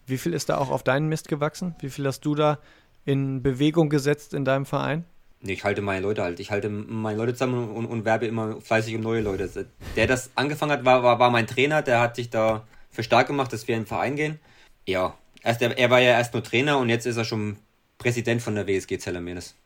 Wie 0.06 0.18
viel 0.18 0.34
ist 0.34 0.48
da 0.48 0.58
auch 0.58 0.70
auf 0.70 0.82
deinen 0.82 1.08
Mist 1.08 1.28
gewachsen? 1.28 1.74
Wie 1.80 1.90
viel 1.90 2.06
hast 2.06 2.20
du 2.20 2.34
da 2.34 2.58
in 3.04 3.42
Bewegung 3.42 3.88
gesetzt 3.88 4.34
in 4.34 4.44
deinem 4.44 4.66
Verein? 4.66 5.04
Ich 5.44 5.64
halte 5.64 5.82
meine 5.82 6.00
Leute 6.00 6.22
halt. 6.22 6.38
Ich 6.38 6.50
halte 6.50 6.68
meine 6.68 7.18
Leute 7.18 7.34
zusammen 7.34 7.70
und, 7.70 7.86
und 7.86 8.04
werbe 8.04 8.26
immer 8.26 8.60
fleißig 8.60 8.94
um 8.94 9.00
neue 9.00 9.22
Leute. 9.22 9.66
Der 9.96 10.06
das 10.06 10.30
angefangen 10.36 10.72
hat, 10.72 10.84
war, 10.84 11.02
war, 11.02 11.18
war 11.18 11.30
mein 11.30 11.46
Trainer. 11.46 11.82
Der 11.82 12.00
hat 12.00 12.16
sich 12.16 12.30
da 12.30 12.64
für 12.90 13.02
stark 13.02 13.26
gemacht, 13.26 13.52
dass 13.52 13.66
wir 13.66 13.74
in 13.74 13.82
den 13.82 13.86
Verein 13.86 14.16
gehen. 14.16 14.38
Ja, 14.86 15.14
erst, 15.42 15.62
er, 15.62 15.76
er 15.76 15.90
war 15.90 16.00
ja 16.00 16.10
erst 16.10 16.34
nur 16.34 16.44
Trainer 16.44 16.78
und 16.78 16.88
jetzt 16.88 17.06
ist 17.06 17.16
er 17.16 17.24
schon 17.24 17.56
Präsident 17.98 18.42
von 18.42 18.54
der 18.54 18.66
WSG 18.66 18.98
Zellermenes. 18.98 19.56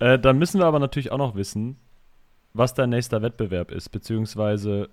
Äh, 0.00 0.18
dann 0.18 0.38
müssen 0.38 0.60
wir 0.60 0.66
aber 0.66 0.78
natürlich 0.78 1.10
auch 1.10 1.18
noch 1.18 1.34
wissen, 1.34 1.76
was 2.54 2.74
dein 2.74 2.90
nächster 2.90 3.22
Wettbewerb 3.22 3.70
ist, 3.70 3.90
beziehungsweise 3.90 4.88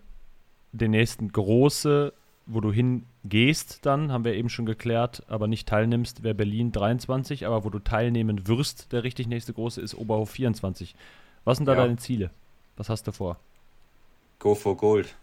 den 0.71 0.91
nächsten 0.91 1.31
große 1.31 2.13
wo 2.45 2.61
du 2.61 2.71
hingehst, 2.71 3.85
dann, 3.85 4.11
haben 4.11 4.23
wir 4.23 4.33
eben 4.33 4.49
schon 4.49 4.65
geklärt, 4.65 5.23
aber 5.27 5.47
nicht 5.47 5.67
teilnimmst, 5.67 6.23
wäre 6.23 6.35
Berlin 6.35 6.71
23, 6.71 7.45
aber 7.45 7.63
wo 7.63 7.69
du 7.69 7.79
teilnehmen 7.79 8.47
wirst, 8.47 8.91
der 8.91 9.03
richtig 9.03 9.27
nächste 9.27 9.53
große 9.53 9.81
ist 9.81 9.95
Oberhof 9.95 10.29
24. 10.29 10.95
Was 11.43 11.57
sind 11.57 11.65
da 11.65 11.73
ja. 11.73 11.81
deine 11.81 11.97
Ziele? 11.97 12.29
Was 12.77 12.89
hast 12.89 13.07
du 13.07 13.11
vor? 13.11 13.37
Go 14.39 14.53
for 14.53 14.77
Gold. 14.77 15.15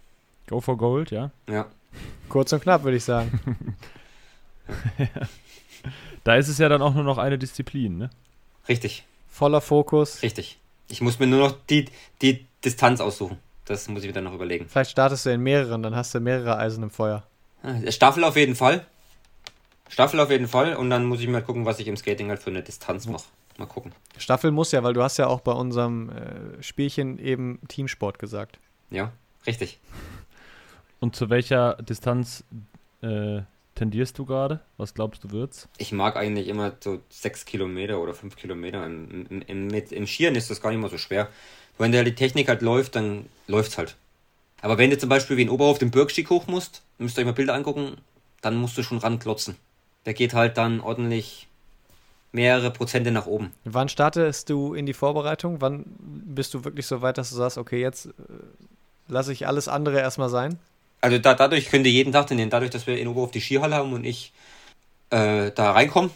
Go 0.48 0.60
for 0.60 0.76
Gold, 0.76 1.10
ja? 1.10 1.30
Ja. 1.48 1.66
Kurz 2.28 2.52
und 2.52 2.62
knapp, 2.62 2.82
würde 2.84 2.96
ich 2.96 3.04
sagen. 3.04 3.40
Da 6.24 6.36
ist 6.36 6.46
es 6.46 6.58
ja 6.58 6.68
dann 6.68 6.82
auch 6.82 6.94
nur 6.94 7.02
noch 7.02 7.18
eine 7.18 7.36
Disziplin, 7.36 7.98
ne? 7.98 8.10
Richtig. 8.68 9.04
Voller 9.28 9.60
Fokus. 9.60 10.22
Richtig. 10.22 10.60
Ich 10.92 11.00
muss 11.00 11.18
mir 11.18 11.26
nur 11.26 11.40
noch 11.40 11.56
die, 11.70 11.86
die 12.20 12.44
Distanz 12.62 13.00
aussuchen. 13.00 13.38
Das 13.64 13.88
muss 13.88 14.02
ich 14.02 14.08
mir 14.08 14.12
dann 14.12 14.24
noch 14.24 14.34
überlegen. 14.34 14.66
Vielleicht 14.68 14.90
startest 14.90 15.24
du 15.24 15.30
in 15.30 15.40
mehreren, 15.40 15.82
dann 15.82 15.96
hast 15.96 16.14
du 16.14 16.20
mehrere 16.20 16.58
Eisen 16.58 16.82
im 16.82 16.90
Feuer. 16.90 17.22
Staffel 17.88 18.24
auf 18.24 18.36
jeden 18.36 18.54
Fall. 18.54 18.84
Staffel 19.88 20.20
auf 20.20 20.30
jeden 20.30 20.48
Fall 20.48 20.76
und 20.76 20.90
dann 20.90 21.06
muss 21.06 21.20
ich 21.20 21.28
mal 21.28 21.42
gucken, 21.42 21.64
was 21.64 21.78
ich 21.78 21.88
im 21.88 21.96
Skating 21.96 22.28
halt 22.28 22.42
für 22.42 22.50
eine 22.50 22.62
Distanz 22.62 23.06
mache. 23.06 23.24
Mal 23.56 23.64
gucken. 23.64 23.92
Staffel 24.18 24.50
muss 24.50 24.72
ja, 24.72 24.82
weil 24.82 24.92
du 24.92 25.02
hast 25.02 25.16
ja 25.16 25.28
auch 25.28 25.40
bei 25.40 25.52
unserem 25.52 26.10
äh, 26.10 26.62
Spielchen 26.62 27.18
eben 27.18 27.58
Teamsport 27.68 28.18
gesagt. 28.18 28.58
Ja, 28.90 29.12
richtig. 29.46 29.80
Und 31.00 31.16
zu 31.16 31.30
welcher 31.30 31.76
Distanz 31.76 32.44
äh, 33.00 33.40
tendierst 33.74 34.18
du 34.18 34.24
gerade? 34.24 34.60
Was 34.76 34.94
glaubst 34.94 35.24
du 35.24 35.30
wird's? 35.30 35.68
Ich 35.78 35.92
mag 35.92 36.16
eigentlich 36.16 36.48
immer 36.48 36.72
so 36.80 37.00
sechs 37.08 37.44
Kilometer 37.44 38.00
oder 38.00 38.14
fünf 38.14 38.36
Kilometer. 38.36 38.84
Im, 38.84 39.26
im, 39.28 39.42
im, 39.42 39.70
im 39.70 40.06
Skieren 40.06 40.34
ist 40.34 40.50
das 40.50 40.60
gar 40.60 40.70
nicht 40.70 40.80
mal 40.80 40.90
so 40.90 40.98
schwer. 40.98 41.28
Wenn 41.78 41.92
da 41.92 42.02
die 42.02 42.14
Technik 42.14 42.48
halt 42.48 42.62
läuft, 42.62 42.96
dann 42.96 43.26
läuft's 43.46 43.78
halt. 43.78 43.96
Aber 44.60 44.78
wenn 44.78 44.90
du 44.90 44.98
zum 44.98 45.08
Beispiel 45.08 45.36
wie 45.36 45.42
in 45.42 45.50
Oberhof 45.50 45.78
den 45.78 45.90
Bürgstieg 45.90 46.30
hoch 46.30 46.46
musst, 46.46 46.82
müsst 46.98 47.18
ihr 47.18 47.22
euch 47.22 47.26
mal 47.26 47.32
Bilder 47.32 47.54
angucken, 47.54 47.96
dann 48.40 48.56
musst 48.56 48.78
du 48.78 48.82
schon 48.82 48.98
ranklotzen. 48.98 49.56
Der 50.06 50.14
geht 50.14 50.34
halt 50.34 50.56
dann 50.56 50.80
ordentlich 50.80 51.48
mehrere 52.32 52.70
Prozente 52.70 53.10
nach 53.10 53.26
oben. 53.26 53.52
Wann 53.64 53.88
startest 53.88 54.48
du 54.50 54.74
in 54.74 54.86
die 54.86 54.94
Vorbereitung? 54.94 55.60
Wann 55.60 55.84
bist 55.98 56.54
du 56.54 56.64
wirklich 56.64 56.86
so 56.86 57.02
weit, 57.02 57.18
dass 57.18 57.30
du 57.30 57.36
sagst, 57.36 57.58
okay, 57.58 57.80
jetzt 57.80 58.06
äh, 58.06 58.10
lasse 59.08 59.32
ich 59.32 59.46
alles 59.46 59.68
andere 59.68 60.00
erstmal 60.00 60.28
sein? 60.28 60.58
Also 61.02 61.18
da, 61.18 61.34
dadurch 61.34 61.68
könnt 61.68 61.84
ihr 61.84 61.92
jeden 61.92 62.12
Tag 62.12 62.28
trainieren. 62.28 62.48
Dadurch, 62.48 62.70
dass 62.70 62.86
wir 62.86 62.98
in 62.98 63.08
Oberhof 63.08 63.32
die 63.32 63.40
Skihalle 63.40 63.74
haben 63.74 63.92
und 63.92 64.04
ich 64.04 64.32
äh, 65.10 65.50
da 65.50 65.72
reinkomme, 65.72 66.10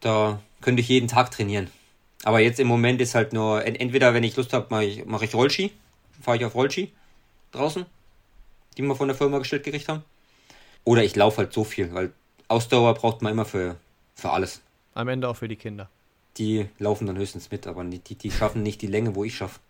da 0.00 0.40
könnte 0.60 0.80
ich 0.80 0.88
jeden 0.88 1.08
Tag 1.08 1.30
trainieren. 1.30 1.70
Aber 2.24 2.38
jetzt 2.40 2.60
im 2.60 2.68
Moment 2.68 3.00
ist 3.00 3.14
halt 3.14 3.32
nur, 3.32 3.64
entweder 3.64 4.12
wenn 4.12 4.22
ich 4.24 4.36
Lust 4.36 4.52
habe, 4.52 4.66
mache 4.70 4.84
ich, 4.84 5.06
mach 5.06 5.22
ich 5.22 5.34
Rollski, 5.34 5.72
fahre 6.20 6.36
ich 6.36 6.44
auf 6.44 6.54
Rollski 6.54 6.92
draußen, 7.52 7.86
die 8.76 8.82
wir 8.82 8.94
von 8.94 9.08
der 9.08 9.16
Firma 9.16 9.38
gestellt 9.38 9.64
gekriegt 9.64 9.88
haben. 9.88 10.04
Oder 10.84 11.04
ich 11.04 11.16
laufe 11.16 11.38
halt 11.38 11.52
so 11.52 11.64
viel, 11.64 11.92
weil 11.94 12.12
Ausdauer 12.48 12.94
braucht 12.94 13.22
man 13.22 13.32
immer 13.32 13.46
für, 13.46 13.76
für 14.14 14.30
alles. 14.30 14.60
Am 14.94 15.08
Ende 15.08 15.28
auch 15.28 15.36
für 15.36 15.48
die 15.48 15.56
Kinder. 15.56 15.88
Die 16.36 16.66
laufen 16.78 17.06
dann 17.06 17.16
höchstens 17.16 17.50
mit, 17.50 17.66
aber 17.66 17.82
die, 17.84 18.14
die 18.14 18.30
schaffen 18.30 18.62
nicht 18.62 18.82
die 18.82 18.86
Länge, 18.86 19.14
wo 19.14 19.24
ich 19.24 19.36
schaffe. 19.36 19.60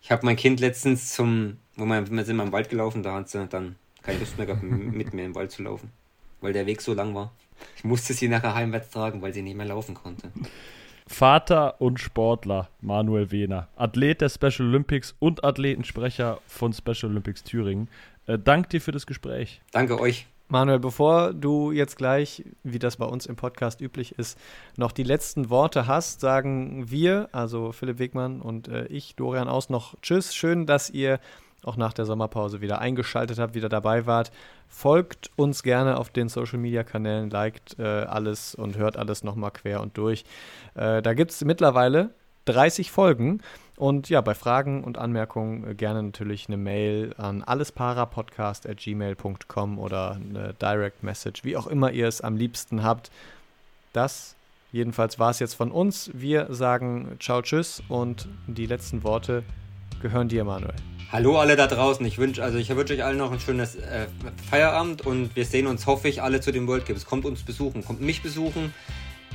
Ich 0.00 0.10
habe 0.10 0.24
mein 0.24 0.36
Kind 0.36 0.60
letztens 0.60 1.12
zum, 1.12 1.58
wo 1.76 1.84
wir, 1.84 2.10
wir 2.10 2.24
sind 2.24 2.36
mal 2.36 2.46
im 2.46 2.52
Wald 2.52 2.70
gelaufen, 2.70 3.02
da 3.02 3.12
hat 3.14 3.28
sie 3.28 3.46
dann 3.46 3.76
keine 4.06 4.20
Lust 4.20 4.38
mehr 4.38 4.46
gehabt, 4.46 4.62
mit 4.62 5.12
mir 5.12 5.26
im 5.26 5.34
Wald 5.34 5.50
zu 5.50 5.62
laufen, 5.62 5.90
weil 6.40 6.52
der 6.52 6.66
Weg 6.66 6.80
so 6.80 6.94
lang 6.94 7.14
war. 7.14 7.32
Ich 7.76 7.84
musste 7.84 8.12
sie 8.14 8.28
nachher 8.28 8.54
heimwärts 8.54 8.90
tragen, 8.90 9.20
weil 9.20 9.34
sie 9.34 9.42
nicht 9.42 9.56
mehr 9.56 9.66
laufen 9.66 9.94
konnte. 9.94 10.30
Vater 11.08 11.80
und 11.80 12.00
Sportler 12.00 12.68
Manuel 12.80 13.30
Wehner, 13.30 13.68
Athlet 13.76 14.20
der 14.20 14.28
Special 14.28 14.68
Olympics 14.68 15.14
und 15.18 15.44
Athletensprecher 15.44 16.40
von 16.46 16.72
Special 16.72 17.10
Olympics 17.10 17.44
Thüringen. 17.44 17.88
Äh, 18.26 18.38
dank 18.38 18.70
dir 18.70 18.80
für 18.80 18.92
das 18.92 19.06
Gespräch. 19.06 19.60
Danke 19.72 20.00
euch. 20.00 20.26
Manuel, 20.48 20.78
bevor 20.78 21.32
du 21.32 21.72
jetzt 21.72 21.96
gleich, 21.96 22.44
wie 22.62 22.78
das 22.78 22.96
bei 22.96 23.06
uns 23.06 23.26
im 23.26 23.34
Podcast 23.34 23.80
üblich 23.80 24.16
ist, 24.16 24.38
noch 24.76 24.92
die 24.92 25.02
letzten 25.02 25.50
Worte 25.50 25.88
hast, 25.88 26.20
sagen 26.20 26.88
wir, 26.88 27.28
also 27.32 27.72
Philipp 27.72 27.98
Wegmann 27.98 28.40
und 28.40 28.68
äh, 28.68 28.86
ich, 28.86 29.16
Dorian 29.16 29.48
Aus, 29.48 29.70
noch 29.70 30.00
Tschüss. 30.02 30.36
Schön, 30.36 30.66
dass 30.66 30.90
ihr 30.90 31.18
auch 31.66 31.76
nach 31.76 31.92
der 31.92 32.06
Sommerpause 32.06 32.60
wieder 32.60 32.78
eingeschaltet 32.78 33.38
habt, 33.38 33.54
wieder 33.54 33.68
dabei 33.68 34.06
wart. 34.06 34.30
Folgt 34.68 35.30
uns 35.36 35.62
gerne 35.62 35.98
auf 35.98 36.10
den 36.10 36.28
Social 36.28 36.58
Media 36.58 36.84
Kanälen, 36.84 37.30
liked 37.30 37.78
äh, 37.78 37.82
alles 37.82 38.54
und 38.54 38.76
hört 38.76 38.96
alles 38.96 39.24
nochmal 39.24 39.50
quer 39.50 39.80
und 39.80 39.98
durch. 39.98 40.24
Äh, 40.74 41.02
da 41.02 41.14
gibt 41.14 41.32
es 41.32 41.44
mittlerweile 41.44 42.10
30 42.46 42.90
Folgen. 42.90 43.42
Und 43.76 44.08
ja, 44.08 44.22
bei 44.22 44.34
Fragen 44.34 44.82
und 44.84 44.96
Anmerkungen 44.96 45.70
äh, 45.70 45.74
gerne 45.74 46.02
natürlich 46.02 46.48
eine 46.48 46.56
Mail 46.56 47.12
an 47.18 47.42
allesparapodcast.gmail.com 47.42 49.78
oder 49.78 50.12
eine 50.12 50.54
Direct 50.54 51.02
Message, 51.02 51.44
wie 51.44 51.58
auch 51.58 51.66
immer 51.66 51.92
ihr 51.92 52.08
es 52.08 52.22
am 52.22 52.36
liebsten 52.36 52.82
habt. 52.82 53.10
Das 53.92 54.34
jedenfalls 54.72 55.18
war 55.18 55.28
es 55.30 55.40
jetzt 55.40 55.52
von 55.54 55.70
uns. 55.70 56.10
Wir 56.14 56.46
sagen 56.54 57.18
Ciao, 57.20 57.42
Tschüss 57.42 57.82
und 57.88 58.28
die 58.46 58.64
letzten 58.66 59.04
Worte 59.04 59.42
gehören 60.00 60.28
dir, 60.28 60.44
Manuel. 60.44 60.74
Hallo 61.12 61.38
alle 61.38 61.54
da 61.56 61.66
draußen. 61.66 62.04
Ich 62.04 62.18
wünsche 62.18 62.42
also 62.42 62.58
ich 62.58 62.70
euch 62.70 63.04
allen 63.04 63.18
noch 63.18 63.30
ein 63.30 63.40
schönes 63.40 63.76
äh, 63.76 64.06
Feierabend 64.50 65.06
und 65.06 65.36
wir 65.36 65.44
sehen 65.44 65.66
uns, 65.66 65.86
hoffe 65.86 66.08
ich, 66.08 66.20
alle 66.20 66.40
zu 66.40 66.50
den 66.52 66.66
World 66.66 66.84
Games. 66.84 67.06
Kommt 67.06 67.24
uns 67.24 67.42
besuchen, 67.42 67.84
kommt 67.84 68.00
mich 68.00 68.22
besuchen, 68.22 68.74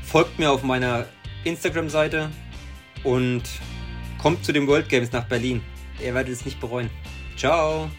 folgt 0.04 0.38
mir 0.38 0.52
auf 0.52 0.64
meiner 0.64 1.06
Instagram-Seite 1.46 2.30
und 3.04 3.44
kommt 4.22 4.44
zu 4.44 4.52
den 4.52 4.68
World 4.68 4.90
Games 4.90 5.12
nach 5.12 5.26
Berlin. 5.26 5.62
Ihr 6.04 6.14
werdet 6.14 6.34
es 6.34 6.46
nicht 6.46 6.60
bereuen. 6.60 6.90
Ciao. 7.38 7.90